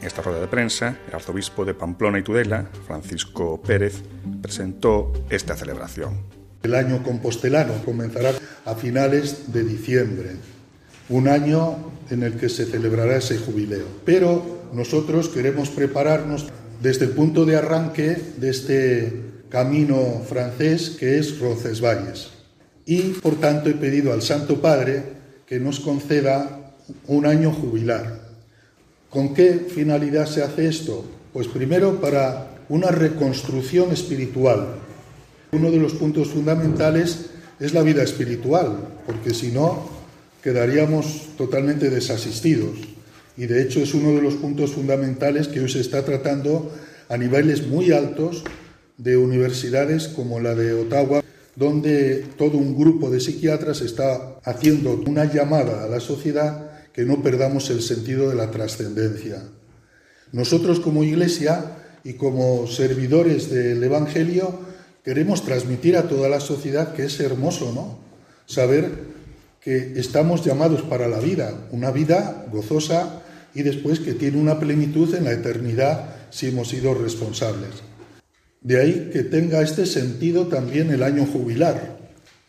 En 0.00 0.06
esta 0.08 0.20
rueda 0.20 0.40
de 0.40 0.48
prensa, 0.48 0.98
el 1.06 1.14
arzobispo 1.14 1.64
de 1.64 1.74
Pamplona 1.74 2.18
y 2.18 2.24
Tudela, 2.24 2.68
Francisco 2.88 3.62
Pérez, 3.62 4.02
presentó 4.42 5.12
esta 5.30 5.54
celebración. 5.54 6.22
El 6.64 6.74
año 6.74 7.00
compostelano 7.04 7.74
comenzará 7.84 8.32
a 8.64 8.74
finales 8.74 9.52
de 9.52 9.62
diciembre, 9.62 10.30
un 11.08 11.28
año 11.28 11.92
en 12.10 12.24
el 12.24 12.36
que 12.36 12.48
se 12.48 12.66
celebrará 12.66 13.18
ese 13.18 13.38
jubileo. 13.38 13.86
Pero 14.04 14.70
nosotros 14.72 15.28
queremos 15.28 15.68
prepararnos 15.68 16.48
desde 16.82 17.04
el 17.04 17.12
punto 17.12 17.44
de 17.44 17.54
arranque 17.54 18.20
de 18.38 18.50
este 18.50 19.35
camino 19.56 20.20
francés 20.28 20.90
que 21.00 21.18
es 21.18 21.40
Roncesvalles. 21.40 22.28
Y 22.84 23.00
por 23.24 23.40
tanto 23.40 23.70
he 23.70 23.72
pedido 23.72 24.12
al 24.12 24.20
Santo 24.20 24.60
Padre 24.60 25.02
que 25.46 25.58
nos 25.58 25.80
conceda 25.80 26.74
un 27.06 27.24
año 27.24 27.50
jubilar. 27.54 28.20
¿Con 29.08 29.32
qué 29.32 29.54
finalidad 29.74 30.26
se 30.26 30.42
hace 30.42 30.68
esto? 30.68 31.06
Pues 31.32 31.48
primero 31.48 32.02
para 32.02 32.48
una 32.68 32.88
reconstrucción 32.88 33.92
espiritual. 33.92 34.74
Uno 35.52 35.70
de 35.70 35.78
los 35.78 35.94
puntos 35.94 36.28
fundamentales 36.28 37.30
es 37.58 37.72
la 37.72 37.80
vida 37.80 38.02
espiritual, 38.02 38.76
porque 39.06 39.32
si 39.32 39.52
no 39.52 39.88
quedaríamos 40.42 41.28
totalmente 41.38 41.88
desasistidos. 41.88 42.76
Y 43.38 43.46
de 43.46 43.62
hecho 43.62 43.80
es 43.80 43.94
uno 43.94 44.10
de 44.10 44.20
los 44.20 44.34
puntos 44.34 44.72
fundamentales 44.72 45.48
que 45.48 45.60
hoy 45.60 45.70
se 45.70 45.80
está 45.80 46.04
tratando 46.04 46.70
a 47.08 47.16
niveles 47.16 47.66
muy 47.66 47.92
altos 47.92 48.44
de 48.98 49.16
universidades 49.16 50.08
como 50.08 50.40
la 50.40 50.54
de 50.54 50.72
Ottawa, 50.72 51.22
donde 51.54 52.24
todo 52.36 52.58
un 52.58 52.76
grupo 52.76 53.10
de 53.10 53.20
psiquiatras 53.20 53.80
está 53.80 54.38
haciendo 54.44 55.02
una 55.06 55.30
llamada 55.32 55.84
a 55.84 55.88
la 55.88 56.00
sociedad 56.00 56.70
que 56.92 57.04
no 57.04 57.22
perdamos 57.22 57.70
el 57.70 57.82
sentido 57.82 58.28
de 58.30 58.36
la 58.36 58.50
trascendencia. 58.50 59.42
Nosotros 60.32 60.80
como 60.80 61.04
Iglesia 61.04 61.64
y 62.04 62.14
como 62.14 62.66
servidores 62.66 63.50
del 63.50 63.82
Evangelio 63.82 64.58
queremos 65.04 65.44
transmitir 65.44 65.96
a 65.96 66.08
toda 66.08 66.28
la 66.28 66.40
sociedad 66.40 66.94
que 66.94 67.04
es 67.04 67.20
hermoso, 67.20 67.72
¿no? 67.72 67.98
Saber 68.46 69.16
que 69.60 69.98
estamos 69.98 70.44
llamados 70.44 70.82
para 70.82 71.08
la 71.08 71.20
vida, 71.20 71.68
una 71.70 71.90
vida 71.90 72.46
gozosa 72.52 73.22
y 73.54 73.62
después 73.62 74.00
que 74.00 74.14
tiene 74.14 74.38
una 74.38 74.58
plenitud 74.58 75.14
en 75.14 75.24
la 75.24 75.32
eternidad 75.32 76.14
si 76.30 76.48
hemos 76.48 76.68
sido 76.68 76.94
responsables. 76.94 77.85
De 78.66 78.80
ahí 78.80 79.10
que 79.12 79.22
tenga 79.22 79.62
este 79.62 79.86
sentido 79.86 80.48
también 80.48 80.90
el 80.90 81.04
año 81.04 81.24
jubilar. 81.24 82.00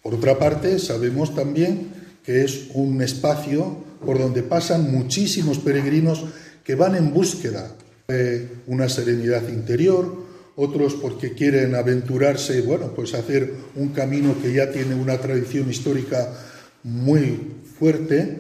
Por 0.02 0.16
otra 0.16 0.40
parte, 0.40 0.80
sabemos 0.80 1.36
también 1.36 1.90
que 2.26 2.44
es 2.44 2.70
un 2.74 3.04
espacio 3.04 3.78
por 4.04 4.18
donde 4.18 4.42
pasan 4.42 4.92
muchísimos 4.92 5.60
peregrinos 5.60 6.26
que 6.64 6.74
van 6.74 6.96
en 6.96 7.14
búsqueda 7.14 7.72
de 8.08 8.50
una 8.66 8.90
serenidad 8.90 9.48
interior, 9.48 10.26
otros 10.56 10.96
porque 10.96 11.34
quieren 11.34 11.76
aventurarse, 11.76 12.62
bueno, 12.62 12.94
pues 12.96 13.14
hacer 13.14 13.54
un 13.76 13.90
camino 13.90 14.36
que 14.42 14.52
ya 14.52 14.72
tiene 14.72 14.96
una 14.96 15.20
tradición 15.20 15.70
histórica 15.70 16.34
muy 16.82 17.58
fuerte 17.78 18.40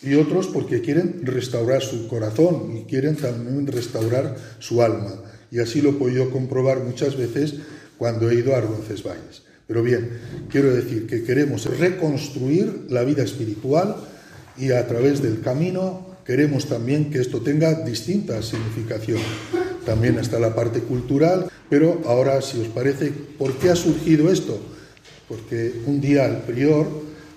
y 0.00 0.14
otros 0.14 0.46
porque 0.46 0.80
quieren 0.80 1.22
restaurar 1.24 1.82
su 1.82 2.06
corazón 2.06 2.76
y 2.76 2.84
quieren 2.84 3.16
también 3.16 3.66
restaurar 3.66 4.36
su 4.60 4.80
alma. 4.80 5.22
Y 5.50 5.60
así 5.60 5.80
lo 5.80 5.90
he 5.90 5.94
podido 5.94 6.30
comprobar 6.30 6.80
muchas 6.80 7.16
veces 7.16 7.54
cuando 7.98 8.30
he 8.30 8.36
ido 8.36 8.54
a 8.54 8.60
Roncesvalles. 8.60 9.42
Pero 9.66 9.82
bien, 9.82 10.10
quiero 10.48 10.74
decir 10.74 11.06
que 11.06 11.24
queremos 11.24 11.64
reconstruir 11.78 12.86
la 12.88 13.02
vida 13.02 13.22
espiritual 13.22 13.96
y 14.56 14.70
a 14.70 14.86
través 14.86 15.22
del 15.22 15.40
camino 15.40 16.16
queremos 16.24 16.66
también 16.66 17.10
que 17.10 17.20
esto 17.20 17.40
tenga 17.40 17.84
distintas 17.84 18.46
significaciones. 18.46 19.26
también 19.84 20.18
está 20.18 20.40
la 20.40 20.52
parte 20.52 20.80
cultural, 20.80 21.48
pero 21.70 22.02
ahora, 22.06 22.42
si 22.42 22.60
os 22.60 22.66
parece, 22.68 23.12
¿por 23.38 23.54
qué 23.54 23.70
ha 23.70 23.76
surgido 23.76 24.32
esto? 24.32 24.60
Porque 25.28 25.80
un 25.86 26.00
día 26.00 26.26
el 26.26 26.38
prior, 26.38 26.88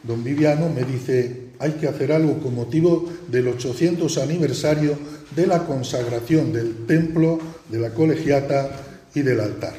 don 0.03 0.23
Viviano, 0.23 0.69
me 0.69 0.83
dice, 0.83 1.48
hay 1.59 1.73
que 1.73 1.87
hacer 1.87 2.11
algo 2.11 2.39
con 2.39 2.55
motivo 2.55 3.11
del 3.27 3.49
800 3.49 4.17
aniversario 4.17 4.97
de 5.35 5.45
la 5.45 5.65
consagración 5.65 6.53
del 6.53 6.85
templo, 6.87 7.39
de 7.69 7.79
la 7.79 7.93
colegiata 7.93 8.71
y 9.13 9.21
del 9.21 9.41
altar. 9.41 9.73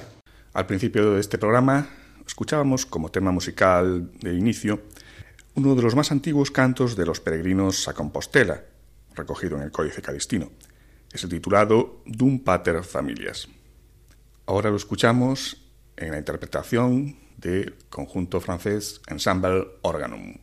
Al 0.52 0.66
principio 0.66 1.14
de 1.14 1.20
este 1.20 1.38
programa 1.38 1.88
escuchábamos 2.26 2.86
como 2.86 3.10
tema 3.10 3.32
musical 3.32 4.10
de 4.20 4.34
inicio 4.34 4.82
uno 5.54 5.74
de 5.74 5.82
los 5.82 5.96
más 5.96 6.12
antiguos 6.12 6.50
cantos 6.50 6.96
de 6.96 7.04
los 7.04 7.20
peregrinos 7.20 7.88
a 7.88 7.94
Compostela, 7.94 8.62
recogido 9.14 9.56
en 9.56 9.62
el 9.62 9.72
Códice 9.72 10.00
Calistino. 10.00 10.50
Es 11.12 11.24
el 11.24 11.30
titulado 11.30 12.02
Dum 12.06 12.38
Pater 12.44 12.84
Familias. 12.84 13.48
Ahora 14.46 14.70
lo 14.70 14.76
escuchamos 14.76 15.56
en 15.96 16.12
la 16.12 16.18
interpretación 16.18 17.16
del 17.36 17.74
conjunto 17.88 18.40
francés 18.40 19.00
Ensemble 19.08 19.66
Organum. 19.82 20.36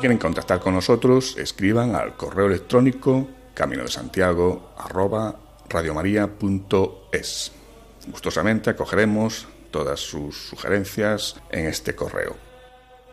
Quieren 0.00 0.18
contactar 0.18 0.60
con 0.60 0.72
nosotros, 0.74 1.36
escriban 1.36 1.94
al 1.94 2.16
correo 2.16 2.46
electrónico 2.46 3.28
camino 3.52 3.82
de 3.82 3.88
Santiago 3.88 4.70
radiomaria.es. 5.68 7.52
Gustosamente 8.10 8.70
acogeremos 8.70 9.46
todas 9.70 10.00
sus 10.00 10.48
sugerencias 10.48 11.36
en 11.50 11.66
este 11.66 11.94
correo. 11.94 12.34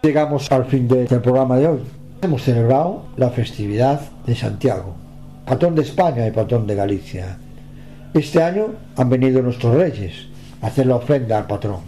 Llegamos 0.02 0.50
al 0.50 0.66
fin 0.66 0.88
del 0.88 1.08
programa 1.08 1.58
de 1.58 1.68
hoy. 1.68 1.84
Hemos 2.22 2.44
celebrado 2.44 3.06
la 3.18 3.32
festividad 3.32 4.00
de 4.26 4.36
Santiago, 4.36 4.96
patrón 5.46 5.76
de 5.76 5.82
España 5.82 6.26
y 6.26 6.32
patrón 6.32 6.66
de 6.66 6.76
Galicia. 6.76 7.38
Este 8.14 8.42
año 8.42 8.76
han 8.96 9.10
venido 9.10 9.42
nuestros 9.42 9.76
reyes 9.76 10.14
a 10.62 10.68
hacer 10.68 10.86
la 10.86 10.96
ofrenda 10.96 11.38
al 11.38 11.48
patrón, 11.48 11.82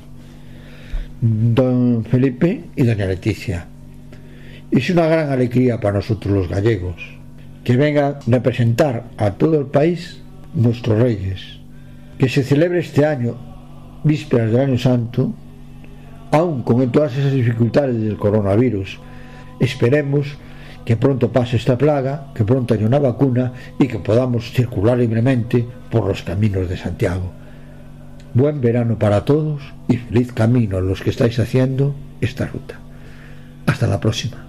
don 1.22 2.04
Felipe 2.04 2.66
y 2.76 2.84
doña 2.84 3.06
Leticia. 3.06 3.69
Es 4.72 4.92
una 4.92 5.08
gran 5.08 5.32
alegría 5.32 5.80
para 5.80 5.96
nosotros 5.96 6.32
los 6.32 6.48
gallegos 6.48 6.96
que 7.64 7.76
vengan 7.76 8.06
a 8.06 8.20
representar 8.28 9.06
a 9.18 9.32
todo 9.32 9.60
el 9.60 9.66
país 9.66 10.22
nuestros 10.54 11.00
reyes. 11.00 11.60
Que 12.20 12.30
se 12.30 12.44
celebre 12.44 12.80
este 12.80 13.04
año, 13.04 13.36
vísperas 14.04 14.52
del 14.52 14.62
Año 14.62 14.78
Santo, 14.78 15.34
aún 16.32 16.62
con 16.62 16.92
todas 16.92 17.18
esas 17.18 17.34
dificultades 17.34 18.00
del 18.00 18.18
coronavirus. 18.18 19.00
Esperemos 19.60 20.38
que 20.86 20.98
pronto 20.98 21.32
pase 21.32 21.58
esta 21.58 21.78
plaga, 21.78 22.32
que 22.36 22.46
pronto 22.46 22.76
haya 22.76 22.86
una 22.86 23.00
vacuna 23.00 23.54
y 23.80 23.88
que 23.88 23.98
podamos 23.98 24.52
circular 24.52 25.00
libremente 25.00 25.66
por 25.90 26.06
los 26.06 26.22
caminos 26.22 26.70
de 26.70 26.78
Santiago. 26.78 27.32
Buen 28.36 28.62
verano 28.62 29.00
para 29.00 29.26
todos 29.26 29.62
y 29.88 29.98
feliz 29.98 30.32
camino 30.32 30.78
a 30.78 30.82
los 30.82 31.02
que 31.02 31.10
estáis 31.10 31.40
haciendo 31.40 31.96
esta 32.22 32.46
ruta. 32.46 32.80
Hasta 33.66 33.88
la 33.88 34.00
próxima. 34.00 34.49